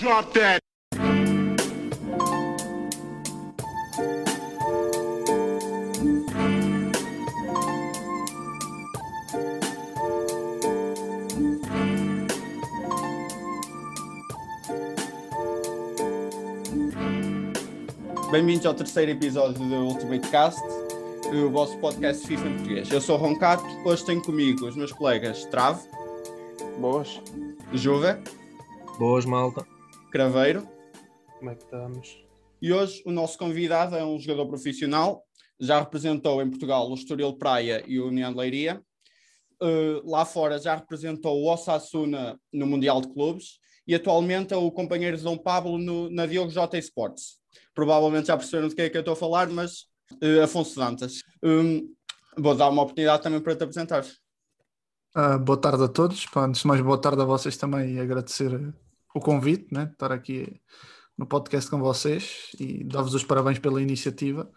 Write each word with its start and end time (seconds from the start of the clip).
Drop 0.00 0.32
that. 0.32 0.60
Bem-vindos 18.30 18.64
ao 18.64 18.72
terceiro 18.72 19.10
episódio 19.10 19.52
do 19.52 19.74
Ultimate 19.74 20.26
Cast, 20.30 20.58
o 21.26 21.50
vosso 21.50 21.76
podcast 21.76 22.26
FIFA 22.26 22.48
em 22.48 22.52
português. 22.54 22.90
Eu 22.90 23.02
sou 23.02 23.16
o 23.16 23.18
Roncato, 23.18 23.62
hoje 23.84 24.02
tenho 24.06 24.22
comigo 24.22 24.66
os 24.66 24.74
meus 24.74 24.92
colegas 24.92 25.44
Trave, 25.44 25.82
Boas. 26.78 27.20
Juve, 27.74 28.16
Boas, 28.98 29.26
malta. 29.26 29.79
Craveiro 30.10 30.68
Como 31.38 31.50
é 31.50 31.54
que 31.54 31.62
estamos? 31.62 32.24
e 32.60 32.72
hoje 32.72 33.02
o 33.06 33.10
nosso 33.10 33.38
convidado 33.38 33.96
é 33.96 34.04
um 34.04 34.18
jogador 34.18 34.46
profissional, 34.46 35.24
já 35.58 35.80
representou 35.80 36.42
em 36.42 36.50
Portugal 36.50 36.90
o 36.90 36.94
Estoril 36.94 37.32
Praia 37.34 37.82
e 37.86 37.98
o 38.00 38.08
União 38.08 38.30
de 38.32 38.38
Leiria. 38.38 38.82
Uh, 39.62 40.00
lá 40.08 40.24
fora 40.24 40.58
já 40.58 40.74
representou 40.74 41.38
o 41.38 41.52
Osasuna 41.52 42.38
no 42.52 42.66
Mundial 42.66 43.00
de 43.00 43.08
Clubes 43.12 43.58
e 43.86 43.94
atualmente 43.94 44.54
é 44.54 44.56
o 44.56 44.70
companheiro 44.70 45.16
de 45.16 45.22
Dom 45.22 45.36
Pablo 45.36 45.78
no, 45.78 46.10
na 46.10 46.26
Diogo 46.26 46.50
J 46.50 46.78
Sports. 46.78 47.38
Provavelmente 47.74 48.28
já 48.28 48.36
perceberam 48.36 48.68
de 48.68 48.74
quem 48.74 48.86
é 48.86 48.90
que 48.90 48.96
eu 48.96 49.00
estou 49.00 49.12
a 49.12 49.16
falar, 49.16 49.48
mas 49.48 49.82
uh, 50.22 50.42
Afonso 50.44 50.76
Dantas. 50.78 51.22
Um, 51.42 51.94
vou 52.38 52.54
dar 52.54 52.68
uma 52.70 52.82
oportunidade 52.82 53.22
também 53.22 53.40
para 53.40 53.54
te 53.54 53.64
apresentar. 53.64 54.04
Ah, 55.14 55.36
boa 55.36 55.60
tarde 55.60 55.84
a 55.84 55.88
todos. 55.88 56.24
Pá, 56.26 56.46
Antes 56.46 56.62
de 56.62 56.66
mais, 56.68 56.80
boa 56.80 56.98
tarde 56.98 57.20
a 57.20 57.24
vocês 57.24 57.56
também 57.56 57.94
e 57.94 58.00
agradecer 58.00 58.72
o 59.14 59.20
convite, 59.20 59.72
né? 59.72 59.86
de 59.86 59.92
estar 59.92 60.12
aqui 60.12 60.60
no 61.16 61.26
podcast 61.26 61.70
com 61.70 61.78
vocês 61.78 62.50
e 62.58 62.84
dar-vos 62.84 63.14
os 63.14 63.24
parabéns 63.24 63.58
pela 63.58 63.82
iniciativa. 63.82 64.50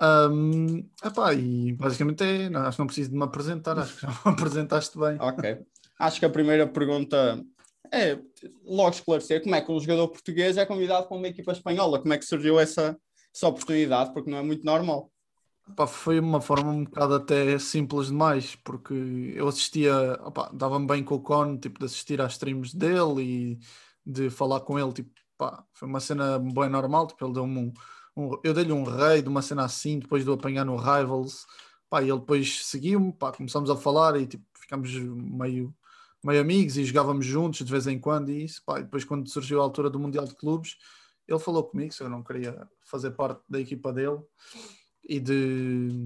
Ahm, 0.00 0.88
epá, 1.04 1.34
e 1.34 1.72
basicamente 1.74 2.24
é, 2.24 2.48
não, 2.48 2.62
acho 2.62 2.76
que 2.76 2.78
não 2.80 2.86
preciso 2.86 3.10
de 3.10 3.16
me 3.16 3.24
apresentar, 3.24 3.78
acho 3.78 3.94
que 3.94 4.02
já 4.02 4.08
me 4.08 4.14
apresentaste 4.32 4.98
bem. 4.98 5.18
Ok. 5.20 5.58
Acho 5.98 6.18
que 6.18 6.24
a 6.24 6.30
primeira 6.30 6.66
pergunta 6.66 7.44
é 7.92 8.18
logo 8.64 8.90
esclarecer 8.90 9.42
como 9.42 9.54
é 9.54 9.60
que 9.60 9.70
um 9.70 9.80
jogador 9.80 10.08
português 10.08 10.56
é 10.56 10.64
convidado 10.64 11.06
para 11.06 11.16
uma 11.16 11.28
equipa 11.28 11.52
espanhola. 11.52 12.00
Como 12.00 12.14
é 12.14 12.18
que 12.18 12.24
surgiu 12.24 12.58
essa, 12.58 12.96
essa 13.34 13.48
oportunidade? 13.48 14.12
Porque 14.14 14.30
não 14.30 14.38
é 14.38 14.42
muito 14.42 14.64
normal. 14.64 15.10
Pá, 15.76 15.86
foi 15.86 16.18
uma 16.18 16.40
forma 16.40 16.70
um 16.70 16.84
bocado 16.84 17.14
até 17.14 17.58
simples 17.58 18.06
demais, 18.08 18.56
porque 18.56 18.94
eu 19.34 19.46
assistia, 19.48 19.92
dava-me 20.54 20.86
bem 20.86 21.04
com 21.04 21.16
o 21.16 21.20
Con, 21.22 21.58
tipo, 21.58 21.78
de 21.78 21.84
assistir 21.84 22.20
às 22.20 22.32
streams 22.32 22.74
dele 22.74 23.22
e 23.54 23.58
de 24.04 24.30
falar 24.30 24.60
com 24.60 24.78
ele, 24.78 24.92
tipo, 24.92 25.10
pá, 25.36 25.64
foi 25.72 25.86
uma 25.88 26.00
cena 26.00 26.38
bem 26.38 26.68
normal, 26.70 27.06
tipo, 27.06 27.24
ele 27.24 27.34
deu-me 27.34 27.58
um, 27.58 27.72
um- 28.16 28.40
eu 28.42 28.54
dei-lhe 28.54 28.72
um 28.72 28.84
rei 28.84 29.20
de 29.22 29.28
uma 29.28 29.42
cena 29.42 29.64
assim, 29.64 29.98
depois 29.98 30.24
de 30.24 30.32
apanhar 30.32 30.64
no 30.64 30.76
Rivals, 30.76 31.46
pá, 31.88 32.02
e 32.02 32.08
ele 32.10 32.18
depois 32.20 32.66
seguiu-me, 32.66 33.12
pá, 33.12 33.30
começamos 33.32 33.68
a 33.70 33.76
falar 33.76 34.18
e, 34.20 34.26
tipo, 34.26 34.44
ficámos 34.58 34.90
meio, 34.94 35.74
meio 36.24 36.40
amigos 36.40 36.76
e 36.78 36.84
jogávamos 36.84 37.26
juntos 37.26 37.64
de 37.64 37.70
vez 37.70 37.86
em 37.86 37.98
quando 37.98 38.30
e 38.30 38.44
isso, 38.44 38.62
pá, 38.64 38.80
e 38.80 38.82
depois 38.84 39.04
quando 39.04 39.28
surgiu 39.28 39.60
a 39.60 39.64
altura 39.64 39.90
do 39.90 39.98
Mundial 40.00 40.24
de 40.26 40.34
Clubes, 40.34 40.76
ele 41.28 41.38
falou 41.38 41.64
comigo 41.64 41.92
se 41.92 42.02
eu 42.02 42.08
não 42.08 42.22
queria 42.24 42.68
fazer 42.80 43.10
parte 43.12 43.42
da 43.48 43.60
equipa 43.60 43.92
dele 43.92 44.18
e 45.04 45.20
de 45.20 46.04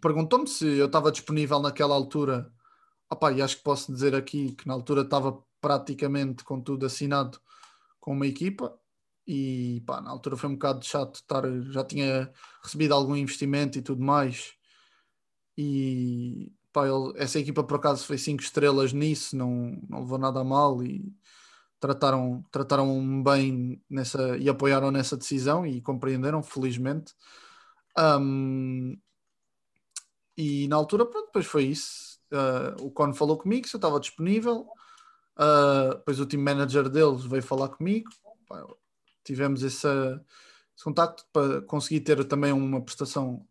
perguntou-me 0.00 0.46
se 0.46 0.66
eu 0.66 0.86
estava 0.86 1.12
disponível 1.12 1.60
naquela 1.60 1.94
altura. 1.94 2.52
Opá, 3.10 3.32
e 3.32 3.42
acho 3.42 3.56
que 3.58 3.62
posso 3.64 3.92
dizer 3.92 4.14
aqui 4.14 4.52
que 4.52 4.66
na 4.68 4.74
altura 4.74 5.02
estava 5.02 5.42
praticamente 5.60 6.44
com 6.44 6.60
tudo 6.60 6.86
assinado 6.86 7.40
com 8.00 8.12
uma 8.12 8.26
equipa 8.26 8.78
e 9.26 9.82
pá, 9.86 10.00
na 10.00 10.10
altura 10.10 10.36
foi 10.36 10.48
um 10.48 10.54
bocado 10.54 10.84
chato 10.84 11.16
estar, 11.16 11.42
já 11.70 11.84
tinha 11.84 12.32
recebido 12.62 12.94
algum 12.94 13.14
investimento 13.16 13.78
e 13.78 13.82
tudo 13.82 14.02
mais 14.02 14.54
e 15.56 16.52
pá, 16.72 16.86
ele- 16.88 17.12
essa 17.16 17.38
equipa 17.38 17.62
por 17.64 17.76
acaso 17.76 18.06
foi 18.06 18.16
cinco 18.18 18.42
estrelas 18.42 18.92
nisso, 18.92 19.36
não, 19.36 19.78
não 19.88 20.00
levou 20.00 20.18
nada 20.18 20.40
a 20.40 20.44
mal 20.44 20.82
e 20.82 21.12
trataram, 21.78 22.44
trataram 22.50 23.22
bem 23.22 23.82
nessa 23.88 24.36
e 24.38 24.48
apoiaram 24.48 24.90
nessa 24.90 25.16
decisão 25.16 25.66
e 25.66 25.80
compreenderam 25.80 26.42
felizmente 26.42 27.14
um, 27.98 28.96
e 30.36 30.68
na 30.68 30.76
altura, 30.76 31.04
pronto, 31.04 31.26
depois 31.26 31.46
foi 31.46 31.64
isso. 31.64 32.18
Uh, 32.32 32.86
o 32.86 32.90
Con 32.90 33.12
falou 33.12 33.36
comigo 33.36 33.68
se 33.68 33.76
eu 33.76 33.78
estava 33.78 34.00
disponível. 34.00 34.66
Uh, 35.36 35.96
depois 35.96 36.20
o 36.20 36.26
team 36.26 36.42
manager 36.42 36.88
deles 36.88 37.24
veio 37.24 37.42
falar 37.42 37.68
comigo. 37.68 38.10
Pá, 38.48 38.64
tivemos 39.24 39.62
esse, 39.62 39.86
esse 39.86 40.84
contacto 40.84 41.26
para 41.32 41.60
conseguir 41.62 42.00
ter 42.00 42.24
também 42.24 42.52
uma 42.52 42.80
prestação 42.80 43.46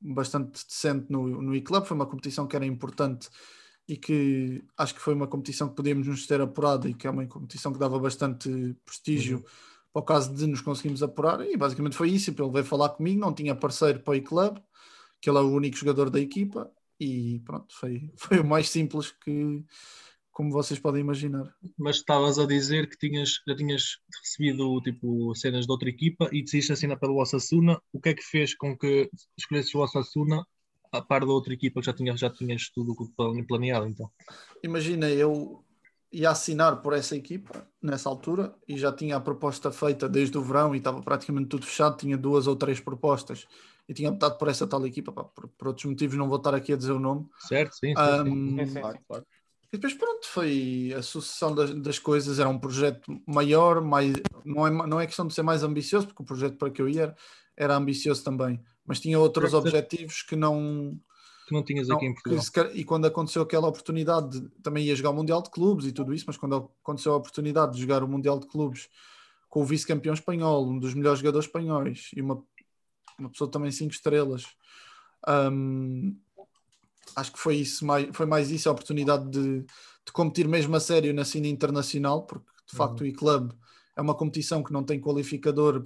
bastante 0.00 0.64
decente 0.66 1.06
no, 1.10 1.40
no 1.42 1.54
e-club. 1.54 1.84
Foi 1.84 1.94
uma 1.94 2.06
competição 2.06 2.46
que 2.46 2.56
era 2.56 2.66
importante 2.66 3.28
e 3.88 3.96
que 3.96 4.62
acho 4.76 4.94
que 4.94 5.00
foi 5.00 5.14
uma 5.14 5.26
competição 5.26 5.68
que 5.68 5.74
podíamos 5.74 6.06
nos 6.06 6.26
ter 6.26 6.40
apurado 6.40 6.88
e 6.88 6.94
que 6.94 7.06
é 7.06 7.10
uma 7.10 7.26
competição 7.26 7.72
que 7.72 7.78
dava 7.78 7.98
bastante 7.98 8.76
prestígio 8.84 9.44
para 9.92 10.00
o 10.00 10.04
caso 10.04 10.34
de 10.34 10.46
nos 10.46 10.60
conseguirmos 10.60 11.02
apurar, 11.02 11.40
e 11.40 11.56
basicamente 11.56 11.96
foi 11.96 12.10
isso. 12.10 12.30
Ele 12.30 12.50
veio 12.50 12.64
falar 12.64 12.90
comigo, 12.90 13.20
não 13.20 13.34
tinha 13.34 13.54
parceiro 13.54 14.00
para 14.00 14.12
o 14.12 14.14
e-club, 14.14 14.58
que 15.20 15.28
ele 15.28 15.38
é 15.38 15.42
o 15.42 15.50
único 15.50 15.76
jogador 15.76 16.10
da 16.10 16.20
equipa, 16.20 16.70
e 16.98 17.40
pronto, 17.44 17.74
foi, 17.74 18.10
foi 18.16 18.40
o 18.40 18.44
mais 18.44 18.68
simples 18.68 19.10
que, 19.10 19.64
como 20.30 20.52
vocês 20.52 20.78
podem 20.78 21.00
imaginar. 21.00 21.52
Mas 21.76 21.96
estavas 21.96 22.38
a 22.38 22.46
dizer 22.46 22.88
que 22.88 22.96
tinhas, 22.96 23.40
já 23.46 23.56
tinhas 23.56 23.98
recebido 24.22 24.80
tipo, 24.82 25.34
cenas 25.34 25.66
de 25.66 25.72
outra 25.72 25.88
equipa 25.88 26.28
e 26.32 26.42
decidiste 26.42 26.72
assinar 26.72 26.98
pelo 26.98 27.20
Osasuna. 27.20 27.80
O 27.92 28.00
que 28.00 28.10
é 28.10 28.14
que 28.14 28.22
fez 28.22 28.54
com 28.54 28.76
que 28.76 29.10
escolhesses 29.36 29.74
o 29.74 29.80
Osasuna 29.80 30.46
a 30.92 31.00
par 31.00 31.20
da 31.20 31.32
outra 31.32 31.54
equipa 31.54 31.80
que 31.80 31.86
já 31.86 31.92
tinhas, 31.92 32.20
já 32.20 32.30
tinhas 32.30 32.68
tudo 32.70 32.94
planeado? 33.46 33.86
Então, 33.86 34.10
Imagina, 34.62 35.08
eu 35.08 35.64
ia 36.12 36.30
assinar 36.30 36.82
por 36.82 36.92
essa 36.92 37.16
equipa 37.16 37.66
nessa 37.82 38.08
altura 38.08 38.54
e 38.66 38.76
já 38.78 38.92
tinha 38.92 39.16
a 39.16 39.20
proposta 39.20 39.70
feita 39.70 40.08
desde 40.08 40.36
o 40.36 40.42
verão 40.42 40.74
e 40.74 40.78
estava 40.78 41.00
praticamente 41.02 41.48
tudo 41.48 41.66
fechado, 41.66 41.96
tinha 41.96 42.16
duas 42.16 42.46
ou 42.46 42.56
três 42.56 42.80
propostas 42.80 43.46
e 43.88 43.94
tinha 43.94 44.10
optado 44.10 44.36
por 44.38 44.48
essa 44.48 44.66
tal 44.66 44.84
equipa, 44.86 45.12
pá, 45.12 45.24
por, 45.24 45.48
por 45.48 45.68
outros 45.68 45.84
motivos 45.86 46.16
não 46.16 46.28
vou 46.28 46.38
estar 46.38 46.54
aqui 46.54 46.72
a 46.72 46.76
dizer 46.76 46.92
o 46.92 46.98
nome. 47.00 47.28
certo? 47.38 47.74
Sim, 47.76 47.96
sim, 47.96 48.16
sim. 48.16 48.40
Sim, 48.56 48.66
sim, 48.66 48.80
Claro, 48.80 48.98
sim. 48.98 49.04
claro. 49.06 49.26
E 49.72 49.76
depois 49.76 49.94
pronto, 49.94 50.26
foi 50.26 50.92
a 50.96 51.02
sucessão 51.02 51.54
das, 51.54 51.72
das 51.74 51.98
coisas, 51.98 52.38
era 52.40 52.48
um 52.48 52.58
projeto 52.58 53.20
maior, 53.26 53.80
mais, 53.80 54.12
não, 54.44 54.66
é, 54.66 54.70
não 54.70 55.00
é 55.00 55.06
questão 55.06 55.26
de 55.26 55.34
ser 55.34 55.42
mais 55.42 55.62
ambicioso, 55.62 56.08
porque 56.08 56.22
o 56.22 56.26
projeto 56.26 56.56
para 56.56 56.70
que 56.70 56.82
eu 56.82 56.88
ia 56.88 57.02
era, 57.02 57.16
era 57.56 57.76
ambicioso 57.76 58.24
também, 58.24 58.60
mas 58.84 58.98
tinha 59.00 59.18
outros 59.18 59.52
Certo. 59.52 59.58
objetivos 59.58 60.22
que 60.22 60.34
não, 60.34 60.98
Que 61.50 61.54
não 61.56 61.64
tinhas 61.64 61.88
não, 61.88 61.96
aqui 61.96 62.06
em 62.06 62.14
Portugal. 62.14 62.44
calhar- 62.52 62.76
e 62.76 62.84
quando 62.84 63.06
aconteceu 63.06 63.42
aquela 63.42 63.66
oportunidade, 63.66 64.40
de- 64.40 64.48
também 64.62 64.84
ia 64.84 64.94
jogar 64.94 65.10
o 65.10 65.14
Mundial 65.14 65.42
de 65.42 65.50
Clubes 65.50 65.84
e 65.84 65.90
tudo 65.92 66.14
isso, 66.14 66.24
mas 66.28 66.36
quando 66.36 66.70
aconteceu 66.80 67.12
a 67.12 67.16
oportunidade 67.16 67.74
de 67.74 67.80
jogar 67.80 68.04
o 68.04 68.08
Mundial 68.08 68.38
de 68.38 68.46
Clubes 68.46 68.88
com 69.48 69.62
o 69.62 69.64
vice-campeão 69.64 70.14
espanhol, 70.14 70.64
um 70.68 70.78
dos 70.78 70.94
melhores 70.94 71.18
jogadores 71.18 71.46
espanhóis 71.46 72.10
e 72.16 72.22
uma, 72.22 72.40
uma 73.18 73.28
pessoa 73.28 73.50
também 73.50 73.72
cinco 73.72 73.92
estrelas, 73.92 74.44
hum, 75.52 76.16
acho 77.16 77.32
que 77.32 77.38
foi 77.38 77.56
isso, 77.56 77.84
mais, 77.84 78.08
foi 78.12 78.26
mais 78.26 78.50
isso 78.52 78.68
a 78.68 78.72
oportunidade 78.72 79.28
de, 79.28 79.60
de 79.62 80.12
competir 80.12 80.46
mesmo 80.46 80.76
a 80.76 80.80
sério 80.80 81.12
na 81.12 81.24
cena 81.24 81.48
internacional, 81.48 82.26
porque 82.26 82.48
de 82.70 82.76
facto 82.76 83.00
o 83.00 83.06
e-club 83.06 83.52
é 83.96 84.00
uma 84.00 84.14
competição 84.14 84.62
que 84.62 84.72
não 84.72 84.84
tem 84.84 85.00
qualificador, 85.00 85.84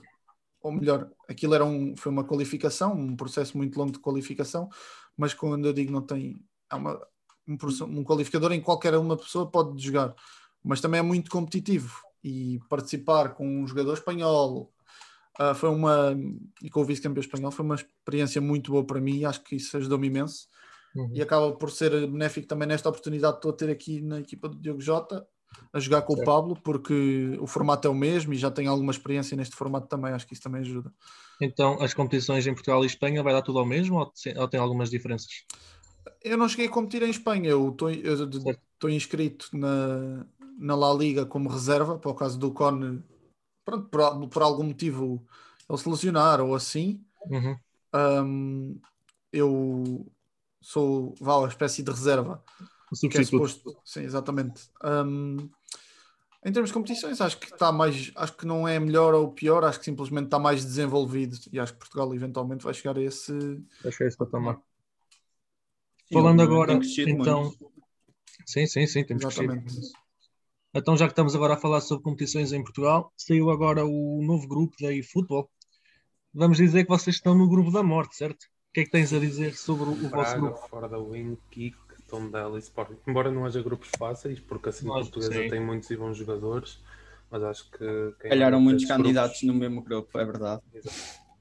ou 0.61 0.73
melhor, 0.73 1.11
aquilo 1.29 1.55
era 1.55 1.65
um, 1.65 1.95
foi 1.97 2.11
uma 2.13 2.25
qualificação, 2.25 2.95
um 2.95 3.17
processo 3.17 3.57
muito 3.57 3.79
longo 3.79 3.93
de 3.93 3.99
qualificação, 3.99 4.69
mas 5.17 5.35
quando 5.35 5.67
eu 5.67 5.73
digo 5.73 5.93
não 5.93 6.03
tem, 6.03 6.45
é 6.71 6.75
uma, 6.75 7.01
um, 7.47 7.57
um 7.99 8.05
qualificador 8.05 8.53
em 8.53 8.61
qualquer 8.61 8.97
uma 8.97 9.17
pessoa 9.17 9.51
pode 9.51 9.83
jogar, 9.83 10.15
mas 10.63 10.81
também 10.81 10.99
é 11.01 11.03
muito 11.03 11.31
competitivo 11.31 12.01
e 12.23 12.59
participar 12.69 13.35
com 13.35 13.47
um 13.47 13.67
jogador 13.67 13.95
espanhol 13.95 14.73
ah, 15.39 15.55
foi 15.55 15.69
uma, 15.69 16.17
e 16.63 16.71
com 16.71 16.81
o 16.81 16.85
vice-campeão 16.85 17.21
espanhol 17.21 17.51
foi 17.51 17.65
uma 17.65 17.75
experiência 17.75 18.41
muito 18.41 18.73
boa 18.73 18.87
para 18.87 19.01
mim 19.01 19.25
acho 19.25 19.43
que 19.43 19.57
isso 19.57 19.77
ajudou-me 19.77 20.07
imenso 20.07 20.49
Uhum. 20.95 21.11
e 21.13 21.21
acaba 21.21 21.53
por 21.53 21.71
ser 21.71 21.91
benéfico 22.07 22.47
também 22.47 22.69
nesta 22.69 22.89
oportunidade 22.89 23.35
que 23.35 23.39
estou 23.39 23.51
a 23.51 23.57
ter 23.57 23.69
aqui 23.69 24.01
na 24.01 24.21
equipa 24.21 24.49
do 24.49 24.57
Diogo 24.57 24.81
Jota 24.81 25.27
a 25.73 25.81
jogar 25.81 26.03
com 26.03 26.15
o 26.15 26.17
Certo. 26.17 26.25
Pablo 26.25 26.57
porque 26.57 27.37
o 27.41 27.47
formato 27.47 27.87
é 27.89 27.91
o 27.91 27.95
mesmo 27.95 28.33
e 28.33 28.37
já 28.37 28.51
tenho 28.51 28.71
alguma 28.71 28.93
experiência 28.93 29.37
neste 29.37 29.57
formato 29.57 29.87
também, 29.89 30.13
acho 30.13 30.27
que 30.27 30.35
isso 30.35 30.43
também 30.43 30.61
ajuda. 30.63 30.93
Então, 31.41 31.81
as 31.81 31.95
competições 31.95 32.47
em 32.47 32.55
Portugal 32.55 32.83
e 32.83 32.87
Espanha 32.87 33.23
vai 33.23 33.33
dar 33.33 33.43
tudo 33.43 33.59
ao 33.61 33.67
mesmo 33.67 33.99
ou, 33.99 34.07
te- 34.11 34.37
ou 34.37 34.49
tem 34.49 34.59
algumas 34.61 34.91
diferenças? 34.91 35.45
Eu 36.23 36.37
não 36.37 36.49
cheguei 36.49 36.67
a 36.67 36.71
competir 36.71 37.03
em 37.03 37.11
Espanha, 37.11 37.51
eu 37.51 37.71
estou 37.71 38.91
inscrito 38.91 39.49
na, 39.57 40.27
na 40.59 40.75
La 40.75 40.93
Liga 40.95 41.27
como 41.27 41.49
reserva, 41.49 41.99
para 41.99 42.11
o 42.11 42.15
caso 42.15 42.39
do 42.39 42.53
Con, 42.53 43.03
pronto, 43.65 43.89
por, 43.91 44.29
por 44.29 44.43
algum 44.43 44.65
motivo 44.65 45.27
ele 45.69 45.79
se 45.79 45.89
lesionar 45.89 46.41
ou 46.41 46.55
assim, 46.55 47.05
Uhum. 47.31 47.59
hum, 47.95 48.81
eu 49.33 50.07
sou 50.63 51.15
vá, 51.21 51.39
uma 51.39 51.49
espécie 51.49 51.83
de 51.83 51.91
reserva 51.91 52.43
O 53.03 53.09
que 53.09 53.19
é 53.19 53.23
substituto. 53.23 53.55
suposto, 53.55 53.77
sim, 53.85 54.01
exatamente. 54.03 54.69
Hum, 54.85 55.51
Em 56.45 56.53
termos 56.53 56.71
de 56.71 56.75
competições, 56.75 57.21
acho 57.23 57.39
que 57.39 57.47
está 57.47 57.73
mais, 57.73 58.13
acho 58.15 58.37
que 58.37 58.47
não 58.47 58.69
é 58.69 58.79
melhor 58.79 59.15
ou 59.15 59.33
pior, 59.33 59.65
acho 59.65 59.79
que 59.79 59.87
simplesmente 59.87 60.27
está 60.27 60.39
mais 60.39 60.63
desenvolvido 60.65 61.37
e 61.51 61.59
acho 61.59 61.73
que 61.73 61.79
Portugal 61.79 62.15
eventualmente 62.15 62.63
vai 62.65 62.75
chegar 62.75 62.99
a 62.99 63.03
esse. 63.03 63.33
Acho 63.85 63.97
que 63.97 64.05
é 64.05 64.07
esse 64.09 64.17
patamar. 64.19 64.61
Sim, 66.07 66.15
Falando 66.15 66.43
agora, 66.43 66.73
tem 66.73 66.81
crescido 66.81 67.11
então. 67.11 67.45
muito. 67.45 67.73
Sim, 68.47 68.67
sim, 68.67 68.87
sim, 68.87 69.05
temos 69.05 69.25
Exatamente. 69.25 69.75
Então, 70.75 70.97
já 70.97 71.07
que 71.07 71.13
estamos 71.13 71.35
agora 71.35 71.55
a 71.55 71.57
falar 71.57 71.81
sobre 71.81 72.05
competições 72.05 72.53
em 72.53 72.63
Portugal, 72.63 73.13
saiu 73.17 73.49
agora 73.51 73.87
o 73.87 74.23
novo 74.23 74.47
grupo 74.47 74.77
da 74.81 74.93
eFootball. 74.93 75.51
Vamos 76.35 76.59
dizer 76.59 76.83
que 76.85 76.91
vocês 76.91 77.17
estão 77.17 77.35
no 77.35 77.49
grupo 77.49 77.71
da 77.71 77.83
morte, 77.83 78.17
certo? 78.17 78.43
O 78.45 78.73
que 78.75 78.81
é 78.81 78.85
que 78.85 78.91
tens 78.91 79.13
a 79.13 79.19
dizer 79.21 79.57
sobre 79.57 79.89
o, 79.89 79.93
o 79.93 80.11
vosso 80.11 80.37
Braga, 80.37 80.41
grupo? 80.41 80.59
fora 80.69 80.89
da 80.89 80.99
Win, 80.99 81.37
Kick, 81.51 81.77
Tondela 82.15 82.57
e 82.59 82.61
Sporting. 82.61 82.99
Embora 83.07 83.31
não 83.31 83.45
haja 83.47 83.63
grupos 83.63 83.91
fáceis, 83.91 84.41
porque 84.41 84.69
assim 84.69 84.89
a 84.89 84.93
Nós, 84.93 84.93
portuguesa 84.93 85.43
sim. 85.43 85.45
tem 85.45 85.61
muitos 85.61 85.91
e 85.91 85.97
bons 85.97 86.17
jogadores, 86.17 86.83
mas 87.31 87.43
acho 87.43 87.71
que 87.71 88.15
quem 88.21 88.29
Calharam 88.29 88.61
muitos 88.61 88.85
candidatos 88.85 89.43
grupos- 89.43 89.45
no 89.45 89.55
mesmo 89.55 89.83
grupo, 89.83 90.19
é 90.19 90.25
verdade. 90.27 90.63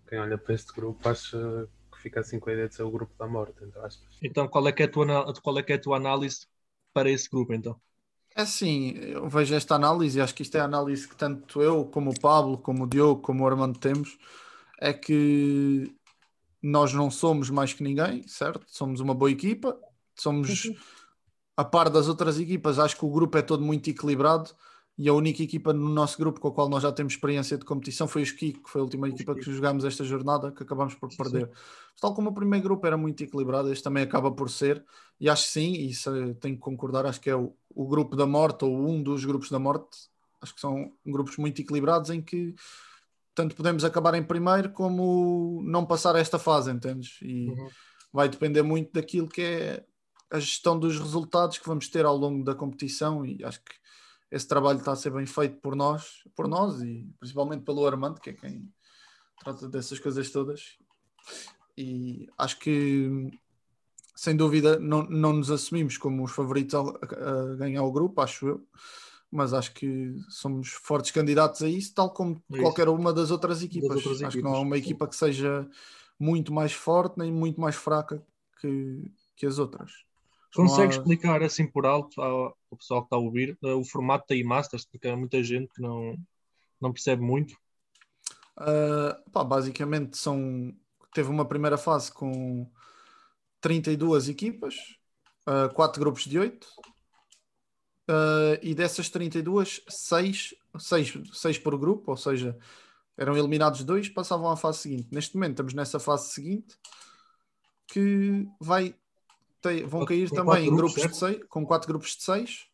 quem 0.08 0.18
olha 0.20 0.38
para 0.38 0.54
este 0.56 0.74
grupo 0.74 1.10
acha 1.10 1.68
que 1.92 2.02
fica 2.02 2.22
assim 2.22 2.40
com 2.40 2.50
a 2.50 2.54
ideia 2.54 2.70
de 2.70 2.75
ser 2.75 2.84
o 2.84 2.92
grupo 2.92 3.14
da 3.18 3.28
morte, 3.28 3.62
entre 3.64 3.80
aspas. 3.80 4.24
Então, 4.24 4.48
qual 4.48 4.68
é, 4.68 4.72
que 4.72 4.81
é 4.84 4.86
a 4.86 4.92
tua, 4.92 5.34
qual 5.42 5.58
é 5.60 5.64
que 5.64 5.74
é 5.74 5.75
a 5.75 5.81
tua 5.81 5.98
análise 5.98 6.48
para 6.94 7.10
esse 7.12 7.30
grupo, 7.30 7.54
então? 7.54 7.80
É 8.36 8.42
assim, 8.42 8.92
eu 8.98 9.30
vejo 9.30 9.54
esta 9.54 9.75
análise 9.75 10.18
e 10.18 10.22
acho 10.22 10.34
que 10.34 10.42
isto 10.42 10.56
é 10.58 10.60
a 10.62 10.64
análise 10.66 11.08
que 11.08 11.16
tanto 11.16 11.62
eu, 11.62 11.86
como 11.86 12.10
o 12.12 12.20
Pablo, 12.20 12.58
como 12.58 12.84
o 12.84 12.88
Diogo, 12.88 13.22
como 13.22 13.44
o 13.44 13.48
Armando 13.48 13.78
temos, 13.80 14.18
é 14.81 14.92
que 14.94 15.94
nós 16.62 16.94
não 16.94 17.12
somos 17.12 17.50
mais 17.50 17.74
que 17.74 17.84
ninguém, 17.84 18.28
certo? 18.28 18.66
Somos 18.70 19.00
uma 19.02 19.14
boa 19.16 19.31
equipa, 19.31 19.80
somos 20.21 20.71
a 21.56 21.63
par 21.63 21.89
das 21.89 22.07
outras 22.07 22.39
equipas, 22.39 22.80
acho 22.80 22.98
que 22.98 23.06
o 23.06 23.12
grupo 23.12 23.38
é 23.38 23.42
todo 23.42 23.63
muito 23.63 23.89
equilibrado 23.89 24.51
e 24.98 25.10
a 25.10 25.13
única 25.13 25.42
equipa 25.42 25.74
no 25.74 25.89
nosso 25.89 26.18
grupo 26.18 26.39
com 26.39 26.48
a 26.50 26.51
qual 26.51 26.69
nós 26.69 26.83
já 26.83 26.92
temos 26.92 27.13
experiência 27.13 27.57
de 27.57 27.65
competição 27.65 28.07
foi 28.07 28.21
o 28.21 28.25
Ski, 28.25 28.54
que 28.54 28.69
foi 28.69 28.80
a 28.80 28.83
última 28.83 29.10
equipa 29.10 29.33
que 29.33 29.51
jogámos 29.51 29.86
esta 29.86 30.04
jornada, 30.04 30.51
que 30.51 30.62
acabamos 30.62 30.94
por 30.94 31.10
perder. 31.15 31.50
Tal 32.00 32.13
como 32.13 32.30
o 32.30 32.33
primeiro 32.33 32.63
grupo 32.63 32.86
era 32.86 32.95
muito 32.98 33.24
equilibrado, 33.24 33.71
este 33.71 33.83
também 33.83 34.04
acaba 34.04 34.31
por 34.31 34.50
ser, 34.50 34.83
e 35.19 35.27
acho 35.30 35.45
que 35.45 35.50
sim, 35.50 35.74
e 35.74 36.36
tenho 36.36 36.56
que 36.56 36.62
concordar, 36.62 37.06
acho 37.06 37.19
que 37.19 37.30
é 37.30 37.36
o, 37.36 37.56
o 37.69 37.88
grupo 37.88 38.15
da 38.15 38.27
morte, 38.27 38.65
ou 38.65 38.88
um 38.88 39.01
dos 39.01 39.25
grupos 39.25 39.50
da 39.50 39.57
morte, 39.57 39.98
acho 40.42 40.54
que 40.54 40.62
são 40.62 40.92
grupos 41.06 41.38
muito 41.38 41.60
equilibrados 41.60 42.10
em 42.12 42.21
que 42.21 42.54
tanto 43.33 43.56
podemos 43.56 43.83
acabar 43.83 44.13
em 44.13 44.24
primeiro 44.24 44.71
como 44.71 45.62
não 45.65 45.86
passar 45.86 46.15
esta 46.15 46.38
fase, 46.38 46.69
entendes? 46.69 47.18
E 47.21 47.48
Uhum. 47.48 47.69
vai 48.12 48.30
depender 48.30 48.62
muito 48.62 48.92
daquilo 48.94 49.27
que 49.27 49.42
é 49.42 49.86
a 50.33 50.39
gestão 50.39 50.80
dos 50.80 51.00
resultados 51.00 51.59
que 51.59 51.68
vamos 51.68 51.88
ter 51.88 52.06
ao 52.06 52.18
longo 52.18 52.44
da 52.44 52.56
competição 52.56 53.24
e 53.24 53.44
acho 53.44 53.59
que 53.63 53.75
esse 54.31 54.47
trabalho 54.47 54.80
está 54.80 54.91
a 54.91 54.95
ser 54.95 55.12
bem 55.12 55.27
feito 55.27 55.57
por 55.62 55.75
nós, 55.75 56.24
por 56.35 56.47
nós 56.47 56.81
e 56.81 57.07
principalmente 57.19 57.63
pelo 57.63 57.85
Armando, 57.85 58.19
que 58.19 58.31
é 58.31 58.33
quem 58.33 58.68
trata 59.39 59.69
dessas 59.69 60.00
coisas 60.00 60.31
todas. 60.31 60.80
E 61.77 62.27
acho 62.35 62.57
que 62.57 63.30
sem 64.15 64.35
dúvida 64.35 64.80
não, 64.80 65.03
não 65.03 65.33
nos 65.33 65.51
assumimos 65.51 66.00
como 66.00 66.24
os 66.24 66.31
favoritos 66.31 66.74
a, 66.74 66.81
a 66.81 67.56
ganhar 67.56 67.83
o 67.83 67.91
grupo, 67.91 68.19
acho 68.21 68.47
eu, 68.47 68.68
mas 69.29 69.53
acho 69.53 69.71
que 69.75 70.15
somos 70.29 70.69
fortes 70.69 71.12
candidatos 71.12 71.62
a 71.62 71.69
isso, 71.69 71.94
tal 71.94 72.12
como 72.12 72.41
É 72.51 72.56
isso. 72.56 72.63
qualquer 72.63 72.89
uma 72.89 73.13
das 73.13 73.29
outras 73.29 73.62
equipas. 73.62 73.97
outras 73.97 74.24
acho 74.24 74.38
que 74.38 74.44
não 74.44 74.51
há 74.51 74.53
equipas, 74.56 74.68
uma 74.68 74.77
equipa 74.79 75.07
que 75.07 75.15
seja 75.15 75.69
muito 76.19 76.51
mais 76.51 76.74
forte 76.74 77.19
nem 77.19 77.31
muito 77.31 77.62
mais 77.62 77.75
fraca 77.75 78.25
que, 78.59 79.12
que 79.36 79.45
as 79.45 79.59
outras. 79.59 79.91
Há- 80.57 80.85
explicar 80.85 81.41
assim 81.41 81.65
por 81.65 81.85
alto 81.85 82.21
ao, 82.21 82.57
ao 82.69 82.77
pessoal 82.77 83.01
que 83.01 83.07
está 83.07 83.15
a 83.15 83.19
ouvir 83.19 83.57
eh, 83.63 83.73
o 83.73 83.83
formato 83.83 84.25
da 84.29 84.35
e-masters? 84.35 84.85
Porque 84.85 85.07
há 85.07 85.15
muita 85.15 85.44
gente 85.44 85.71
que 85.73 85.81
não, 85.81 86.15
não 86.79 86.94
percebe 86.94 87.21
muito. 87.21 87.55
Uh, 88.55 89.31
pá, 89.31 89.44
basicamente 89.44 90.15
são 90.15 90.71
teve 91.13 91.29
uma 91.29 91.45
primeira 91.45 91.77
fase 91.77 92.11
com 92.11 92.69
32 93.61 94.29
equipas, 94.29 94.75
4 95.73 96.00
grupos 96.00 96.25
de 96.25 96.39
8 96.39 96.67
e 98.61 98.73
dessas 98.73 99.09
32, 99.09 99.81
6, 99.88 100.55
6, 100.77 101.13
6 101.33 101.59
por 101.59 101.77
grupo, 101.77 102.11
ou 102.11 102.17
seja, 102.17 102.57
eram 103.17 103.38
eliminados 103.38 103.83
dois, 103.83 104.09
passavam 104.09 104.50
à 104.50 104.57
fase 104.57 104.79
seguinte. 104.79 105.07
Neste 105.11 105.35
momento 105.35 105.51
estamos 105.51 105.73
nessa 105.73 106.00
fase 106.00 106.31
seguinte 106.31 106.75
que 107.88 108.47
vai 108.59 108.95
ter- 109.63 109.86
vão 109.88 110.01
Com 110.01 110.06
cair 110.07 110.30
quatro 110.30 110.45
também 110.45 110.68
em 110.68 110.75
grupos, 110.75 110.95
grupos 110.95 111.12
de 111.19 111.25
6, 111.25 111.44
com 111.50 111.65
4 111.65 111.88
grupos 111.88 112.15
de 112.15 112.24
6, 112.24 112.68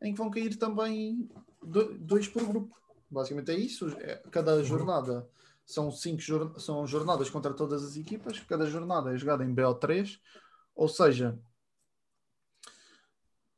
em 0.00 0.12
que 0.12 0.18
vão 0.18 0.30
cair 0.30 0.56
também 0.56 1.28
do- 1.62 1.92
dois 1.98 2.26
por 2.28 2.44
grupo. 2.44 2.74
Basicamente 3.10 3.50
é 3.50 3.56
isso. 3.56 3.88
É- 3.98 4.22
Cada 4.30 4.62
jornada 4.64 5.28
são 5.66 5.90
cinco 5.90 6.22
são 6.60 6.86
jornadas 6.86 7.28
contra 7.28 7.52
todas 7.52 7.84
as 7.84 7.96
equipas. 7.96 8.40
Cada 8.40 8.64
jornada 8.66 9.12
é 9.14 9.18
jogada 9.18 9.44
em 9.44 9.54
BO3. 9.54 10.18
Ou 10.74 10.88
seja, 10.88 11.38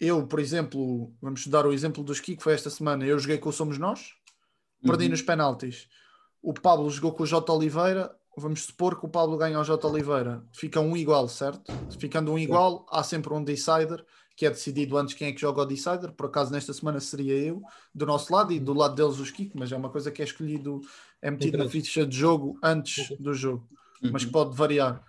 eu, 0.01 0.27
por 0.27 0.41
exemplo, 0.41 1.15
vamos 1.21 1.47
dar 1.47 1.67
o 1.67 1.73
exemplo 1.73 2.03
do 2.03 2.13
Ski, 2.13 2.37
que 2.37 2.43
foi 2.43 2.55
esta 2.55 2.69
semana. 2.71 3.07
Eu 3.07 3.19
joguei 3.19 3.39
com 3.39 3.49
o 3.49 3.53
Somos 3.53 3.79
Nós, 3.79 4.15
perdi 4.83 5.05
Uhum. 5.05 5.11
nos 5.13 5.23
penaltis. 5.23 5.89
O 6.43 6.53
Pablo 6.53 6.91
jogou 6.91 7.13
com 7.15 7.23
o 7.23 7.27
J. 7.27 7.51
Oliveira. 7.53 8.15
Vamos 8.37 8.65
supor 8.65 8.99
que 8.99 9.07
o 9.07 9.09
Pablo 9.09 9.37
ganha 9.37 9.57
ao 9.57 9.65
J. 9.65 9.87
Oliveira. 9.87 10.43
Fica 10.53 10.81
um 10.81 10.97
igual, 10.97 11.29
certo? 11.29 11.73
Ficando 11.99 12.33
um 12.33 12.39
igual, 12.39 12.85
há 12.91 13.03
sempre 13.03 13.33
um 13.33 13.43
decider, 13.43 14.05
que 14.37 14.45
é 14.45 14.51
decidido 14.51 14.97
antes 14.99 15.15
quem 15.15 15.29
é 15.29 15.33
que 15.33 15.41
joga 15.41 15.63
o 15.63 15.65
decider. 15.65 16.11
Por 16.13 16.27
acaso, 16.27 16.51
nesta 16.53 16.73
semana 16.73 16.99
seria 16.99 17.35
eu, 17.35 17.63
do 17.95 18.05
nosso 18.05 18.33
lado, 18.33 18.53
e 18.53 18.59
do 18.59 18.73
lado 18.75 18.95
deles 18.97 19.21
o 19.21 19.33
Kiko, 19.33 19.57
mas 19.59 19.71
é 19.71 19.77
uma 19.77 19.89
coisa 19.91 20.11
que 20.11 20.21
é 20.21 20.25
escolhido, 20.25 20.81
é 21.23 21.31
metido 21.31 21.59
na 21.59 21.69
ficha 21.69 22.05
de 22.05 22.17
jogo 22.17 22.59
antes 22.63 23.11
Uhum. 23.11 23.17
do 23.21 23.35
jogo, 23.35 23.69
Uhum. 24.03 24.11
mas 24.13 24.25
que 24.25 24.33
pode 24.33 24.57
variar. 24.57 25.01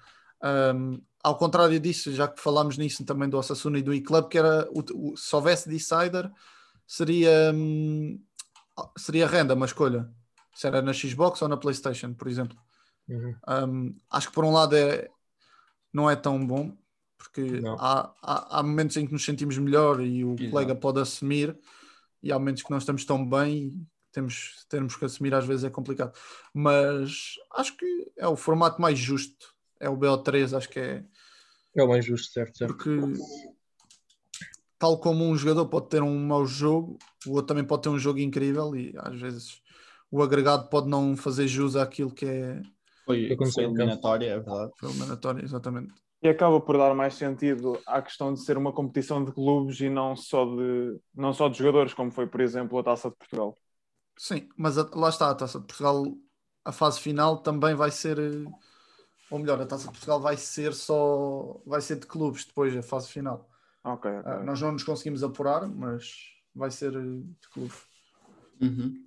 Um, 0.76 1.02
ao 1.24 1.36
contrário 1.36 1.80
disso, 1.80 2.14
já 2.14 2.28
que 2.28 2.40
falámos 2.40 2.78
nisso 2.78 3.04
também 3.04 3.28
do 3.28 3.38
Osasuna 3.40 3.80
e 3.80 3.82
do 3.82 3.92
e-club, 3.94 4.28
que 4.30 4.38
era 4.38 4.70
o, 4.72 4.84
o- 5.14 5.18
se 5.18 5.36
houvesse 5.36 5.68
decider, 5.68 6.32
seria, 6.86 7.52
hum, 7.52 8.20
seria 8.96 9.26
renda 9.26 9.56
uma 9.56 9.66
escolha. 9.66 10.08
Se 10.54 10.68
era 10.68 10.84
na 10.84 10.94
Xbox 10.94 11.42
ou 11.42 11.48
na 11.48 11.58
PlayStation, 11.58 12.14
por 12.14 12.28
exemplo. 12.28 12.56
Uhum. 13.08 13.36
Um, 13.48 13.96
acho 14.10 14.30
que 14.30 14.34
por 14.34 14.44
um 14.46 14.52
lado 14.52 14.76
é, 14.76 15.10
não 15.94 16.10
é 16.10 16.16
tão 16.16 16.46
bom, 16.46 16.76
porque 17.18 17.62
há, 17.78 18.14
há, 18.22 18.60
há 18.60 18.64
momentos 18.64 18.98
em 18.98 19.06
que 19.06 19.14
nos 19.14 19.24
sentimos 19.24 19.58
melhor 19.58 20.02
e 20.02 20.24
o 20.24 20.34
Exato. 20.34 20.52
colega 20.52 20.76
pode 20.76 21.00
assumir, 21.00 21.58
e 22.22 22.32
há 22.32 22.40
momentos 22.40 22.64
que 22.64 22.72
não 22.72 22.78
estamos 22.78 23.06
tão 23.06 23.28
bem 23.28 23.68
e 23.68 23.88
temos, 24.12 24.66
termos 24.70 24.96
que 24.96 25.06
assumir 25.06 25.34
às 25.34 25.46
vezes 25.46 25.64
é 25.64 25.70
complicado. 25.70 26.18
Mas 26.54 27.36
acho 27.54 27.76
que 27.78 27.86
é 28.18 28.28
o 28.28 28.36
formato 28.36 28.82
mais 28.82 28.98
justo, 28.98 29.54
é 29.80 29.90
o 29.90 29.98
BO3, 29.98 30.54
acho 30.54 30.70
que 30.70 30.80
é 30.80 31.06
É 31.76 31.84
o 31.84 31.88
mais 31.88 32.06
justo, 32.06 32.32
certo, 32.32 32.58
certo. 32.58 32.76
porque 32.76 33.14
tal 34.80 35.00
como 35.00 35.26
um 35.26 35.36
jogador 35.36 35.68
pode 35.68 35.90
ter 35.90 36.02
um 36.02 36.26
mau 36.26 36.46
jogo, 36.46 36.98
o 37.26 37.32
outro 37.32 37.48
também 37.48 37.66
pode 37.66 37.84
ter 37.84 37.90
um 37.90 38.00
jogo 38.00 38.20
incrível 38.20 38.76
e 38.76 38.94
às 38.98 39.20
vezes 39.20 39.62
o 40.12 40.22
agregado 40.22 40.70
pode 40.70 40.88
não 40.88 41.16
fazer 41.18 41.48
jus 41.48 41.76
àquilo 41.76 42.12
que 42.12 42.26
é 42.26 42.62
Foi, 43.06 43.38
foi 43.54 43.64
eliminatória, 43.64 44.28
é 44.28 44.36
verdade. 44.40 44.72
foi 44.80 44.90
eliminatório, 44.90 45.44
exatamente. 45.44 45.94
E 46.22 46.28
acaba 46.28 46.60
por 46.60 46.78
dar 46.78 46.96
mais 46.96 47.14
sentido 47.14 47.80
à 47.86 48.02
questão 48.02 48.34
de 48.34 48.44
ser 48.44 48.58
uma 48.58 48.74
competição 48.74 49.24
de 49.24 49.32
clubes 49.32 49.80
e 49.80 49.90
não 49.90 50.16
só 50.16 50.46
de, 50.46 51.00
não 51.14 51.34
só 51.34 51.48
de 51.48 51.58
jogadores, 51.58 51.94
como 51.94 52.12
foi, 52.12 52.26
por 52.26 52.42
exemplo, 52.42 52.80
a 52.80 52.84
Taça 52.84 53.10
de 53.10 53.16
Portugal. 53.16 53.56
Sim, 54.18 54.50
mas 54.58 54.78
a- 54.78 54.90
lá 54.94 55.10
está, 55.10 55.30
a 55.30 55.36
Taça 55.36 55.60
de 55.60 55.66
Portugal, 55.68 56.04
a 56.64 56.72
fase 56.72 57.00
final 57.00 57.42
também 57.44 57.76
vai 57.76 57.92
ser, 57.92 58.18
eh, 58.18 58.48
ou 59.30 59.40
melhor, 59.40 59.62
a 59.62 59.66
Taça 59.66 59.86
de 59.86 59.92
Portugal 59.92 60.20
vai 60.22 60.38
ser 60.38 60.74
só, 60.74 61.62
vai 61.66 61.82
ser 61.82 62.00
de 62.00 62.08
clubes 62.08 62.46
depois, 62.46 62.76
a 62.76 62.82
fase 62.84 63.10
final. 63.10 63.50
Ok, 63.84 64.10
ok. 64.12 64.26
Ah, 64.26 64.40
nós 64.44 64.62
não 64.62 64.72
nos 64.72 64.84
conseguimos 64.84 65.24
apurar, 65.24 65.68
mas 65.68 66.12
vai 66.56 66.72
ser 66.72 66.96
eh, 66.96 67.00
de 67.02 67.50
clubes. 67.52 67.78
Uhum. 68.62 69.06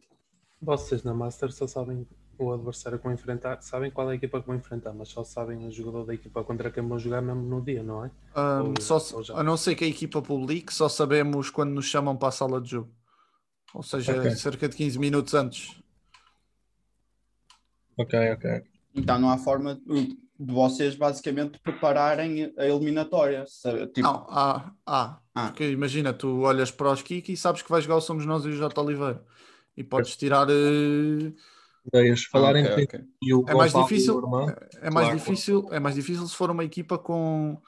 Vocês 0.61 1.03
na 1.03 1.15
Master 1.15 1.53
só 1.53 1.67
sabem 1.67 2.07
o 2.39 2.53
adversário 2.53 2.99
que 2.99 3.05
vão 3.05 3.13
enfrentar, 3.13 3.61
sabem 3.63 3.91
qual 3.91 4.09
é 4.09 4.13
a 4.13 4.17
equipa 4.17 4.41
que 4.41 4.47
vão 4.47 4.57
enfrentar, 4.57 4.93
mas 4.93 5.09
só 5.09 5.25
sabem 5.25 5.67
o 5.67 5.71
jogador 5.73 6.05
da 6.07 6.15
equipa 6.15 6.43
contra 6.45 6.71
quem 6.71 6.87
vão 6.87 6.99
jogar 6.99 7.21
mesmo 7.21 7.43
no 7.43 7.61
dia, 7.61 7.83
não 7.83 8.05
é? 8.05 8.11
Um, 8.37 8.69
Ou- 8.69 8.75
só 8.81 8.99
ou 9.17 9.37
a 9.37 9.43
não 9.43 9.57
ser 9.57 9.75
que 9.75 9.85
a 9.85 9.89
equipa 9.89 10.23
publique, 10.23 10.73
só 10.73 10.89
sabemos 10.89 11.51
quando 11.51 11.71
nos 11.73 11.87
chamam 11.87 12.17
para 12.17 12.29
a 12.29 12.33
sala 12.33 12.61
de 12.61 12.71
jogo. 12.71 12.91
Ou 13.75 13.83
seja, 13.83 14.19
Ok. 14.19 14.31
cerca 14.33 14.69
de 14.69 14.77
15 14.77 14.99
minutos 14.99 15.35
antes. 15.35 15.77
Ok, 17.97 18.15
ok. 18.33 18.63
Então 18.95 19.19
não 19.19 19.31
há 19.31 19.37
forma 19.39 19.75
de 19.75 20.17
vocês 20.39 20.95
basicamente 20.95 21.59
prepararem 21.59 22.53
a 22.57 22.65
eliminatória. 22.67 23.45
sabe? 23.47 23.87
Tipo, 23.89 24.03
Não, 24.07 24.27
há, 24.31 24.73
há. 24.87 25.19
Ah. 25.35 25.47
Porque 25.49 25.69
imagina, 25.71 26.13
tu 26.13 26.41
olhas 26.43 26.71
para 26.71 26.91
os 26.93 27.03
Kiki 27.03 27.33
e 27.33 27.37
sabes 27.37 27.63
que 27.63 27.71
vai 27.71 27.81
jogar 27.83 27.97
o 27.97 28.01
Somos 28.01 28.25
Nós 28.25 28.45
e 28.45 28.49
o 28.49 28.53
J. 28.57 28.81
Oliveira. 28.81 29.25
E 29.77 29.83
podes 29.85 30.17
tirar. 30.17 30.47
eh, 30.51 31.33
Ideias. 31.93 32.25
Falar 32.25 32.51
ok, 32.51 32.61
entre 32.61 32.85
ok. 32.85 33.01
ti 33.01 33.07
e 33.23 33.35
o 33.35 33.45
É 33.49 33.55
mais 33.55 33.73
e 33.75 33.83
difícil. 33.83 34.19
É 34.81 34.91
mais 34.91 35.07
Claro. 35.07 35.19
difícil, 35.19 35.69
é 35.71 35.81
mais 35.81 35.95
difícil 35.95 36.27
se 36.27 36.35
for 36.35 36.51
uma 36.51 36.65
equipa 36.65 36.99
com 36.99 37.61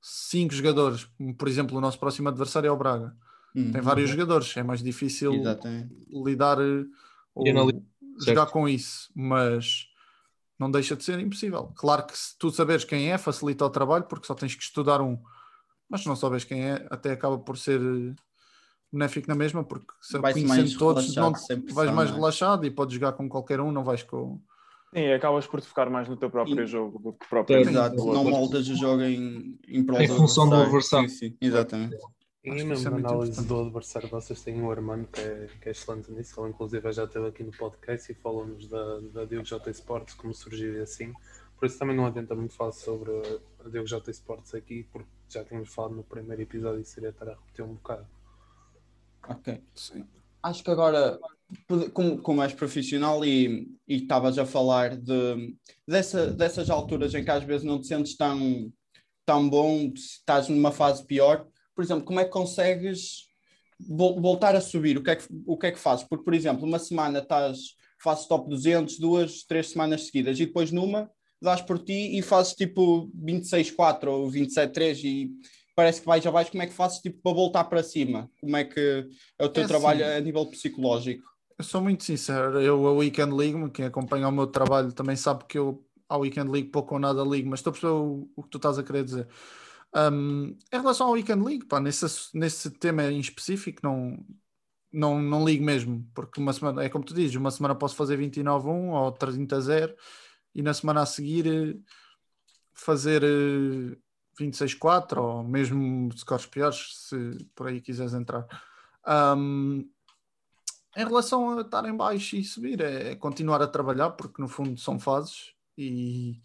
cinco 0.00 0.52
jogadores. 0.54 1.08
Por 1.38 1.48
exemplo, 1.48 1.78
o 1.78 1.80
nosso 1.80 1.98
próximo 1.98 2.28
adversário 2.28 2.68
é 2.68 2.70
o 2.70 2.76
Braga. 2.76 3.16
Uhum. 3.54 3.70
tem 3.70 3.82
vários 3.82 4.08
jogadores, 4.08 4.56
é 4.56 4.62
mais 4.62 4.82
difícil 4.82 5.34
Exatamente. 5.34 5.94
lidar 6.10 6.58
eh, 6.58 6.84
ou 7.34 7.46
jogar 8.18 8.46
certo. 8.46 8.50
com 8.50 8.66
isso, 8.66 9.10
mas 9.14 9.88
não 10.58 10.70
deixa 10.70 10.96
de 10.96 11.04
ser 11.04 11.18
impossível. 11.18 11.70
Claro 11.76 12.06
que 12.06 12.16
se 12.16 12.36
tu 12.38 12.50
saberes 12.50 12.84
quem 12.84 13.12
é, 13.12 13.18
facilita 13.18 13.66
o 13.66 13.70
trabalho, 13.70 14.04
porque 14.04 14.26
só 14.26 14.34
tens 14.34 14.54
que 14.54 14.62
estudar 14.62 15.02
um, 15.02 15.18
mas 15.86 16.00
se 16.02 16.08
não 16.08 16.16
souberes 16.16 16.44
quem 16.44 16.62
é, 16.64 16.86
até 16.90 17.12
acaba 17.12 17.38
por 17.38 17.58
ser 17.58 17.78
eh, 17.78 18.14
benéfico 18.92 19.28
na 19.28 19.34
mesma, 19.34 19.64
porque 19.64 19.92
se 20.00 20.18
Vais 20.18 20.34
conhecendo 20.34 20.58
mais 20.58 20.74
todos, 20.74 21.14
relaxado, 21.14 21.60
não, 21.66 21.74
vais 21.74 21.90
mais 21.92 22.08
não 22.10 22.16
é? 22.16 22.20
relaxado 22.20 22.66
e 22.66 22.70
podes 22.70 22.94
jogar 22.94 23.12
com 23.12 23.28
qualquer 23.28 23.60
um, 23.60 23.72
não 23.72 23.82
vais 23.84 24.02
com. 24.02 24.38
Sim, 24.94 25.10
acabas 25.12 25.46
por 25.46 25.60
te 25.60 25.66
focar 25.68 25.90
mais 25.90 26.06
no 26.08 26.16
teu 26.18 26.28
próprio 26.30 26.62
E- 26.62 26.66
jogo 26.66 26.98
do 26.98 27.12
que 27.14 27.26
propriamente 27.26 27.70
Exato, 27.70 27.96
não 27.96 28.24
moldas 28.24 28.68
o 28.68 28.76
jogo 28.76 29.02
em, 29.02 29.58
em 29.66 29.80
Em 29.80 30.08
função 30.08 30.48
do 30.48 30.56
adversário. 30.56 31.08
Sim, 31.08 31.30
sim, 31.30 31.36
exatamente. 31.40 31.96
E 32.44 32.50
mesmo 32.50 32.68
na 32.90 32.96
análise 32.96 33.30
importante. 33.32 33.48
do 33.48 33.60
adversário, 33.60 34.08
vocês 34.08 34.42
têm 34.42 34.60
o 34.60 34.70
Armando, 34.70 35.06
que 35.06 35.20
é, 35.20 35.48
que 35.62 35.68
é 35.68 35.72
excelente 35.72 36.10
nisso. 36.10 36.38
Ele, 36.40 36.50
inclusive, 36.50 36.92
já 36.92 37.04
esteve 37.04 37.28
aqui 37.28 37.42
no 37.44 37.52
podcast 37.52 38.10
e 38.10 38.14
falou-nos 38.16 38.66
da, 38.66 38.98
da 39.14 39.24
Diogo 39.24 39.46
J 39.46 39.70
Sports, 39.70 40.12
como 40.14 40.34
surgiu 40.34 40.82
assim. 40.82 41.12
Por 41.56 41.66
isso 41.66 41.78
também 41.78 41.96
não 41.96 42.04
adianta 42.04 42.34
muito 42.34 42.52
falar 42.52 42.72
sobre 42.72 43.12
a 43.64 43.68
Diogo 43.68 43.86
J 43.86 44.10
Sports 44.10 44.54
aqui, 44.56 44.84
porque 44.92 45.08
já 45.28 45.44
tínhamos 45.44 45.72
falado 45.72 45.94
no 45.94 46.02
primeiro 46.02 46.42
episódio 46.42 46.80
e 46.80 46.84
seria 46.84 47.10
estar 47.10 47.28
a 47.28 47.34
repetir 47.34 47.64
um 47.64 47.74
bocado. 47.74 48.04
Ok. 49.28 49.60
Sim. 49.74 50.04
Acho 50.42 50.64
que 50.64 50.70
agora, 50.70 51.18
como, 51.92 52.18
como 52.18 52.42
és 52.42 52.52
profissional 52.52 53.24
e 53.24 53.68
estavas 53.86 54.38
a 54.38 54.44
falar 54.44 54.96
de, 54.96 55.56
dessa, 55.86 56.26
dessas 56.32 56.68
alturas 56.68 57.14
em 57.14 57.24
que 57.24 57.30
às 57.30 57.44
vezes 57.44 57.64
não 57.64 57.80
te 57.80 57.86
sentes 57.86 58.16
tão, 58.16 58.72
tão 59.24 59.48
bom, 59.48 59.92
estás 59.94 60.48
numa 60.48 60.72
fase 60.72 61.04
pior, 61.06 61.46
por 61.74 61.84
exemplo, 61.84 62.04
como 62.04 62.20
é 62.20 62.24
que 62.24 62.30
consegues 62.30 63.26
vol- 63.78 64.20
voltar 64.20 64.56
a 64.56 64.60
subir? 64.60 64.98
O 64.98 65.02
que, 65.02 65.10
é 65.10 65.16
que, 65.16 65.26
o 65.46 65.56
que 65.56 65.66
é 65.66 65.72
que 65.72 65.78
fazes? 65.78 66.04
Porque, 66.08 66.24
por 66.24 66.34
exemplo, 66.34 66.66
uma 66.66 66.78
semana 66.78 67.20
estás, 67.20 67.76
fazes 68.02 68.26
top 68.26 68.48
200, 68.48 68.98
duas, 68.98 69.44
três 69.44 69.70
semanas 69.70 70.06
seguidas 70.06 70.38
e 70.40 70.46
depois 70.46 70.72
numa 70.72 71.10
dás 71.40 71.60
por 71.60 71.78
ti 71.78 72.16
e 72.16 72.22
fazes 72.22 72.54
tipo 72.54 73.10
26-4 73.14 74.06
ou 74.06 74.30
27-3 74.30 75.02
e 75.04 75.30
parece 75.74 76.00
que 76.00 76.06
vais 76.06 76.26
abaixo. 76.26 76.50
Como 76.50 76.62
é 76.62 76.66
que 76.66 76.72
fazes 76.72 77.00
tipo, 77.00 77.20
para 77.22 77.32
voltar 77.34 77.64
para 77.64 77.82
cima? 77.82 78.30
Como 78.40 78.56
é 78.56 78.64
que 78.64 79.08
é 79.38 79.44
o 79.44 79.48
teu 79.48 79.62
É 79.62 79.66
trabalho 79.66 80.04
assim. 80.04 80.16
a 80.16 80.20
nível 80.20 80.46
psicológico? 80.46 81.30
Eu 81.58 81.64
sou 81.64 81.80
muito 81.82 82.02
sincero, 82.04 82.60
eu 82.60 82.86
a 82.86 82.92
Weekend 82.92 83.32
League, 83.34 83.70
quem 83.72 83.84
acompanha 83.84 84.28
o 84.28 84.32
meu 84.32 84.46
trabalho 84.46 84.92
também 84.92 85.14
sabe 85.16 85.44
que 85.46 85.58
eu 85.58 85.86
à 86.08 86.16
Weekend 86.16 86.50
League 86.50 86.70
pouco 86.70 86.94
ou 86.94 87.00
nada 87.00 87.22
ligo, 87.22 87.48
mas 87.48 87.60
estou 87.60 87.70
a 87.70 87.74
perceber 87.74 87.92
o, 87.92 88.30
o 88.36 88.42
que 88.42 88.48
tu 88.50 88.56
estás 88.58 88.78
a 88.78 88.82
querer 88.82 89.04
dizer. 89.04 89.28
Um, 89.94 90.48
em 90.72 90.78
relação 90.80 91.06
ao 91.08 91.12
Weekend 91.12 91.44
League, 91.44 91.66
pá, 91.66 91.78
nesse, 91.80 92.06
nesse 92.36 92.70
tema 92.70 93.04
em 93.04 93.20
específico, 93.20 93.80
não, 93.82 94.18
não, 94.92 95.22
não 95.22 95.44
ligo 95.44 95.64
mesmo, 95.64 96.08
porque 96.14 96.40
uma 96.40 96.52
semana, 96.52 96.82
é 96.84 96.88
como 96.88 97.04
tu 97.04 97.14
dizes, 97.14 97.36
uma 97.36 97.50
semana 97.50 97.74
posso 97.74 97.96
fazer 97.96 98.18
29-1 98.18 98.90
ou 98.92 99.12
30-0 99.12 99.94
e 100.54 100.62
na 100.62 100.74
semana 100.74 101.02
a 101.02 101.06
seguir 101.06 101.46
eh, 101.46 101.78
fazer 102.72 103.22
eh, 103.24 103.96
26-4 104.38 105.22
ou 105.22 105.42
mesmo 105.44 106.10
scores 106.16 106.46
piores, 106.46 107.08
se 107.08 107.16
por 107.54 107.68
aí 107.68 107.80
quiseres 107.80 108.14
entrar. 108.14 108.46
Um, 109.06 109.88
em 110.96 111.04
relação 111.04 111.58
a 111.58 111.62
estar 111.62 111.84
em 111.86 111.96
baixo 111.96 112.36
e 112.36 112.44
subir, 112.44 112.80
é 112.80 113.14
continuar 113.16 113.62
a 113.62 113.66
trabalhar, 113.66 114.10
porque 114.10 114.40
no 114.42 114.48
fundo 114.48 114.78
são 114.78 114.98
fases 114.98 115.54
e 115.76 116.40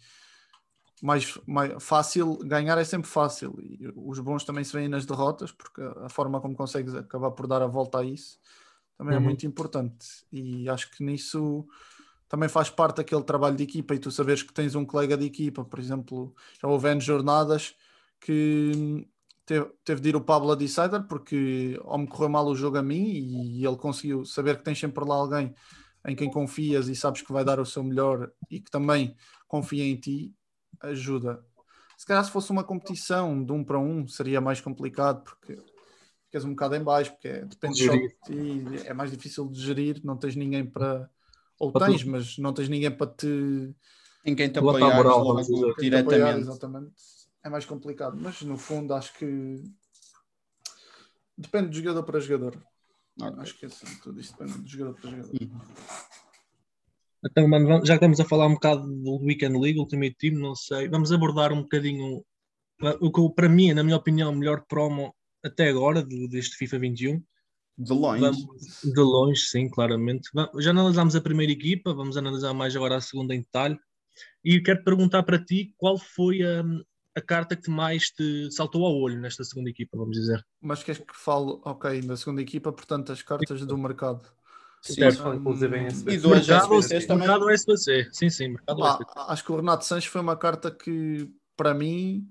mais, 1.02 1.38
mais 1.46 1.82
fácil, 1.82 2.38
ganhar 2.38 2.76
é 2.78 2.84
sempre 2.84 3.08
fácil. 3.08 3.54
E 3.60 3.92
os 3.94 4.18
bons 4.20 4.44
também 4.44 4.64
se 4.64 4.72
veem 4.72 4.88
nas 4.88 5.06
derrotas, 5.06 5.52
porque 5.52 5.80
a 6.04 6.08
forma 6.08 6.40
como 6.40 6.56
consegues 6.56 6.94
acabar 6.94 7.30
por 7.32 7.46
dar 7.46 7.62
a 7.62 7.66
volta 7.66 7.98
a 7.98 8.04
isso 8.04 8.38
também 8.98 9.14
é 9.14 9.18
Uhum. 9.18 9.24
muito 9.24 9.46
importante. 9.46 10.26
E 10.32 10.68
acho 10.68 10.90
que 10.90 11.04
nisso 11.04 11.66
também 12.28 12.48
faz 12.48 12.68
parte 12.70 12.96
daquele 12.96 13.22
trabalho 13.22 13.56
de 13.56 13.64
equipa 13.64 13.94
e 13.94 13.98
tu 13.98 14.10
saberes 14.10 14.42
que 14.42 14.52
tens 14.52 14.74
um 14.74 14.84
colega 14.84 15.16
de 15.16 15.26
equipa, 15.26 15.64
por 15.64 15.78
exemplo, 15.78 16.34
já 16.60 16.68
houve 16.68 16.88
N 16.90 17.00
jornadas 17.00 17.74
que 18.20 19.06
teve, 19.46 19.66
teve 19.84 20.00
de 20.00 20.08
ir 20.10 20.16
o 20.16 20.20
Pablo 20.20 20.52
a 20.52 20.54
Decider 20.54 21.04
porque 21.08 21.78
ou 21.84 21.98
me 21.98 22.06
correu 22.06 22.28
mal 22.28 22.46
o 22.46 22.54
jogo 22.54 22.76
a 22.76 22.82
mim 22.82 23.04
e 23.04 23.64
ele 23.66 23.76
conseguiu 23.76 24.24
saber 24.24 24.58
que 24.58 24.64
tens 24.64 24.78
sempre 24.78 25.04
lá 25.04 25.14
alguém 25.14 25.54
em 26.06 26.14
quem 26.14 26.30
confias 26.30 26.88
e 26.88 26.94
sabes 26.94 27.22
que 27.22 27.32
vai 27.32 27.44
dar 27.44 27.58
o 27.58 27.66
seu 27.66 27.82
melhor 27.82 28.30
e 28.50 28.60
que 28.60 28.70
também 28.70 29.16
confia 29.46 29.84
em 29.84 29.96
ti, 29.96 30.34
ajuda. 30.80 31.42
Se 31.96 32.06
calhar 32.06 32.24
se 32.24 32.30
fosse 32.30 32.50
uma 32.50 32.62
competição 32.62 33.42
de 33.44 33.52
um 33.52 33.64
para 33.64 33.78
um 33.78 34.06
seria 34.06 34.40
mais 34.40 34.60
complicado 34.60 35.24
porque 35.24 35.58
ficas 36.26 36.44
um 36.44 36.50
bocado 36.50 36.76
em 36.76 36.82
baixo, 36.82 37.10
porque 37.12 37.28
é- 37.28 37.44
depende 37.44 37.84
só 37.84 37.92
de 37.92 38.08
ti, 38.26 38.86
é 38.86 38.92
mais 38.94 39.10
difícil 39.10 39.48
de 39.48 39.60
gerir, 39.60 40.00
não 40.04 40.16
tens 40.16 40.36
ninguém 40.36 40.64
para 40.64 41.10
ou 41.58 41.72
Para 41.72 41.86
tens, 41.86 42.02
tu- 42.02 42.10
mas 42.10 42.38
não 42.38 42.52
tens 42.52 42.68
ninguém 42.68 42.90
para 42.90 43.06
te 43.10 43.74
Em 44.24 44.34
quem 44.34 44.48
te 44.50 44.58
apoiares 44.58 44.96
moral, 44.96 45.24
logo 45.24 45.40
dizer. 45.40 45.54
apoiar, 45.70 45.80
diretamente. 45.80 46.40
exatamente. 46.40 46.94
É 47.42 47.48
mais 47.48 47.64
complicado, 47.64 48.16
mas 48.20 48.42
no 48.42 48.56
fundo 48.58 48.92
acho 48.94 49.12
que 49.14 49.62
depende 51.36 51.70
de 51.70 51.78
jogador 51.78 52.02
para 52.02 52.20
jogador. 52.20 52.56
Ok. 53.20 53.34
Acho 53.42 53.58
que 53.58 53.64
é 53.64 53.68
assim, 53.68 53.86
tudo 54.02 54.20
isto 54.20 54.36
depende 54.38 54.62
de 54.62 54.70
jogador 54.70 55.00
para 55.00 55.10
jogador. 55.10 55.32
Uhum. 55.40 55.60
Então, 57.24 57.48
mano, 57.48 57.68
já 57.84 57.94
que 57.94 58.04
estamos 58.04 58.20
a 58.20 58.24
falar 58.24 58.46
um 58.46 58.54
bocado 58.54 58.86
do 58.86 59.16
Weekend 59.24 59.58
League, 59.58 59.78
Ultimate 59.78 60.14
Team, 60.18 60.34
não 60.34 60.54
sei, 60.54 60.88
vamos 60.88 61.10
abordar 61.12 61.52
um 61.52 61.62
bocadinho 61.62 62.24
o 63.00 63.10
que 63.10 63.34
para 63.34 63.48
mim, 63.48 63.72
na 63.72 63.82
minha 63.82 63.96
opinião, 63.96 64.30
o 64.30 64.36
melhor 64.36 64.64
promo 64.68 65.12
até 65.42 65.68
agora 65.68 66.00
de- 66.00 66.28
deste 66.28 66.56
FIFA 66.56 66.78
21. 66.78 67.20
De 67.78 67.92
longe. 67.92 68.20
Vamos 68.20 68.46
de 68.82 69.00
longe, 69.00 69.40
sim, 69.42 69.68
claramente. 69.68 70.28
Já 70.58 70.70
analisámos 70.70 71.14
a 71.14 71.20
primeira 71.20 71.52
equipa, 71.52 71.94
vamos 71.94 72.16
analisar 72.16 72.52
mais 72.52 72.74
agora 72.74 72.96
a 72.96 73.00
segunda 73.00 73.34
em 73.34 73.40
detalhe. 73.40 73.78
E 74.44 74.60
quero 74.60 74.82
perguntar 74.82 75.22
para 75.22 75.38
ti 75.42 75.74
qual 75.76 75.96
foi 75.96 76.42
a, 76.42 76.64
a 77.14 77.20
carta 77.20 77.54
que 77.54 77.70
mais 77.70 78.10
te 78.10 78.50
saltou 78.50 78.84
ao 78.84 78.96
olho 78.96 79.20
nesta 79.20 79.44
segunda 79.44 79.70
equipa, 79.70 79.96
vamos 79.96 80.16
dizer. 80.16 80.44
Mas 80.60 80.82
queres 80.82 81.00
que 81.00 81.14
fale, 81.14 81.58
ok, 81.64 82.02
da 82.02 82.16
segunda 82.16 82.42
equipa, 82.42 82.72
portanto, 82.72 83.12
as 83.12 83.22
cartas 83.22 83.64
do 83.64 83.78
mercado. 83.78 84.22
Sim. 84.80 85.10
Fala, 85.12 85.36
inclusive 85.36 85.76
em 85.76 85.86
E 86.06 86.18
duas 86.18 86.46
Mercado, 86.46 86.68
também. 87.06 87.18
mercado 87.18 87.50
SBC, 87.50 88.08
sim, 88.12 88.30
sim, 88.30 88.48
mercado 88.48 88.78
Pá, 88.78 88.90
SBC. 88.92 89.10
acho 89.28 89.44
que 89.44 89.52
o 89.52 89.56
Renato 89.56 89.84
Sanches 89.84 90.10
foi 90.10 90.20
uma 90.20 90.36
carta 90.36 90.70
que, 90.70 91.28
para 91.56 91.74
mim, 91.74 92.28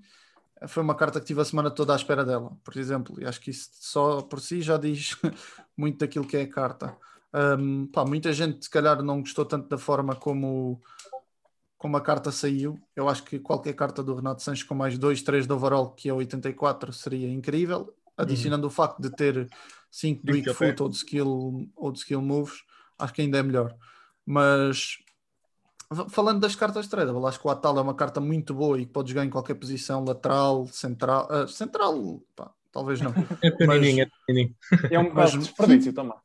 foi 0.66 0.82
uma 0.82 0.94
carta 0.94 1.20
que 1.20 1.26
tive 1.26 1.40
a 1.40 1.44
semana 1.44 1.70
toda 1.70 1.92
à 1.92 1.96
espera 1.96 2.24
dela, 2.24 2.56
por 2.64 2.76
exemplo, 2.76 3.20
e 3.20 3.24
acho 3.24 3.40
que 3.40 3.50
isso 3.50 3.70
só 3.74 4.22
por 4.22 4.40
si 4.40 4.60
já 4.60 4.76
diz 4.76 5.16
muito 5.76 5.98
daquilo 5.98 6.26
que 6.26 6.36
é 6.36 6.42
a 6.42 6.48
carta. 6.48 6.96
Um, 7.32 7.86
pá, 7.86 8.04
muita 8.04 8.32
gente, 8.32 8.64
se 8.64 8.70
calhar, 8.70 9.02
não 9.02 9.20
gostou 9.20 9.44
tanto 9.44 9.68
da 9.68 9.78
forma 9.78 10.16
como, 10.16 10.82
como 11.76 11.96
a 11.96 12.00
carta 12.00 12.32
saiu. 12.32 12.80
Eu 12.96 13.08
acho 13.08 13.22
que 13.22 13.38
qualquer 13.38 13.74
carta 13.74 14.02
do 14.02 14.14
Renato 14.14 14.42
Sanches 14.42 14.64
com 14.64 14.74
mais 14.74 14.98
2, 14.98 15.22
3 15.22 15.46
de 15.46 15.52
overall, 15.52 15.90
que 15.94 16.08
é 16.08 16.12
84, 16.12 16.92
seria 16.92 17.30
incrível. 17.30 17.94
Adicionando 18.16 18.66
o 18.66 18.70
facto 18.70 19.00
de 19.00 19.10
ter 19.10 19.48
5 19.90 20.26
de 20.26 20.32
Cinco 20.32 20.32
weak 20.32 20.50
a 20.50 20.54
pé. 20.54 20.72
foot 20.72 20.82
ou 20.82 20.88
de 20.88 20.96
skill, 20.96 21.70
ou 21.76 21.92
de 21.92 21.98
skill 21.98 22.20
moves, 22.20 22.64
acho 22.98 23.12
que 23.12 23.22
ainda 23.22 23.38
é 23.38 23.42
melhor. 23.42 23.76
Mas 24.26 24.98
falando 26.08 26.40
das 26.40 26.54
cartas 26.54 26.84
de 26.84 26.90
tradable, 26.90 27.24
acho 27.26 27.40
que 27.40 27.46
o 27.46 27.50
Atal 27.50 27.78
é 27.78 27.80
uma 27.80 27.94
carta 27.94 28.20
muito 28.20 28.54
boa 28.54 28.78
e 28.78 28.84
que 28.84 28.92
pode 28.92 29.10
jogar 29.10 29.24
em 29.24 29.30
qualquer 29.30 29.54
posição, 29.54 30.04
lateral, 30.04 30.66
central, 30.66 31.26
ah, 31.30 31.46
central, 31.46 32.20
pá, 32.36 32.50
talvez 32.70 33.00
não. 33.00 33.12
É 33.42 33.50
pequenininho, 33.50 34.02
é 34.02 34.06
pequenininho. 34.06 34.56
É 34.90 34.98
um 34.98 35.08
bocado 35.08 35.38
desperdício 35.38 35.92
também. 35.92 36.16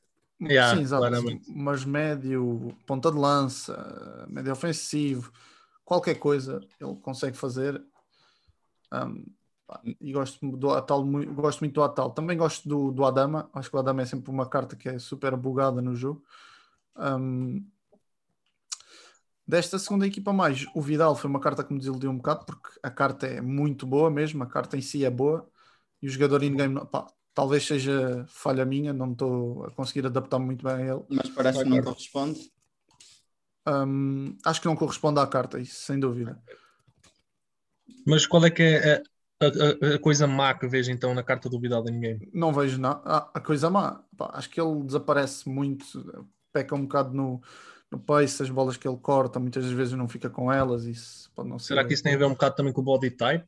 Yeah, 0.42 0.76
Sim, 0.76 0.82
exato. 0.82 1.06
Mas 1.48 1.86
médio, 1.86 2.76
ponta 2.86 3.10
de 3.10 3.18
lança, 3.18 4.26
médio 4.28 4.52
ofensivo, 4.52 5.32
qualquer 5.86 6.16
coisa 6.16 6.60
ele 6.80 6.96
consegue 6.96 7.38
fazer. 7.38 7.82
Um, 8.92 9.26
pá, 9.66 9.80
e 10.02 10.12
gosto 10.12 10.46
do 10.58 10.72
Atal, 10.72 11.06
gosto 11.06 11.62
muito 11.62 11.76
do 11.76 11.84
Atal. 11.84 12.12
Também 12.12 12.38
gosto 12.38 12.68
do, 12.68 12.92
do 12.92 13.06
Adama. 13.06 13.50
Acho 13.54 13.70
que 13.70 13.76
o 13.78 13.80
Adama 13.80 14.02
é 14.02 14.06
sempre 14.06 14.30
uma 14.30 14.46
carta 14.46 14.76
que 14.76 14.90
é 14.90 15.00
super 15.00 15.38
bugada 15.38 15.82
no 15.82 15.96
jogo. 15.96 16.22
Um, 16.98 17.66
desta 19.48 19.78
segunda 19.80 20.08
equipa 20.08 20.34
mais, 20.34 20.66
o 20.76 20.82
Vidal 20.82 21.16
foi 21.16 21.30
uma 21.30 21.40
carta 21.40 21.64
que 21.64 21.74
me 21.74 21.80
desiludiu 21.80 22.10
um 22.12 22.18
bocado 22.18 22.46
porque 22.46 22.70
a 22.82 22.90
carta 22.90 23.28
é 23.28 23.42
muito 23.42 23.86
boa 23.86 24.10
mesmo, 24.10 24.44
a 24.44 24.48
carta 24.48 24.78
em 24.78 24.82
si 24.82 25.06
é 25.06 25.10
boa 25.10 25.50
e 26.02 26.08
o 26.08 26.10
jogador 26.10 26.44
in-game, 26.44 26.80
talvez 27.34 27.66
seja 27.66 28.26
falha 28.28 28.66
minha, 28.66 28.94
não 28.94 29.12
estou 29.12 29.66
a 29.66 29.72
conseguir 29.72 30.06
adaptar 30.06 30.40
muito 30.40 30.64
bem 30.64 30.74
a 30.76 30.82
ele. 30.96 31.04
Mas 31.10 31.30
parece 31.30 31.64
que 31.64 31.70
não 31.70 31.82
corresponde. 31.82 32.52
Um, 33.66 34.38
acho 34.46 34.60
que 34.62 34.68
não 34.68 34.76
corresponde 34.76 35.20
à 35.20 35.28
carta, 35.28 35.60
isso 35.60 35.82
sem 35.82 36.00
dúvida. 36.00 36.42
Mas 38.06 38.26
qual 38.26 38.46
é 38.46 38.52
que 38.52 38.64
é 38.64 39.02
a, 39.42 39.46
a- 39.46 39.96
a 39.96 40.00
coisa 40.00 40.26
má 40.28 40.54
que 40.54 40.68
vejo 40.68 40.92
então 40.92 41.14
na 41.14 41.24
carta 41.24 41.50
do 41.50 41.60
Vidal 41.60 41.86
em 41.90 42.00
game? 42.00 42.30
Não 42.34 42.54
vejo 42.54 42.80
nada. 42.80 43.02
Ah, 43.06 43.32
a 43.34 43.40
coisa 43.40 43.70
má, 43.70 44.04
pá, 44.18 44.32
acho 44.34 44.50
que 44.50 44.60
ele 44.60 44.84
desaparece 44.84 45.48
muito, 45.50 45.86
peca 46.52 46.76
um 46.76 46.84
bocado 46.84 47.14
no, 47.14 47.42
no 47.94 48.00
pace, 48.00 48.42
as 48.42 48.50
bolas 48.50 48.76
que 48.76 48.88
ele 48.88 48.98
corta, 48.98 49.40
muitas 49.40 49.64
das 49.64 49.72
vezes 49.74 49.94
não 49.94 50.08
fica 50.10 50.30
com 50.30 50.52
elas. 50.52 50.86
Isso 50.86 51.32
pode 51.36 51.48
não 51.48 51.60
ser. 51.60 51.68
Será 51.68 51.86
que 51.86 51.94
isso 51.94 52.02
tem 52.04 52.16
a 52.16 52.18
ver 52.18 52.26
um 52.26 52.32
bocado 52.32 52.56
também 52.56 52.74
com 52.74 52.82
o 52.82 52.84
body 52.84 53.12
type? 53.12 53.46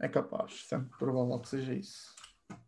É 0.00 0.06
capaz, 0.08 0.64
sempre 0.68 0.96
provável 0.98 1.38
que 1.40 1.48
seja 1.48 1.72
isso. 1.74 2.14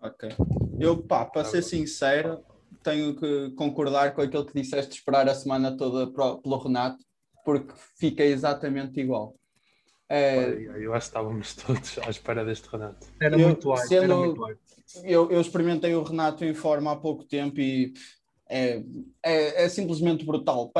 Ok. 0.00 0.31
Eu, 0.79 1.03
pá, 1.03 1.25
para 1.27 1.45
ser 1.45 1.62
sincero, 1.62 2.43
tenho 2.83 3.15
que 3.15 3.50
concordar 3.50 4.15
com 4.15 4.23
aquilo 4.23 4.45
que 4.47 4.59
disseste 4.61 4.91
de 4.93 4.97
esperar 4.97 5.29
a 5.29 5.35
semana 5.35 5.77
toda 5.77 6.11
pro- 6.11 6.39
pelo 6.41 6.59
Renato, 6.59 7.05
porque 7.45 7.73
fica 7.99 8.25
exatamente 8.25 8.99
igual. 8.99 9.37
É, 10.09 10.55
Eu 10.83 10.93
acho 10.93 11.07
que 11.07 11.11
estávamos 11.11 11.55
todos 11.55 11.99
à 11.99 12.11
espera 12.11 12.45
deste 12.45 12.69
Renato. 12.69 13.07
Era 13.21 13.39
Eu, 13.39 13.49
muito 13.49 13.71
hype, 13.71 13.87
sendo- 13.89 14.03
era 14.05 14.17
muito 14.17 14.43
hype. 14.43 14.59
eu, 15.05 15.31
eu 15.31 15.41
experimentei 15.41 15.95
o 15.95 16.03
Renato 16.03 16.45
em 16.45 16.55
forma 16.55 16.91
há 16.91 16.97
pouco 16.97 17.25
tempo 17.25 17.61
e 17.61 17.93
é, 18.50 18.83
é, 19.23 19.64
é 19.64 19.69
simplesmente 19.69 20.25
brutal. 20.25 20.73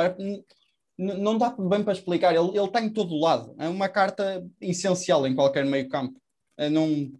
Não 0.97 1.37
dá 1.37 1.49
bem 1.57 1.83
para 1.83 1.93
explicar, 1.93 2.35
ele, 2.35 2.49
ele 2.49 2.65
está 2.65 2.81
em 2.81 2.89
todo 2.89 3.19
lado. 3.19 3.55
É 3.57 3.67
uma 3.67 3.87
carta 3.87 4.45
essencial 4.59 5.25
em 5.25 5.33
qualquer 5.33 5.65
meio 5.65 5.89
campo. 5.89 6.19
É, 6.57 6.69
não, 6.69 7.11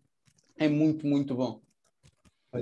é 0.58 0.68
muito, 0.68 1.08
muito 1.08 1.34
bom. 1.34 1.62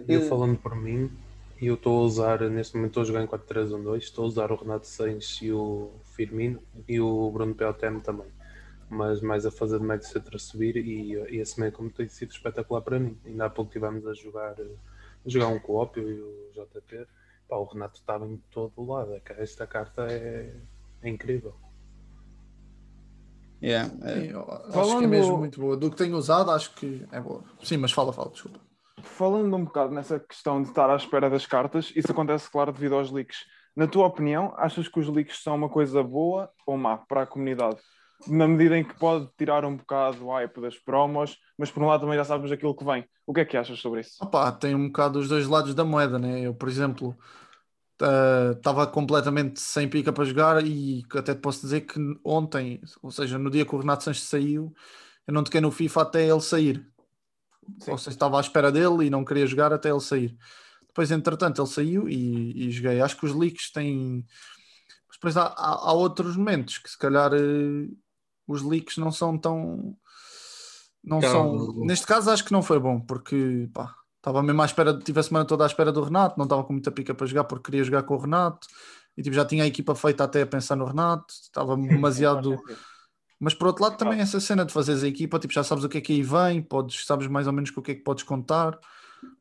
Eu 0.08 0.22
Eh, 0.22 0.29
falando 0.29 0.58
por 0.58 0.75
mim, 0.75 1.12
eu 1.60 1.74
estou 1.74 2.00
a 2.00 2.03
usar, 2.03 2.41
neste 2.50 2.75
momento 2.75 2.91
estou 2.91 3.03
a 3.03 3.05
jogar 3.05 3.24
em 3.24 3.27
4-3-1-2, 3.27 3.98
estou 3.98 4.24
a 4.24 4.27
usar 4.27 4.51
o 4.51 4.55
Renato 4.55 4.88
Sainz 4.88 5.39
e 5.41 5.51
o 5.51 5.91
Firmino 6.15 6.62
e 6.88 7.01
o 7.01 7.29
Bruno 7.31 7.55
Peltem 7.55 8.00
também. 8.00 8.27
Mas 8.88 9.19
mais 9.19 9.46
a 9.46 9.51
fazer 9.51 9.79
de 9.79 9.86
médio 9.86 10.08
centro 10.08 10.36
a 10.36 10.39
subir 10.39 10.77
e, 10.77 11.13
e 11.13 11.38
esse 11.38 11.60
meio 11.60 11.72
como 11.72 11.89
tem 11.89 12.08
sido 12.08 12.31
espetacular 12.31 12.81
para 12.81 13.00
mim. 13.00 13.17
Ainda 13.25 13.46
há 13.46 13.50
pouco 13.50 13.69
estivemos 13.69 14.05
a 14.08 14.13
jogar, 14.13 14.55
a 14.60 15.29
jogar 15.29 15.48
um 15.48 15.60
co-op, 15.60 16.00
e 16.00 16.03
o 16.03 16.51
JP. 16.53 17.05
Pá, 17.50 17.58
o 17.58 17.65
Renato 17.65 17.98
estava 17.98 18.27
em 18.27 18.38
todo 18.51 18.72
o 18.77 18.86
lado. 18.86 19.20
Esta 19.38 19.65
carta 19.65 20.06
é, 20.08 20.56
é 21.01 21.10
incrível. 21.10 21.56
Yeah, 23.62 23.91
é, 24.03 24.22
Sim, 24.22 24.79
acho 24.79 24.98
que 25.00 25.03
é 25.03 25.08
mesmo 25.08 25.38
muito 25.38 25.60
boa. 25.60 25.75
Do 25.75 25.89
que 25.89 25.98
tenho 25.98 26.15
usado, 26.15 26.51
acho 26.51 26.74
que 26.75 27.06
é 27.12 27.20
boa. 27.20 27.44
Sim, 27.62 27.77
mas 27.77 27.91
fala, 27.91 28.13
fala, 28.13 28.29
desculpa. 28.29 28.60
Falando 29.01 29.53
um 29.56 29.65
bocado 29.65 29.94
nessa 29.94 30.20
questão 30.20 30.62
de 30.62 30.70
estar 30.70 30.89
à 30.89 30.96
espera 30.96 31.29
das 31.29 31.46
cartas, 31.46 31.91
isso 31.96 32.12
acontece, 32.12 32.50
claro, 32.50 32.72
devido 32.72 32.96
aos 32.96 33.12
leaks. 33.12 33.39
Na 33.75 33.88
tua 33.88 34.06
opinião, 34.06 34.53
achas 34.56 34.88
que 34.88 35.00
os 35.00 35.10
leaks 35.10 35.41
são 35.41 35.56
uma 35.56 35.70
coisa 35.70 36.03
boa 36.03 36.51
ou 36.65 36.77
má 36.77 36.98
para 36.98 37.24
a 37.24 37.27
comunidade? 37.27 37.79
Na 38.27 38.47
medida 38.47 38.77
em 38.77 38.83
que 38.83 38.93
pode 38.95 39.29
tirar 39.38 39.63
um 39.65 39.77
bocado 39.77 40.25
o 40.25 40.31
hype 40.33 40.59
das 40.61 40.77
promos, 40.77 41.38
mas 41.57 41.71
por 41.71 41.81
um 41.81 41.88
lado 41.88 42.01
também 42.01 42.17
já 42.17 42.25
sabes 42.25 42.51
aquilo 42.51 42.75
que 42.75 42.83
vem. 42.83 43.05
O 43.25 43.33
que 43.33 43.41
é 43.41 43.45
que 43.45 43.55
achas 43.57 43.79
sobre 43.79 44.01
isso? 44.01 44.17
Opa, 44.21 44.51
tem 44.51 44.75
um 44.75 44.88
bocado 44.88 45.19
os 45.19 45.29
dois 45.29 45.47
lados 45.47 45.73
da 45.73 45.85
moeda, 45.85 46.19
né? 46.19 46.41
Eu, 46.41 46.53
por 46.53 46.67
exemplo, 46.67 47.17
estava 48.55 48.88
completamente 48.88 49.59
sem 49.59 49.88
pica 49.89 50.11
para 50.13 50.25
jogar 50.25 50.65
e 50.65 51.03
até 51.15 51.33
te 51.33 51.41
posso 51.41 51.61
dizer 51.61 51.81
que 51.81 51.99
ontem, 52.23 52.81
ou 53.01 53.11
seja, 53.11 53.38
no 53.38 53.49
dia 53.49 53.65
que 53.65 53.75
o 53.75 53.79
Renato 53.79 54.03
Sanches 54.03 54.23
saiu, 54.23 54.73
eu 55.27 55.33
não 55.33 55.43
toquei 55.43 55.61
no 55.61 55.71
FIFA 55.71 56.01
até 56.01 56.27
ele 56.27 56.41
sair. 56.41 56.85
Sim. 57.79 57.91
Ou 57.91 57.97
seja, 57.97 58.11
estava 58.11 58.38
à 58.38 58.41
espera 58.41 58.71
dele 58.71 59.05
e 59.05 59.09
não 59.09 59.23
queria 59.25 59.45
jogar 59.47 59.71
até 59.73 59.89
ele 59.89 59.99
sair. 59.99 60.35
Depois, 60.88 61.11
entretanto, 61.11 61.61
ele 61.61 61.67
saiu 61.69 62.09
e, 62.09 62.67
e 62.67 62.71
joguei. 62.71 63.01
Acho 63.01 63.17
que 63.17 63.25
os 63.25 63.33
leaks 63.35 63.71
têm. 63.71 64.25
Mas 65.07 65.17
depois 65.17 65.38
há, 65.38 65.43
há- 65.47 65.89
há 65.89 65.93
outros 65.93 66.35
momentos 66.38 66.77
que 66.79 66.89
se 66.89 66.97
calhar 66.97 67.31
eh, 67.33 67.88
os 68.50 68.63
leaks 68.63 68.98
não 68.98 69.12
são 69.12 69.38
tão. 69.38 69.96
Não 71.03 71.22
são. 71.22 71.74
Neste 71.86 72.06
caso, 72.06 72.29
acho 72.29 72.44
que 72.44 72.51
não 72.51 72.62
foi 72.62 72.79
bom, 72.79 73.00
porque 73.00 73.70
pá, 73.74 73.94
estava 74.18 74.44
mesmo 74.44 74.62
à 74.62 74.65
espera, 74.65 74.98
tive 74.98 75.20
a 75.20 75.24
semana 75.24 75.46
toda 75.46 75.63
à 75.63 75.68
espera 75.68 75.91
do 75.91 76.01
Renato, 76.03 76.38
não 76.38 76.44
estava 76.46 76.63
com 76.63 76.74
muita 76.74 76.91
pica 76.91 77.13
para 77.13 77.27
jogar 77.27 77.46
porque 77.46 77.72
queria 77.72 77.84
jogar 77.84 78.03
com 78.03 78.15
o 78.15 78.18
Renato 78.18 78.68
e 79.15 79.22
tipo, 79.24 79.36
já 79.36 79.46
tinha 79.46 79.63
a 79.63 79.68
equipa 79.68 79.96
feita 79.96 80.24
até 80.24 80.41
a 80.41 80.48
pensar 80.48 80.75
no 80.75 80.86
Renato, 80.86 81.25
estava 81.29 81.77
demasiado. 81.77 82.60
Mas 83.39 83.53
por 83.53 83.68
outro 83.68 83.84
lado, 83.84 83.98
também 83.98 84.20
essa 84.20 84.39
cena 84.39 84.65
de 84.65 84.74
fazeres 84.74 85.03
a 85.03 85.08
equipa, 85.08 85.39
tipo, 85.39 85.53
já 85.53 85.63
sabes 85.63 85.84
o 85.86 85.89
que 85.89 86.00
é 86.00 86.01
que 86.01 86.12
aí 86.12 86.22
vem, 86.24 86.62
podes, 86.62 87.06
sabes 87.06 87.27
mais 87.27 87.48
ou 87.48 87.53
menos 87.53 87.72
com 87.72 87.79
o 87.79 87.84
que 87.84 87.91
é 87.91 87.96
que 87.96 88.03
podes 88.03 88.24
contar. 88.24 88.77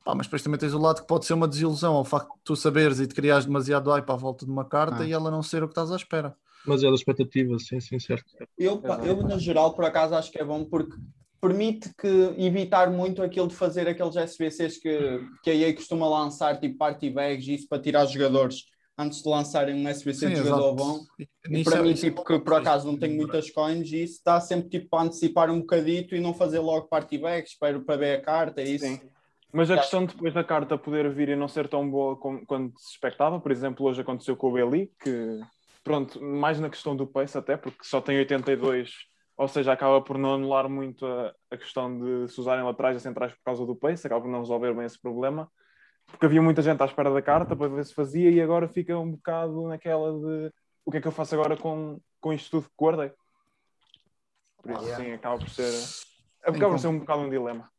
Pá, 0.05 0.15
mas 0.15 0.27
depois 0.27 0.43
também 0.43 0.59
tens 0.59 0.75
o 0.75 0.79
lado 0.79 1.00
que 1.00 1.07
pode 1.07 1.25
ser 1.25 1.35
uma 1.35 1.49
desilusão, 1.49 1.95
ao 1.95 2.05
facto 2.05 2.29
de 2.35 2.41
tu 2.45 2.55
saberes 2.57 3.00
e 3.00 3.07
de 3.07 3.15
criares 3.15 3.45
demasiado 3.47 3.91
hype 3.91 4.11
à 4.11 4.17
volta 4.17 4.45
de 4.45 4.50
uma 4.50 4.65
carta 4.65 5.03
Ah. 5.03 5.07
e 5.07 5.12
ela 5.12 5.31
não 5.31 5.43
ser 5.43 5.62
o 5.62 5.69
que 5.69 5.73
estás 5.73 5.91
à 5.91 5.97
espera. 5.97 6.37
Demasiada 6.65 6.95
expectativa, 6.95 7.59
sim, 7.59 7.81
sim, 7.81 7.99
certo. 7.99 8.25
Eu, 8.59 8.82
Exato. 8.85 9.06
eu, 9.06 9.17
no 9.17 9.39
geral, 9.39 9.75
por 9.75 9.85
acaso, 9.85 10.15
acho 10.15 10.30
que 10.30 10.41
é 10.41 10.45
bom 10.45 10.65
porque 10.65 10.97
permite 11.41 11.91
que 11.95 12.06
evitar 12.37 12.91
muito 12.91 13.23
aquilo 13.23 13.47
de 13.49 13.54
fazer 13.54 13.89
aqueles 13.89 14.17
SBCs 14.17 14.78
que, 14.78 15.21
que 15.43 15.50
a 15.50 15.54
EA 15.54 15.75
costuma 15.75 16.09
lançar, 16.09 16.59
tipo 16.59 16.76
party 16.76 17.11
bags 17.11 17.47
e 17.47 17.54
isso 17.54 17.69
para 17.69 17.80
tirar 17.80 18.04
os 18.04 18.11
jogadores 18.11 18.65
antes 18.99 19.23
de 19.23 19.28
lançarem 19.28 19.75
um 19.76 19.89
SBC 19.89 20.26
Sim, 20.26 20.32
de 20.32 20.37
jogador 20.37 20.73
exato. 20.73 20.76
bom. 20.76 21.00
E 21.21 21.28
E 21.61 21.65
para 21.65 21.76
é- 21.76 21.82
mim, 21.82 21.91
é 21.93 21.95
tipo, 21.95 22.25
que 22.25 22.39
por 22.41 22.54
acaso 22.54 22.87
não 22.91 22.99
tenho 22.99 23.15
muitas 23.17 23.49
coins, 23.50 23.91
e 23.93 24.02
isso 24.02 24.21
dá 24.25 24.41
sempre 24.41 24.69
tipo 24.69 24.89
para 24.89 25.04
antecipar 25.04 25.50
um 25.50 25.61
bocadito 25.61 26.15
e 26.17 26.21
não 26.21 26.35
fazer 26.35 26.59
logo 26.59 26.89
party 26.89 27.17
bags, 27.19 27.52
espero 27.52 27.82
para 27.85 27.97
ver 27.97 28.19
a 28.19 28.21
carta, 28.21 28.61
é 28.61 28.65
isso. 28.65 28.85
Sim. 28.85 29.00
Mas 29.52 29.71
a 29.71 29.76
Já. 29.76 29.80
questão 29.80 30.04
de 30.04 30.13
depois 30.13 30.35
da 30.35 30.45
carta 30.45 30.76
poder 30.76 31.11
vir 31.15 31.30
e 31.30 31.37
não 31.37 31.49
ser 31.49 31.69
tão 31.69 31.89
boa 31.89 32.17
como 32.17 32.45
quando 32.45 32.73
se 32.78 32.91
expectava, 32.93 33.41
por 33.41 33.50
exemplo, 33.50 33.87
hoje 33.87 34.00
aconteceu 34.02 34.37
com 34.37 34.49
o 34.49 34.52
Beli, 34.52 34.91
que 35.00 35.41
pronto, 35.89 36.23
mais 36.23 36.61
na 36.61 36.69
questão 36.69 36.95
do 36.95 37.07
pace 37.07 37.37
até, 37.37 37.57
porque 37.57 37.83
só 37.83 38.01
tem 38.01 38.19
82, 38.19 38.93
ou 39.37 39.49
seja, 39.49 39.73
acaba 39.73 40.03
por 40.03 40.19
não 40.19 40.35
anular 40.35 40.69
muito 40.69 41.07
a, 41.07 41.35
a 41.51 41.57
questão 41.57 41.99
de 41.99 42.29
se 42.31 42.39
usarem 42.41 42.65
laterais 42.65 42.97
e 42.97 43.01
centrais 43.01 43.33
por 43.33 43.43
causa 43.45 43.65
do 43.65 43.75
pace, 43.75 44.07
acaba 44.07 44.21
por 44.21 44.31
não 44.31 44.41
resolver 44.41 44.75
bem 44.75 44.85
esse 44.85 45.01
problema, 45.01 45.51
porque 46.07 46.27
havia 46.27 46.43
muita 46.43 46.61
gente 46.61 46.83
à 46.83 46.87
espera 46.87 47.13
da 47.13 47.23
carta 47.23 47.57
para 47.57 47.69
ver 47.69 47.85
se 47.85 47.95
fazia 47.95 48.31
e 48.31 48.41
agora 48.41 48.69
fica 48.69 48.99
um 48.99 49.13
bocado 49.13 49.69
naquela 49.69 50.13
de 50.13 50.53
o 50.85 50.91
que 50.91 50.99
é 50.99 51.01
que 51.01 51.09
eu 51.09 51.13
faço 51.13 51.35
agora 51.35 51.57
com, 51.57 52.01
com 52.21 52.33
isto 52.33 52.51
tudo 52.51 52.69
que 52.69 52.75
guardei. 52.79 53.13
Por 54.63 54.73
isso, 54.73 54.97
sim, 54.97 55.13
acaba 55.13 55.39
por 55.39 55.49
ser, 55.49 55.73
acaba 56.43 56.71
por 56.71 56.79
ser 56.79 56.89
um 56.89 56.99
bocado 56.99 57.23
um 57.23 57.31
dilema 57.31 57.71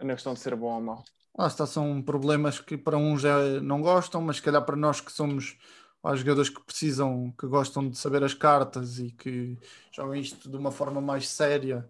na 0.00 0.14
questão 0.14 0.34
de 0.34 0.40
ser 0.40 0.56
bom 0.56 0.74
ou 0.74 0.80
mau. 0.80 1.04
Lá 1.38 1.46
está, 1.46 1.64
são 1.66 2.02
problemas 2.02 2.60
que 2.60 2.76
para 2.76 2.96
uns 2.96 3.22
já 3.22 3.38
não 3.62 3.80
gostam, 3.80 4.20
mas 4.20 4.36
se 4.36 4.42
calhar 4.42 4.64
para 4.64 4.76
nós 4.76 5.00
que 5.00 5.10
somos 5.10 5.56
há 6.02 6.16
jogadores 6.16 6.50
que 6.50 6.62
precisam, 6.64 7.32
que 7.38 7.46
gostam 7.46 7.88
de 7.88 7.96
saber 7.96 8.24
as 8.24 8.34
cartas 8.34 8.98
e 8.98 9.10
que 9.10 9.56
jogam 9.92 10.14
isto 10.16 10.50
de 10.50 10.56
uma 10.56 10.72
forma 10.72 11.00
mais 11.00 11.28
séria, 11.28 11.88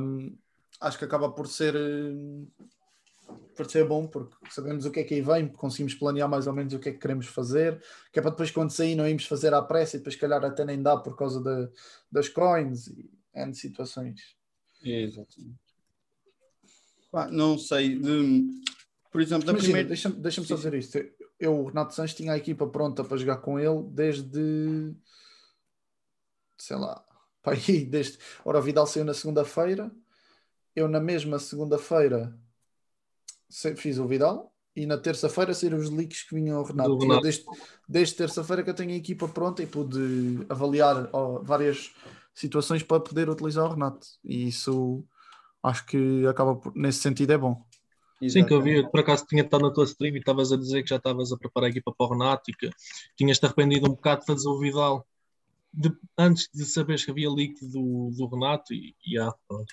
hum, 0.00 0.36
acho 0.80 0.98
que 0.98 1.04
acaba 1.04 1.30
por 1.30 1.48
ser, 1.48 1.74
por 3.56 3.68
ser 3.68 3.86
bom, 3.86 4.06
porque 4.06 4.36
sabemos 4.50 4.84
o 4.84 4.90
que 4.90 5.00
é 5.00 5.04
que 5.04 5.14
aí 5.14 5.20
vem, 5.20 5.48
conseguimos 5.48 5.94
planear 5.94 6.28
mais 6.28 6.46
ou 6.46 6.52
menos 6.52 6.72
o 6.74 6.78
que 6.78 6.90
é 6.90 6.92
que 6.92 6.98
queremos 6.98 7.26
fazer, 7.26 7.82
que 8.12 8.18
é 8.20 8.22
para 8.22 8.30
depois 8.30 8.50
quando 8.50 8.70
sair 8.70 8.94
não 8.94 9.06
irmos 9.08 9.26
fazer 9.26 9.52
à 9.52 9.60
pressa 9.60 9.96
e 9.96 9.98
depois 9.98 10.14
se 10.14 10.20
calhar 10.20 10.44
até 10.44 10.64
nem 10.64 10.80
dá 10.80 10.96
por 10.96 11.16
causa 11.16 11.42
da- 11.42 11.68
das 12.10 12.28
coins 12.28 12.86
e 12.86 13.10
N 13.34 13.52
situações. 13.54 14.36
Exatamente. 14.82 15.58
Não 17.32 17.58
sei, 17.58 17.98
de, 17.98 18.62
por 19.10 19.20
exemplo, 19.20 19.46
da 19.46 19.52
Imagina, 19.52 19.72
primeira. 19.72 19.88
deixa-me 19.88 20.14
deixa 20.16 20.44
só 20.44 20.54
dizer 20.54 20.74
isto. 20.74 20.98
Eu, 21.38 21.60
o 21.60 21.66
Renato 21.68 21.94
Sanches, 21.94 22.16
tinha 22.16 22.32
a 22.32 22.36
equipa 22.36 22.66
pronta 22.66 23.04
para 23.04 23.16
jogar 23.16 23.38
com 23.38 23.58
ele 23.58 23.82
desde. 23.90 24.94
sei 26.56 26.76
lá. 26.76 27.04
Pá, 27.42 27.52
aí, 27.52 27.84
desde. 27.84 28.18
Ora, 28.44 28.58
o 28.58 28.62
Vidal 28.62 28.86
saiu 28.86 29.04
na 29.04 29.14
segunda-feira. 29.14 29.90
Eu, 30.74 30.88
na 30.88 31.00
mesma 31.00 31.38
segunda-feira, 31.38 32.36
se- 33.48 33.76
fiz 33.76 33.98
o 33.98 34.06
Vidal. 34.06 34.52
E 34.74 34.86
na 34.86 34.96
terça-feira 34.96 35.52
saíram 35.54 35.78
os 35.78 35.90
leaks 35.90 36.22
que 36.22 36.34
vinham 36.36 36.58
ao 36.58 36.64
Renato. 36.64 36.90
Do 36.90 36.96
eu 36.96 37.08
Renato. 37.08 37.22
desde, 37.22 37.44
desde 37.88 38.14
terça-feira 38.14 38.62
que 38.62 38.70
eu 38.70 38.74
tenho 38.74 38.90
a 38.92 38.96
equipa 38.96 39.26
pronta 39.26 39.60
e 39.62 39.66
pude 39.66 40.46
avaliar 40.48 41.08
ó, 41.12 41.40
várias 41.42 41.92
situações 42.32 42.84
para 42.84 43.00
poder 43.00 43.28
utilizar 43.28 43.64
o 43.64 43.70
Renato. 43.70 44.06
E 44.24 44.46
isso 44.46 45.04
acho 45.62 45.84
que 45.86 46.24
acaba 46.28 46.54
por, 46.54 46.72
nesse 46.76 47.00
sentido 47.00 47.32
é 47.32 47.38
bom. 47.38 47.67
Sim, 48.26 48.44
que 48.44 48.52
eu 48.52 48.58
Exatamente. 48.58 48.82
vi, 48.84 48.90
por 48.90 49.00
acaso 49.00 49.26
tinha 49.26 49.42
estado 49.42 49.62
na 49.62 49.72
tua 49.72 49.84
stream 49.84 50.16
e 50.16 50.18
estavas 50.18 50.52
a 50.52 50.56
dizer 50.56 50.82
que 50.82 50.88
já 50.90 50.96
estavas 50.96 51.32
a 51.32 51.36
preparar 51.38 51.68
a 51.68 51.70
equipa 51.70 51.92
para 51.96 52.06
o 52.06 52.10
Renato 52.10 52.50
e 52.50 52.54
que 52.54 52.70
tinhas-te 53.16 53.46
arrependido 53.46 53.86
um 53.86 53.94
bocado 53.94 54.20
de 54.22 54.26
fazer 54.26 54.48
o 54.48 54.58
Vidal 54.58 55.06
de- 55.72 55.96
antes 56.18 56.48
de 56.54 56.64
saberes 56.66 57.04
que 57.04 57.10
havia 57.12 57.30
leak 57.30 57.54
do, 57.68 58.10
do 58.16 58.26
Renato 58.28 58.74
e, 58.74 58.94
e 59.06 59.18
há, 59.18 59.32
pronto. 59.48 59.72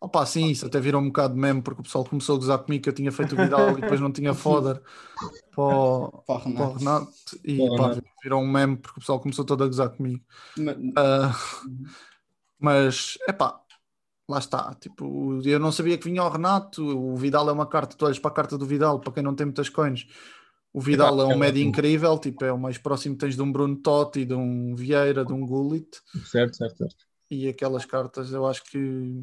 Opa, 0.00 0.26
sim, 0.26 0.48
isso 0.48 0.66
até 0.66 0.80
virou 0.80 1.00
um 1.00 1.06
bocado 1.06 1.34
de 1.34 1.40
meme 1.40 1.62
porque 1.62 1.80
o 1.80 1.84
pessoal 1.84 2.04
começou 2.04 2.34
a 2.34 2.38
gozar 2.38 2.58
comigo 2.58 2.82
que 2.82 2.88
eu 2.88 2.92
tinha 2.94 3.12
feito 3.12 3.34
o 3.34 3.38
Vidal 3.38 3.78
e 3.78 3.82
depois 3.82 4.00
não 4.00 4.12
tinha 4.12 4.34
foder 4.34 4.80
para 5.52 5.62
o, 5.62 6.24
Para 6.26 6.36
o 6.36 6.54
para 6.54 6.64
o 6.66 6.72
Renato. 6.74 7.12
E 7.44 7.70
pá, 7.76 7.90
virou 8.22 8.42
um 8.42 8.48
meme 8.50 8.76
porque 8.76 8.98
o 8.98 9.00
pessoal 9.00 9.20
começou 9.20 9.44
todo 9.44 9.62
a 9.62 9.66
gozar 9.66 9.90
comigo. 9.90 10.24
Ma- 10.56 10.76
Ah, 10.96 11.32
mas, 12.58 13.18
é 13.28 13.32
pá, 13.32 13.60
lá 14.32 14.38
está. 14.38 14.74
Tipo, 14.80 15.40
eu 15.44 15.58
não 15.58 15.70
sabia 15.70 15.96
que 15.96 16.08
vinha 16.08 16.24
o 16.24 16.28
Renato. 16.28 16.82
O 16.84 17.16
Vidal 17.16 17.48
é 17.48 17.52
uma 17.52 17.66
carta, 17.66 17.96
tu 17.96 18.04
olhas 18.04 18.18
para 18.18 18.30
a 18.30 18.34
carta 18.34 18.58
do 18.58 18.66
Vidal, 18.66 19.00
para 19.00 19.12
quem 19.12 19.22
não 19.22 19.34
tem 19.34 19.46
muitas 19.46 19.68
coins. 19.68 20.06
O 20.72 20.80
Vidal 20.80 21.20
é 21.20 21.26
um 21.26 21.36
médio 21.36 21.62
incrível, 21.62 22.18
tipo, 22.18 22.44
é 22.44 22.52
o 22.52 22.58
mais 22.58 22.78
próximo 22.78 23.14
que 23.14 23.20
tens 23.20 23.36
de 23.36 23.42
um 23.42 23.52
Bruno 23.52 23.76
Totti, 23.76 24.24
de 24.24 24.34
um 24.34 24.74
Vieira, 24.74 25.24
de 25.24 25.32
um 25.32 25.46
Gullit. 25.46 26.00
Certo, 26.24 26.56
certo, 26.56 26.78
certo. 26.78 26.96
E 27.30 27.48
aquelas 27.48 27.84
cartas 27.84 28.32
eu 28.32 28.46
acho 28.46 28.64
que 28.64 29.22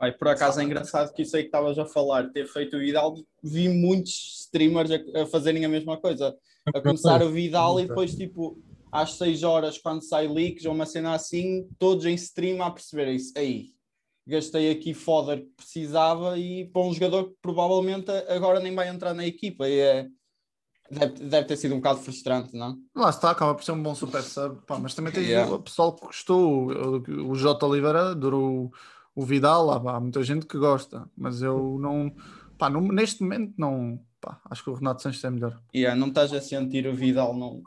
Ai, 0.00 0.12
por 0.12 0.28
acaso 0.28 0.58
é 0.60 0.64
engraçado 0.64 1.12
que 1.12 1.22
isso 1.22 1.36
aí 1.36 1.42
que 1.42 1.48
estavas 1.48 1.78
a 1.78 1.84
falar, 1.84 2.30
ter 2.30 2.46
feito 2.46 2.76
o 2.76 2.80
Vidal, 2.80 3.14
vi 3.42 3.68
muitos 3.68 4.44
streamers 4.44 4.90
a, 4.90 5.22
a 5.22 5.26
fazerem 5.26 5.64
a 5.66 5.68
mesma 5.68 5.98
coisa. 5.98 6.34
A 6.74 6.80
começar 6.80 7.22
o 7.22 7.30
Vidal 7.30 7.78
e 7.78 7.86
depois, 7.86 8.14
tipo, 8.14 8.58
às 8.92 9.12
6 9.14 9.42
horas, 9.42 9.78
quando 9.78 10.02
sai 10.02 10.26
leaks 10.28 10.64
ou 10.64 10.72
uma 10.74 10.86
cena 10.86 11.14
assim, 11.14 11.68
todos 11.78 12.04
em 12.06 12.14
stream 12.14 12.62
a 12.62 12.70
perceber 12.70 13.08
isso. 13.12 13.32
Aí, 13.36 13.70
gastei 14.26 14.70
aqui 14.70 14.94
foda 14.94 15.36
que 15.36 15.46
precisava 15.56 16.38
e 16.38 16.66
para 16.66 16.82
um 16.82 16.92
jogador 16.92 17.30
que 17.30 17.36
provavelmente 17.42 18.10
agora 18.28 18.60
nem 18.60 18.74
vai 18.74 18.88
entrar 18.88 19.14
na 19.14 19.26
equipa. 19.26 19.68
E 19.68 19.78
é, 19.80 20.08
deve, 20.90 21.14
deve 21.24 21.46
ter 21.46 21.56
sido 21.56 21.74
um 21.74 21.78
bocado 21.78 22.00
frustrante, 22.00 22.56
não? 22.56 22.76
Lá 22.94 23.10
está, 23.10 23.30
acaba 23.30 23.54
por 23.54 23.64
ser 23.64 23.72
um 23.72 23.82
bom 23.82 23.94
super 23.94 24.22
sub, 24.22 24.60
pá, 24.66 24.78
mas 24.78 24.94
também 24.94 25.12
tem 25.12 25.24
Yeah. 25.24 25.52
o 25.54 25.60
pessoal 25.62 25.94
que 25.94 26.06
gostou. 26.06 26.70
O, 26.72 27.30
o 27.30 27.34
J. 27.36 27.64
Oliveira 27.66 28.10
adorou 28.10 28.72
o 29.14 29.24
Vidal, 29.24 29.66
lá, 29.66 29.96
há 29.96 30.00
muita 30.00 30.22
gente 30.22 30.46
que 30.46 30.56
gosta, 30.58 31.08
mas 31.16 31.42
eu 31.42 31.78
não, 31.80 32.12
pá, 32.58 32.70
não- 32.70 32.80
neste 32.80 33.22
momento 33.22 33.54
não, 33.58 34.00
pá, 34.20 34.40
acho 34.50 34.62
que 34.64 34.70
o 34.70 34.74
Renato 34.74 35.02
Sanches 35.02 35.22
é 35.24 35.30
melhor. 35.30 35.60
E 35.74 35.84
é, 35.84 35.94
não 35.94 36.08
estás 36.08 36.32
a 36.32 36.40
sentir 36.40 36.86
o 36.86 36.94
Vidal 36.94 37.36
não, 37.36 37.62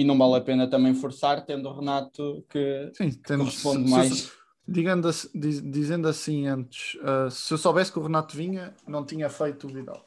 e 0.00 0.04
não 0.04 0.16
vale 0.18 0.36
a 0.36 0.40
pena 0.40 0.68
também 0.68 0.94
forçar, 0.94 1.44
tendo 1.44 1.68
o 1.68 1.78
Renato 1.78 2.44
que 2.48 2.90
Sim, 2.94 3.10
tendo, 3.12 3.40
corresponde 3.44 3.84
se- 3.84 3.88
se- 3.88 3.90
mais. 3.90 4.32
digando 4.66 5.08
assim- 5.08 5.30
diz- 5.34 5.62
dizendo 5.62 6.08
assim 6.08 6.46
antes, 6.46 6.98
ah, 7.02 7.30
se 7.30 7.52
eu 7.52 7.58
soubesse 7.58 7.92
que 7.92 7.98
o 7.98 8.02
Renato 8.02 8.36
vinha, 8.36 8.74
não 8.86 9.04
tinha 9.04 9.28
feito 9.28 9.66
o 9.66 9.70
Vidal. 9.70 10.04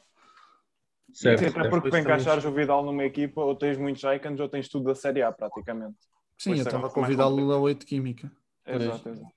Certo, 1.12 1.40
Sim, 1.40 1.44
até 1.46 1.52
certo. 1.52 1.70
porque 1.70 1.90
para 1.90 2.00
encaixares 2.00 2.44
o 2.44 2.52
Vidal 2.52 2.84
numa 2.84 3.04
equipa, 3.04 3.40
ou 3.42 3.54
tens 3.54 3.76
muitos 3.76 4.02
icons, 4.02 4.40
ou 4.40 4.48
tens 4.48 4.68
tudo 4.68 4.86
da 4.86 4.94
Série 4.94 5.22
A, 5.22 5.30
praticamente. 5.30 5.96
Sim, 6.38 6.50
Pois 6.50 6.60
eu 6.60 6.64
estava 6.64 6.88
com 6.90 7.02
o 7.02 7.04
Vidal 7.06 7.36
da 7.36 7.58
8 7.58 7.84
Química. 7.84 8.32
Exato, 8.66 9.08
exato. 9.10 9.32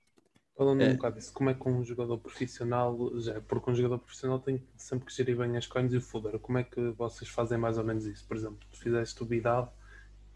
Falando 0.56 0.80
É. 0.82 0.88
um 0.88 0.92
bocado 0.96 1.16
disso, 1.16 1.34
como 1.34 1.50
é 1.50 1.54
que 1.54 1.68
um 1.68 1.84
jogador 1.84 2.16
profissional, 2.18 2.96
já, 3.20 3.38
porque 3.42 3.70
um 3.70 3.74
jogador 3.74 3.98
profissional 3.98 4.38
tem 4.38 4.66
sempre 4.74 5.04
que 5.06 5.12
gerir 5.14 5.36
bem 5.36 5.54
as 5.54 5.66
coins 5.66 5.92
e 5.92 5.98
o 5.98 6.00
footer, 6.00 6.38
como 6.38 6.56
é 6.56 6.64
que 6.64 6.80
vocês 6.92 7.28
fazem 7.30 7.58
mais 7.58 7.76
ou 7.76 7.84
menos 7.84 8.06
isso? 8.06 8.26
Por 8.26 8.38
exemplo, 8.38 8.58
tu 8.72 8.78
fizeste 8.78 9.22
o 9.22 9.26
Vidal, 9.26 9.76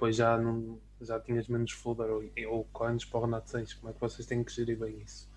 depois 0.00 0.16
já, 0.16 0.38
não, 0.38 0.80
já 1.00 1.20
tinhas 1.20 1.46
menos 1.48 1.72
footer 1.72 2.06
ou, 2.10 2.22
ou 2.48 2.64
coins 2.72 3.04
para 3.04 3.18
o 3.20 3.22
Renato 3.24 3.50
Sanches, 3.50 3.74
como 3.74 3.90
é 3.90 3.92
que 3.94 4.00
vocês 4.00 4.26
têm 4.26 4.42
que 4.42 4.52
gerir 4.52 4.78
bem 4.78 4.98
isso? 5.02 5.28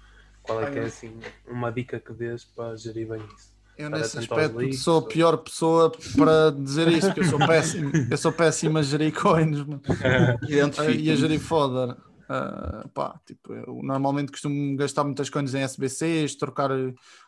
Qual 0.41 0.62
é 0.62 0.67
que 0.67 0.80
é 0.80 0.86
assim 0.86 1.19
uma 1.47 1.71
dica 1.71 1.99
que 1.99 2.13
dês 2.13 2.45
para 2.45 2.76
gerir 2.78 3.08
bem 3.10 3.21
isso? 3.36 3.54
Eu 3.76 3.89
Estar 3.91 3.97
nesse 3.97 4.17
aspecto 4.19 4.58
leaks, 4.58 4.84
sou 4.84 4.99
a 4.99 5.02
ou- 5.04 5.08
pior 5.08 5.38
pessoa 5.38 5.91
para 6.15 6.52
dizer 6.52 6.88
isso, 6.88 7.08
porque 7.10 7.21
eu 7.21 7.23
sou 7.23 7.39
péssimo. 7.39 7.97
Eu 8.10 8.17
sou 8.17 8.32
péssimo 8.32 8.78
a 8.78 8.84
gerir 8.84 9.12
coins 9.19 9.58
e 10.47 11.12
a 11.12 11.15
gerir 11.15 11.39
fodder. 11.39 11.95
Ah, 12.30 12.88
pá, 12.93 13.19
tipo, 13.26 13.54
eu 13.54 13.82
normalmente 13.84 14.32
costumo 14.32 14.76
gastar 14.78 15.04
muitas 15.04 15.30
coins 15.30 15.54
em 15.54 15.62
SBCs, 15.62 16.36
trocar 16.36 16.69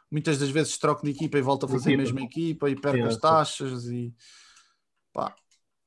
muitas 0.10 0.38
das 0.38 0.50
vezes 0.50 0.78
troco 0.78 1.04
de 1.04 1.12
equipa 1.12 1.38
e 1.38 1.42
volto 1.42 1.66
a 1.66 1.70
fazer 1.70 1.90
a 1.90 1.94
Equipa. 1.94 1.94
mesma 1.94 2.22
equipa 2.22 2.70
e 2.70 2.76
perco 2.76 3.06
Yeah, 3.06 3.08
as 3.08 3.18
taxas 3.18 3.86
e 3.88 4.14
pá, 5.14 5.36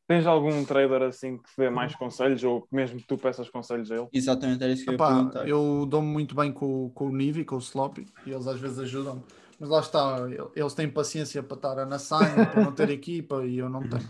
Tens 0.09 0.27
algum 0.27 0.65
trader 0.65 1.03
assim 1.03 1.37
que 1.39 1.45
te 1.51 1.57
dê 1.59 1.71
mais 1.71 1.95
conselhos, 1.95 2.43
ou 2.43 2.63
que 2.63 2.75
mesmo 2.75 2.99
que 2.99 3.07
tu 3.07 3.19
peças 3.19 3.51
conselhos 3.51 3.91
a 3.93 3.97
ele? 3.97 4.09
Exatamente, 4.13 4.63
era 4.65 4.73
isso 4.73 4.85
que 4.85 4.91
eu 4.91 4.95
ia 4.95 4.97
Epá, 4.97 5.05
perguntar. 5.05 5.49
eu 5.49 5.87
dou-me 5.87 6.09
muito 6.09 6.35
bem 6.35 6.53
com, 6.53 6.91
com 6.91 7.09
o 7.09 7.17
Nivi, 7.17 7.45
com 7.45 7.57
o 7.57 7.59
Sloppy, 7.59 8.07
e 8.27 8.31
eles 8.33 8.47
às 8.47 8.61
vezes 8.61 8.79
ajudam-me. 8.81 9.25
Mas 9.61 9.69
lá 9.71 9.81
está, 9.81 10.27
eles 10.57 10.75
têm 10.75 10.91
paciência 10.91 11.43
para 11.43 11.57
estar 11.57 11.87
na 11.87 11.99
sangue, 11.99 12.47
para 12.51 12.61
não 12.61 12.75
ter 12.75 12.91
equipa, 12.91 13.45
e 13.47 13.59
eu 13.59 13.69
não 13.71 13.87
tenho. 13.87 14.09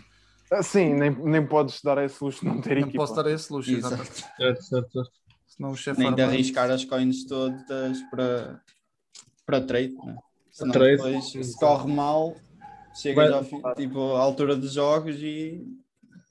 Ah, 0.51 0.63
Sim, 0.63 0.93
nem, 0.95 1.11
nem 1.11 1.47
podes 1.47 1.81
dar 1.81 1.97
esse 2.03 2.23
luxo 2.23 2.41
de 2.41 2.47
não 2.47 2.61
ter 2.61 2.77
Não 2.77 2.87
equipa. 2.87 3.03
posso 3.03 3.15
dar 3.15 3.29
esse 3.29 3.51
luxo, 3.51 3.75
Exato. 3.75 3.97
exatamente. 3.97 4.25
Certo, 4.37 4.61
certo, 4.63 4.91
certo. 4.91 5.11
senão 5.47 5.71
o 5.71 5.75
chefe 5.75 6.01
Nem 6.01 6.15
de 6.15 6.21
arriscar 6.21 6.71
as 6.71 6.85
coins 6.85 7.25
todas 7.25 8.01
para, 8.09 8.61
para 9.45 9.61
trade, 9.65 9.95
né? 10.03 10.17
Senão 10.51 10.73
trade. 10.73 10.97
depois, 10.97 11.31
se 11.31 11.55
corre 11.57 11.91
mal, 11.91 12.35
chegas 12.93 13.31
ao 13.31 13.43
fim, 13.43 13.61
tipo, 13.75 13.99
à 14.15 14.19
altura 14.21 14.55
dos 14.55 14.73
jogos 14.73 15.17
e, 15.21 15.65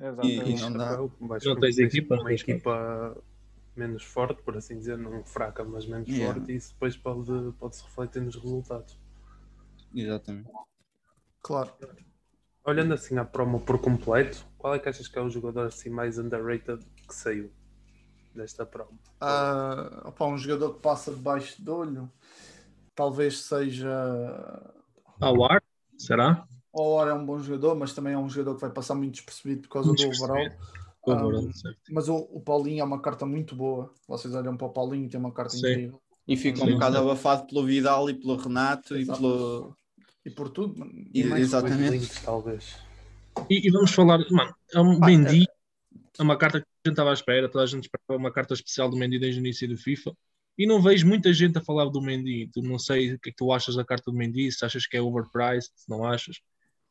Exato, 0.00 0.28
e, 0.28 0.50
e 0.50 0.60
não 0.60 0.72
dá. 0.72 0.96
Vais 1.20 1.44
Não 1.44 1.58
tens 1.58 1.78
equipa, 1.78 2.16
Uma 2.16 2.32
equipa 2.32 3.16
menos 3.74 4.02
forte, 4.02 4.42
por 4.42 4.56
assim 4.56 4.78
dizer, 4.78 4.98
não 4.98 5.24
fraca, 5.24 5.64
mas 5.64 5.86
menos 5.86 6.08
Yeah. 6.08 6.34
forte, 6.34 6.52
e 6.52 6.56
isso 6.56 6.72
depois 6.72 6.96
pode, 6.96 7.52
pode 7.58 7.76
se 7.76 7.84
refletir 7.84 8.22
nos 8.22 8.36
resultados. 8.36 8.98
Exatamente. 9.94 10.50
Claro. 11.42 11.72
Olhando 12.64 12.92
assim 12.94 13.16
à 13.16 13.24
promo 13.24 13.60
por 13.60 13.80
completo, 13.80 14.44
qual 14.58 14.74
é 14.74 14.78
que 14.78 14.88
achas 14.88 15.08
que 15.08 15.18
é 15.18 15.22
o 15.22 15.30
jogador 15.30 15.66
assim 15.66 15.88
mais 15.88 16.18
underrated 16.18 16.84
que 17.06 17.14
saiu 17.14 17.50
desta 18.34 18.66
promo? 18.66 18.98
Ah, 19.20 20.02
opá, 20.04 20.26
um 20.26 20.36
jogador 20.36 20.74
que 20.74 20.80
passa 20.80 21.12
debaixo 21.12 21.62
do 21.62 21.74
olho, 21.74 22.12
talvez 22.94 23.40
seja. 23.40 23.90
Awar? 25.20 25.62
Será? 25.96 26.46
O 26.78 26.94
Or 26.94 27.08
é 27.08 27.14
um 27.14 27.24
bom 27.24 27.38
jogador, 27.40 27.74
mas 27.74 27.92
também 27.92 28.12
é 28.12 28.18
um 28.18 28.28
jogador 28.28 28.54
que 28.54 28.60
vai 28.60 28.70
passar 28.70 28.94
muito 28.94 29.14
despercebido 29.14 29.62
por 29.62 29.68
causa 29.70 29.92
do 29.92 30.06
overall. 30.06 30.46
Um. 31.06 31.50
Mas 31.90 32.08
o, 32.08 32.16
o 32.16 32.40
Paulinho 32.40 32.80
é 32.80 32.84
uma 32.84 33.00
carta 33.00 33.24
muito 33.24 33.56
boa. 33.56 33.92
Vocês 34.06 34.34
olham 34.34 34.56
para 34.56 34.66
o 34.66 34.70
Paulinho 34.70 35.06
e 35.06 35.08
tem 35.08 35.18
uma 35.18 35.32
carta 35.32 35.52
Sim. 35.56 35.58
incrível. 35.70 36.00
E 36.26 36.36
fica 36.36 36.62
um 36.62 36.72
bocado 36.72 36.98
abafado 36.98 37.46
pelo 37.46 37.64
Vidal 37.64 38.10
e 38.10 38.14
pelo 38.14 38.36
Renato 38.36 38.94
e 38.96 39.00
Exato. 39.00 39.18
pelo. 39.18 39.76
E 40.24 40.30
por 40.30 40.50
tudo. 40.50 40.86
E- 41.14 41.24
mais- 41.24 41.42
Exatamente. 41.42 41.90
Links, 41.98 42.22
talvez. 42.22 42.76
E, 43.48 43.66
e 43.66 43.70
vamos 43.70 43.92
falar, 43.92 44.18
mano, 44.30 44.54
é 44.74 44.80
um 44.80 44.98
Pá, 45.00 45.06
Mendy, 45.06 45.46
é 46.18 46.22
uma 46.22 46.36
carta 46.36 46.60
que 46.60 46.66
a 46.66 46.88
gente 46.88 46.92
estava 46.94 47.10
à 47.10 47.14
espera, 47.14 47.48
toda 47.48 47.64
a 47.64 47.66
gente 47.66 47.84
esperava 47.84 48.20
uma 48.20 48.32
carta 48.32 48.52
especial 48.52 48.90
do 48.90 48.96
Mendy 48.96 49.18
desde 49.18 49.40
o 49.40 49.42
início 49.42 49.66
do 49.66 49.76
FIFA. 49.78 50.12
E 50.58 50.66
não 50.66 50.82
vejo 50.82 51.06
muita 51.06 51.32
gente 51.32 51.56
a 51.56 51.60
falar 51.62 51.86
do 51.86 52.02
Mendy. 52.02 52.50
Tu 52.52 52.60
não 52.60 52.78
sei 52.78 53.14
o 53.14 53.18
que 53.18 53.30
é 53.30 53.32
que 53.32 53.38
tu 53.38 53.50
achas 53.52 53.76
da 53.76 53.84
carta 53.84 54.10
do 54.10 54.16
Mendy, 54.16 54.52
se 54.52 54.64
achas 54.64 54.86
que 54.86 54.96
é 54.96 55.00
overpriced, 55.00 55.70
se 55.74 55.88
não 55.88 56.04
achas. 56.04 56.40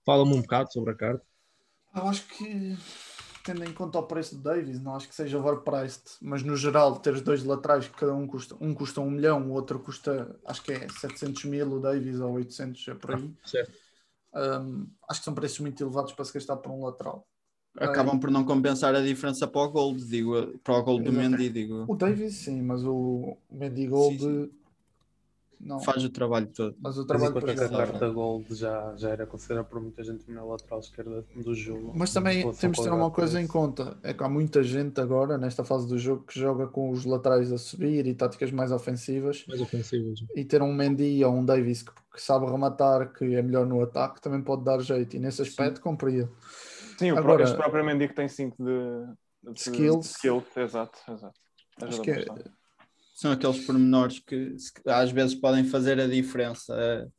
Fala-me 0.08 0.36
um 0.36 0.42
bocado 0.42 0.72
sobre 0.72 0.94
a 0.94 0.96
carta. 0.96 1.26
Eu 1.94 2.04
acho 2.08 2.26
que, 2.30 2.78
tendo 3.44 3.66
em 3.66 3.74
conta 3.74 4.00
o 4.00 4.04
preço 4.04 4.38
do 4.38 4.42
Davis, 4.42 4.80
não 4.80 4.96
acho 4.96 5.10
que 5.10 5.14
seja 5.14 5.38
overpriced, 5.38 6.02
mas 6.22 6.44
no 6.44 6.56
geral, 6.56 6.98
ter 6.98 7.14
os 7.14 7.20
dois 7.20 7.44
laterais 7.44 7.90
que 7.90 7.94
cada 7.94 8.14
um 8.14 8.26
custa, 8.26 8.56
um 8.62 8.74
custa 8.74 9.02
um 9.02 9.12
milhão, 9.12 9.50
o 9.50 9.52
outro 9.52 9.80
custa, 9.80 10.34
acho 10.46 10.64
que 10.64 10.72
é 10.72 10.88
700 10.88 11.44
mil, 11.44 11.74
o 11.74 11.82
Davis, 11.82 12.22
ou 12.22 12.32
800, 12.36 12.88
é 12.88 12.94
por 12.94 13.16
aí. 13.16 13.34
Certo. 13.44 13.74
Um, 14.34 14.88
acho 15.10 15.20
que 15.20 15.26
são 15.26 15.34
preços 15.34 15.60
muito 15.60 15.84
elevados 15.84 16.14
para 16.14 16.24
se 16.24 16.34
gastar 16.34 16.56
por 16.56 16.72
um 16.72 16.86
lateral. 16.86 17.28
Acabam 17.78 18.18
por 18.18 18.32
não 18.32 18.46
compensar 18.46 18.96
a 18.96 19.02
diferença 19.02 19.46
para 19.46 19.62
o 19.62 19.70
Gold, 19.70 20.06
digo, 20.06 20.58
para 20.60 20.74
o 20.74 20.84
Gold 20.84 21.04
do. 21.04 21.12
Mendy, 21.12 21.50
digo. 21.50 21.84
O 21.86 21.98
Davis, 21.98 22.36
sim, 22.36 22.62
mas 22.62 22.82
o 22.82 23.36
Mendy 23.52 23.88
Gold 23.88 24.20
Sim, 24.20 24.52
não 25.60 25.80
Faz 25.80 26.04
o 26.04 26.10
trabalho 26.10 26.48
todo. 26.48 26.76
faz 26.82 26.96
o 26.98 27.00
Mas 27.00 27.08
trabalho 27.08 27.34
para 27.34 27.56
jogar. 27.56 27.88
carta 27.88 28.10
Gold 28.10 28.54
já, 28.56 28.94
já 28.96 29.10
era 29.10 29.26
considerada 29.26 29.68
por 29.68 29.82
muita 29.82 30.04
gente 30.04 30.30
na 30.32 30.44
lateral 30.44 30.80
esquerda 30.80 31.26
do 31.36 31.54
jogo. 31.56 31.92
Mas 31.96 32.12
em 32.12 32.14
também 32.14 32.52
temos 32.54 32.78
de 32.78 32.84
ter 32.84 32.92
uma 32.92 33.12
coisa 33.12 33.40
em 33.40 33.44
preço. 33.48 33.54
conta: 33.54 33.98
é 34.04 34.14
que 34.14 34.24
há 34.24 34.30
muita 34.30 34.62
gente 34.64 35.00
agora, 35.02 35.38
nesta 35.38 35.64
fase 35.64 35.88
do 35.88 35.98
jogo, 35.98 36.24
que 36.26 36.40
joga 36.40 36.68
com 36.68 36.90
os 36.92 37.06
laterais 37.06 37.52
a 37.52 37.58
subir 37.58 38.06
e 38.06 38.14
táticas 38.14 38.52
mais 38.52 38.72
ofensivas. 38.72 39.46
Mais 39.48 39.62
ofensivos. 39.62 40.24
E 40.36 40.46
ter 40.46 40.62
um 40.62 40.74
Mendy 40.74 41.24
ou 41.26 41.34
um 41.34 41.44
Davis 41.44 41.84
que, 41.84 41.92
que 42.14 42.22
sabe 42.22 42.46
rematar, 42.46 43.12
que 43.14 43.36
é 43.36 43.42
melhor 43.42 43.66
no 43.66 43.82
ataque, 43.82 44.22
também 44.22 44.42
pode 44.42 44.64
dar 44.64 44.80
jeito. 44.80 45.16
E 45.16 45.20
nesse 45.20 45.42
aspecto, 45.42 45.82
compreendo. 45.82 46.32
Sim, 46.98 47.12
o 47.12 47.18
Agora- 47.18 47.44
este 47.44 47.56
próprio 47.56 47.86
Mendy 47.86 48.08
que 48.08 48.16
tem 48.16 48.28
5 48.28 48.56
de, 48.64 49.52
de 49.54 49.60
Skills. 49.60 50.06
skills. 50.16 50.46
Exato, 50.58 50.98
exato. 51.12 51.40
Acho 51.82 52.02
que 52.02 52.10
é, 52.10 52.26
bastante. 52.26 52.52
São 53.18 53.32
aqueles 53.32 53.66
pormenores 53.66 54.20
que 54.20 54.56
às 54.86 55.10
vezes 55.12 55.34
podem 55.34 55.64
fazer 55.64 56.00
a 56.00 56.06
diferença. 56.06 57.12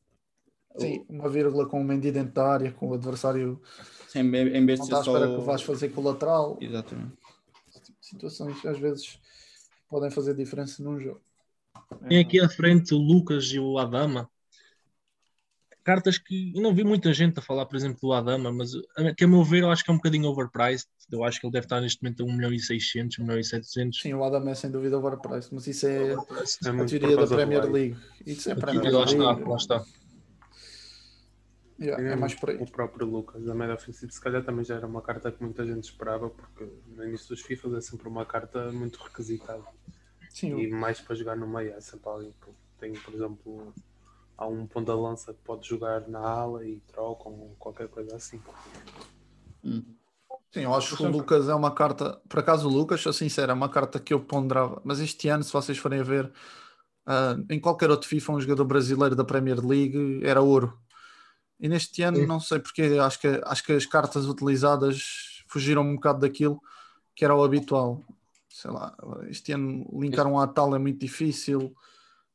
sim, 0.78 1.04
uma 1.08 1.28
vírgula 1.28 1.66
com 1.68 1.80
o 1.80 1.84
Mendy 1.84 2.12
dentro 2.12 2.34
da 2.34 2.46
área, 2.52 2.72
com 2.72 2.86
o 2.90 2.94
adversário 2.94 3.60
Em, 4.14 4.20
em 4.20 4.64
vez 4.64 4.78
de 4.78 4.86
ser 4.86 4.92
espera 4.94 5.02
só. 5.02 5.26
que 5.26 5.32
o 5.34 5.38
o- 5.40 5.44
vais 5.44 5.60
fazer 5.62 5.88
com 5.88 6.00
o 6.00 6.04
lateral. 6.04 6.56
Exatamente. 6.60 7.14
Situações 8.00 8.64
às 8.64 8.78
vezes 8.78 9.18
podem 9.90 10.08
fazer 10.08 10.36
diferença 10.36 10.80
num 10.84 11.00
jogo. 11.00 11.20
Tem 12.08 12.20
aqui 12.20 12.38
à 12.40 12.48
frente 12.48 12.94
o 12.94 12.98
Lucas 12.98 13.46
e 13.46 13.58
o 13.58 13.76
Adama. 13.76 14.30
Cartas 15.88 16.18
que 16.18 16.52
eu 16.54 16.60
não 16.60 16.74
vi 16.74 16.84
muita 16.84 17.14
gente 17.14 17.38
a 17.38 17.42
falar, 17.42 17.64
por 17.64 17.74
exemplo, 17.74 17.98
do 18.02 18.12
Adama, 18.12 18.52
mas 18.52 18.72
a- 18.94 19.14
que 19.14 19.24
a 19.24 19.26
meu 19.28 19.42
ver 19.42 19.62
eu 19.62 19.70
acho 19.70 19.82
que 19.82 19.90
é 19.90 19.94
um 19.94 19.96
bocadinho 19.96 20.28
overpriced. 20.28 20.86
Eu 21.10 21.24
acho 21.24 21.40
que 21.40 21.46
ele 21.46 21.52
deve 21.54 21.64
estar 21.64 21.80
neste 21.80 22.02
momento 22.02 22.22
a 22.22 22.26
1 22.26 22.32
milhão 22.36 22.52
e 22.52 22.60
600, 22.60 23.18
1 23.18 23.22
milhão 23.22 23.38
e 23.38 23.44
700. 23.44 23.98
Sim, 24.02 24.12
o 24.12 24.22
Adam 24.22 24.46
é 24.50 24.54
sem 24.54 24.70
dúvida 24.70 24.98
overpriced, 24.98 25.48
mas 25.54 25.66
isso 25.66 25.86
é 25.86 26.10
É 26.12 26.68
a 26.68 26.72
muito 26.74 26.90
por 26.90 26.98
teoria 26.98 27.16
da 27.16 27.26
Premier. 27.26 27.64
League. 27.72 27.96
Isso 28.26 28.50
é 28.50 28.52
Aqui, 28.52 28.60
Premier 28.60 28.92
lá 28.92 29.04
está, 29.04 29.16
League. 29.32 29.48
lá 29.48 29.56
está. 29.56 29.84
Yeah, 31.80 32.02
é 32.12 32.16
mais 32.16 32.34
por 32.34 32.50
aí. 32.50 32.56
O 32.58 32.70
próprio 32.70 33.06
Lucas, 33.06 33.48
a 33.48 33.54
média 33.54 33.74
ofensiva, 33.74 34.12
se 34.12 34.20
calhar 34.20 34.44
também 34.44 34.66
já 34.66 34.74
era 34.74 34.86
uma 34.86 35.00
carta 35.00 35.32
que 35.32 35.42
muita 35.42 35.64
gente 35.64 35.84
esperava, 35.84 36.28
porque 36.28 36.68
no 36.88 37.02
início 37.06 37.28
dos 37.28 37.40
FIFA 37.40 37.78
é 37.78 37.80
sempre 37.80 38.08
uma 38.08 38.26
carta 38.26 38.70
muito 38.72 38.98
requisitada. 39.02 39.62
Sim, 40.28 40.58
E 40.58 40.68
mais 40.68 41.00
para 41.00 41.14
jogar 41.16 41.34
no 41.36 41.48
meio, 41.48 41.72
é 41.72 41.80
sempre 41.80 42.08
alguém 42.10 42.34
que 42.44 42.50
tem, 42.78 42.92
por 42.92 43.14
exemplo, 43.14 43.72
há 44.38 44.46
um 44.46 44.66
ponta 44.66 44.92
de 44.94 44.98
lança 44.98 45.34
que 45.34 45.40
pode 45.42 45.68
jogar 45.68 46.08
na 46.08 46.20
ala 46.20 46.64
e 46.64 46.80
trocam 46.86 47.32
ou 47.32 47.56
qualquer 47.58 47.88
coisa 47.88 48.14
assim. 48.16 48.40
Sim, 49.62 50.62
eu 50.62 50.72
acho 50.72 50.96
que 50.96 51.02
o 51.02 51.10
Lucas 51.10 51.48
é 51.48 51.54
uma 51.54 51.74
carta. 51.74 52.22
Por 52.28 52.38
acaso, 52.38 52.68
o 52.68 52.72
Lucas, 52.72 53.00
sou 53.00 53.12
sincero, 53.12 53.50
é 53.50 53.54
uma 53.54 53.68
carta 53.68 53.98
que 53.98 54.14
eu 54.14 54.20
ponderava. 54.20 54.80
Mas 54.84 55.00
este 55.00 55.28
ano, 55.28 55.42
se 55.42 55.52
vocês 55.52 55.76
forem 55.76 56.00
a 56.00 56.04
ver, 56.04 56.32
ah, 57.04 57.36
em 57.50 57.60
qualquer 57.60 57.90
outro 57.90 58.08
FIFA, 58.08 58.32
um 58.32 58.40
jogador 58.40 58.64
brasileiro 58.64 59.16
da 59.16 59.24
Premier 59.24 59.58
League 59.58 60.20
era 60.24 60.40
ouro. 60.40 60.78
E 61.58 61.68
neste 61.68 62.02
ano, 62.02 62.18
Sim. 62.18 62.26
não 62.26 62.38
sei 62.38 62.60
porque, 62.60 62.82
acho 62.82 63.20
que, 63.20 63.42
acho 63.44 63.64
que 63.64 63.72
as 63.72 63.84
cartas 63.84 64.26
utilizadas 64.26 65.44
fugiram 65.48 65.82
um 65.82 65.96
bocado 65.96 66.20
daquilo 66.20 66.62
que 67.14 67.24
era 67.24 67.34
o 67.34 67.42
habitual. 67.42 68.04
Sei 68.48 68.70
lá, 68.70 68.96
este 69.28 69.52
ano 69.52 69.84
linkar 69.92 70.26
um 70.26 70.38
Atal 70.38 70.74
é 70.74 70.78
muito 70.78 71.00
difícil. 71.00 71.74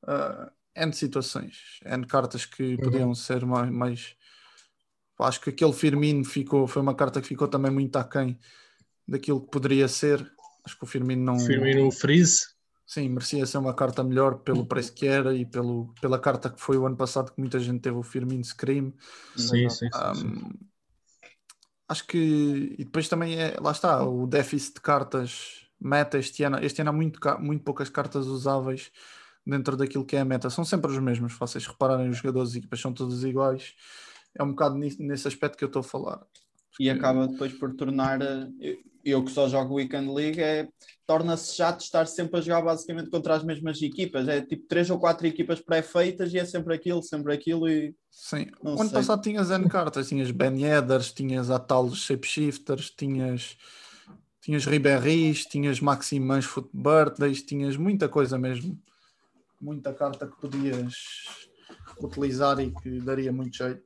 ah, 0.05 0.51
N 0.75 0.91
situações, 0.93 1.79
N 1.85 2.05
cartas 2.05 2.45
que 2.45 2.77
podiam 2.77 3.13
ser 3.13 3.45
mais, 3.45 3.71
mais. 3.71 4.15
Acho 5.19 5.39
que 5.41 5.51
aquele 5.51 5.73
Firmino 5.73 6.25
ficou, 6.25 6.67
foi 6.67 6.81
uma 6.81 6.95
carta 6.95 7.21
que 7.21 7.27
ficou 7.27 7.47
também 7.47 7.71
muito 7.71 7.95
aquém 7.97 8.37
daquilo 9.07 9.41
que 9.41 9.51
poderia 9.51 9.87
ser. 9.87 10.19
Acho 10.65 10.77
que 10.77 10.83
o 10.83 10.87
Firmino 10.87 11.23
não. 11.23 11.39
Firmino 11.39 11.91
Freeze. 11.91 12.53
Sim, 12.85 13.09
merecia 13.09 13.45
ser 13.45 13.57
uma 13.57 13.73
carta 13.73 14.03
melhor 14.03 14.39
pelo 14.39 14.65
preço 14.65 14.93
que 14.93 15.07
era 15.07 15.33
e 15.33 15.45
pelo, 15.45 15.93
pela 16.01 16.19
carta 16.19 16.49
que 16.49 16.59
foi 16.59 16.77
o 16.77 16.85
ano 16.85 16.97
passado 16.97 17.31
que 17.31 17.39
muita 17.39 17.59
gente 17.59 17.81
teve 17.81 17.95
o 17.95 18.03
Firmino 18.03 18.43
Scream. 18.43 18.93
Sim, 19.35 19.69
sim, 19.69 19.69
sim, 19.69 19.89
sim. 20.15 20.27
Um, 20.27 20.51
acho 21.87 22.05
que 22.05 22.75
e 22.77 22.83
depois 22.83 23.07
também 23.07 23.39
é, 23.39 23.57
lá 23.59 23.71
está, 23.71 24.03
o 24.03 24.27
déficit 24.27 24.75
de 24.75 24.81
cartas 24.81 25.67
meta 25.79 26.17
este 26.17 26.43
ano, 26.43 26.59
este 26.59 26.81
ano 26.81 26.89
há 26.89 26.93
muito, 26.93 27.19
muito 27.39 27.63
poucas 27.63 27.89
cartas 27.89 28.27
usáveis 28.27 28.91
dentro 29.45 29.75
daquilo 29.75 30.05
que 30.05 30.15
é 30.15 30.19
a 30.19 30.25
meta, 30.25 30.49
são 30.49 30.63
sempre 30.63 30.91
os 30.91 30.99
mesmos, 30.99 31.33
se 31.33 31.39
vocês 31.39 31.65
repararem 31.67 32.09
os 32.09 32.17
jogadores 32.17 32.55
e 32.55 32.59
equipas 32.59 32.79
são 32.79 32.93
todos 32.93 33.23
iguais, 33.23 33.73
é 34.35 34.43
um 34.43 34.51
bocado 34.51 34.75
nesse 34.75 35.27
aspecto 35.27 35.57
que 35.57 35.63
eu 35.63 35.67
estou 35.67 35.81
a 35.81 35.83
falar. 35.83 36.25
E 36.79 36.89
acaba 36.89 37.27
depois 37.27 37.53
por 37.53 37.75
tornar, 37.75 38.19
eh, 38.21 38.47
eu, 39.05 39.23
que 39.23 39.31
só 39.31 39.47
jogo 39.47 39.75
Weekend 39.75 40.11
League, 40.11 40.41
é, 40.41 40.67
torna-se 41.05 41.55
chato 41.55 41.81
estar 41.81 42.07
sempre 42.07 42.39
a 42.39 42.41
jogar 42.41 42.61
basicamente 42.61 43.11
contra 43.11 43.35
as 43.35 43.43
mesmas 43.43 43.79
equipas. 43.81 44.27
É 44.27 44.41
tipo 44.41 44.65
três 44.67 44.89
ou 44.89 44.97
quatro 44.97 45.27
equipas 45.27 45.59
pré-feitas 45.59 46.33
e 46.33 46.39
é 46.39 46.45
sempre 46.45 46.73
aquilo, 46.73 47.03
sempre 47.03 47.33
aquilo. 47.33 47.69
E 47.69 47.93
Sim, 48.09 48.47
Não 48.63 48.75
o 48.75 48.79
ano 48.79 48.89
sei. 48.89 48.99
passado 48.99 49.21
tinhas 49.21 49.51
N 49.51 49.67
cartas, 49.69 50.07
tinhas 50.07 50.31
Ben 50.31 50.59
Yeders, 50.63 51.11
tinhas 51.11 51.51
Atalos 51.51 51.99
Shapeshifters, 51.99 52.89
tinhas, 52.89 53.55
tinhas 54.41 54.65
Ribéry's, 54.65 55.45
tinhas 55.45 55.79
Maximans 55.79 56.45
Foot 56.45 56.69
Birthdays, 56.73 57.43
tinhas 57.43 57.77
muita 57.77 58.09
coisa 58.09 58.37
mesmo. 58.39 58.79
Muita 59.63 59.93
carta 59.93 60.27
que 60.27 60.35
podias 60.41 60.93
utilizar 62.01 62.59
e 62.59 62.69
que 62.69 62.99
daria 62.99 63.31
muito 63.31 63.55
jeito. 63.55 63.81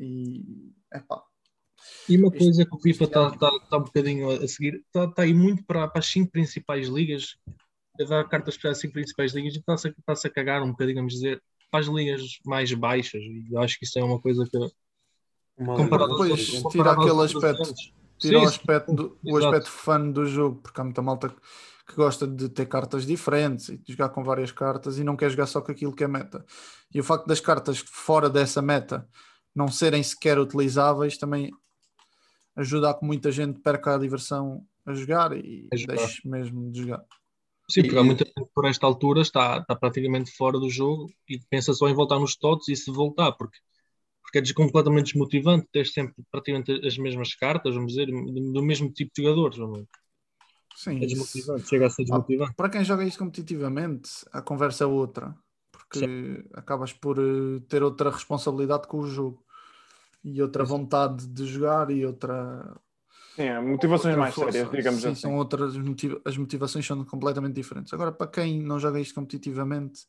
E 0.00 0.72
epá, 0.92 1.22
E 2.08 2.16
uma 2.16 2.26
Este- 2.28 2.38
coisa 2.38 2.64
que 2.66 2.74
o 2.74 2.80
FIFA 2.80 3.04
está 3.04 3.30
tá, 3.30 3.50
tá 3.70 3.76
um 3.78 3.84
bocadinho 3.84 4.28
a 4.30 4.48
seguir, 4.48 4.82
está 4.86 5.06
tá 5.06 5.22
aí 5.22 5.32
muito 5.32 5.62
para, 5.64 5.86
para 5.86 6.00
as 6.00 6.06
cinco 6.06 6.32
principais 6.32 6.88
ligas, 6.88 7.36
a 8.00 8.04
dar 8.04 8.24
cartas 8.28 8.56
para 8.56 8.70
as 8.72 8.78
cinco 8.78 8.94
principais 8.94 9.32
ligas 9.32 9.54
e 9.54 9.58
está-se 9.60 9.86
a, 9.86 9.90
está-se 9.96 10.26
a 10.26 10.30
cagar 10.30 10.62
um 10.64 10.70
bocadinho, 10.72 10.96
vamos 10.96 11.12
dizer, 11.14 11.40
para 11.70 11.78
as 11.78 11.86
ligas 11.86 12.22
mais 12.44 12.72
baixas. 12.74 13.22
E 13.22 13.46
eu 13.52 13.60
acho 13.60 13.78
que 13.78 13.84
isso 13.84 13.96
é 14.00 14.02
uma 14.04 14.20
coisa 14.20 14.44
que, 14.50 14.58
Uma 15.56 15.76
comparado 15.76 16.10
Depois 16.10 16.30
aos- 16.32 16.40
diferente. 16.40 16.72
tira 16.72 16.84
comparado 16.96 17.02
aquele 17.02 17.22
aspecto. 17.38 17.74
tira 18.18 18.38
Sim, 18.40 18.44
o 18.44 18.48
aspecto, 18.48 18.92
do, 18.94 19.18
o 19.22 19.36
aspecto 19.36 19.70
fun 19.70 20.10
do 20.10 20.26
jogo, 20.26 20.60
porque 20.60 20.80
há 20.80 20.84
muita 20.84 21.02
malta 21.02 21.28
que, 21.28 21.36
que 21.86 21.94
gosta 21.94 22.26
de 22.26 22.48
ter 22.48 22.66
cartas 22.66 23.04
diferentes 23.06 23.68
e 23.68 23.76
de 23.78 23.92
jogar 23.92 24.08
com 24.08 24.24
várias 24.24 24.50
cartas 24.50 24.98
e 24.98 25.04
não 25.04 25.16
quer 25.16 25.30
jogar 25.30 25.46
só 25.46 25.60
com 25.60 25.70
aquilo 25.70 25.94
que 25.94 26.04
é 26.04 26.08
meta. 26.08 26.44
E 26.92 27.00
o 27.00 27.04
facto 27.04 27.26
das 27.26 27.40
cartas 27.40 27.78
fora 27.78 28.30
dessa 28.30 28.62
meta 28.62 29.06
não 29.54 29.68
serem 29.68 30.02
sequer 30.02 30.38
utilizáveis 30.38 31.18
também 31.18 31.50
ajuda 32.56 32.90
a 32.90 32.94
que 32.94 33.04
muita 33.04 33.30
gente 33.30 33.60
perca 33.60 33.94
a 33.94 33.98
diversão 33.98 34.64
a 34.86 34.92
jogar 34.94 35.36
e 35.36 35.68
A 35.72 35.76
jogar. 35.76 35.96
deixe 35.96 36.26
mesmo 36.28 36.70
de 36.70 36.80
jogar. 36.82 37.04
Sim, 37.70 37.82
porque 37.82 37.98
há 37.98 38.04
muita 38.04 38.24
gente 38.24 38.50
por 38.54 38.66
esta 38.66 38.86
altura 38.86 39.22
está, 39.22 39.58
está 39.58 39.74
praticamente 39.74 40.30
fora 40.36 40.58
do 40.58 40.68
jogo 40.68 41.10
e 41.28 41.38
pensa 41.48 41.72
só 41.72 41.88
em 41.88 41.94
voltar 41.94 42.18
nos 42.18 42.36
tots 42.36 42.68
e 42.68 42.76
se 42.76 42.90
voltar, 42.90 43.32
porque, 43.32 43.58
porque 44.22 44.38
é 44.38 44.52
completamente 44.52 45.06
desmotivante 45.06 45.66
ter 45.72 45.86
sempre 45.86 46.22
praticamente 46.30 46.86
as 46.86 46.98
mesmas 46.98 47.34
cartas, 47.34 47.74
vamos 47.74 47.92
dizer, 47.92 48.06
do 48.06 48.52
do 48.52 48.62
mesmo 48.62 48.92
tipo 48.92 49.10
de 49.16 49.22
jogadores. 49.22 49.56
vamos 49.56 49.78
dizer. 49.78 50.03
Sim, 50.74 50.96
É 51.00 51.04
isso- 51.04 51.14
desmotivante, 51.14 51.68
chega 51.68 51.86
a 51.86 51.90
ser 51.90 52.02
desmotivante. 52.04 52.54
para 52.54 52.68
quem 52.68 52.84
joga 52.84 53.04
isto 53.04 53.18
competitivamente, 53.18 54.10
a 54.32 54.42
conversa 54.42 54.84
é 54.84 54.86
outra, 54.86 55.34
porque 55.70 56.44
acabas 56.52 56.92
por 56.92 57.18
eh, 57.18 57.60
ter 57.68 57.82
outra 57.82 58.10
responsabilidade 58.10 58.86
com 58.88 58.98
o 58.98 59.06
jogo 59.06 59.44
e 60.22 60.40
outra 60.42 60.64
vontade 60.64 61.26
de 61.26 61.46
jogar 61.46 61.90
e 61.90 62.04
outra 62.04 62.76
Sim, 63.36 63.50
motivações 63.62 64.14
outra 64.14 64.20
mais 64.20 64.34
força. 64.34 64.52
sérias, 64.52 64.76
digamos 64.76 65.02
Sim, 65.02 65.08
assim. 65.08 65.20
São 65.20 65.36
outras 65.36 65.74
as 66.24 66.36
motivações 66.36 66.86
são 66.86 67.04
completamente 67.04 67.54
diferentes. 67.54 67.92
Agora, 67.92 68.12
para 68.12 68.26
quem 68.30 68.60
não 68.62 68.78
joga 68.78 69.00
isto 69.00 69.14
competitivamente, 69.14 70.06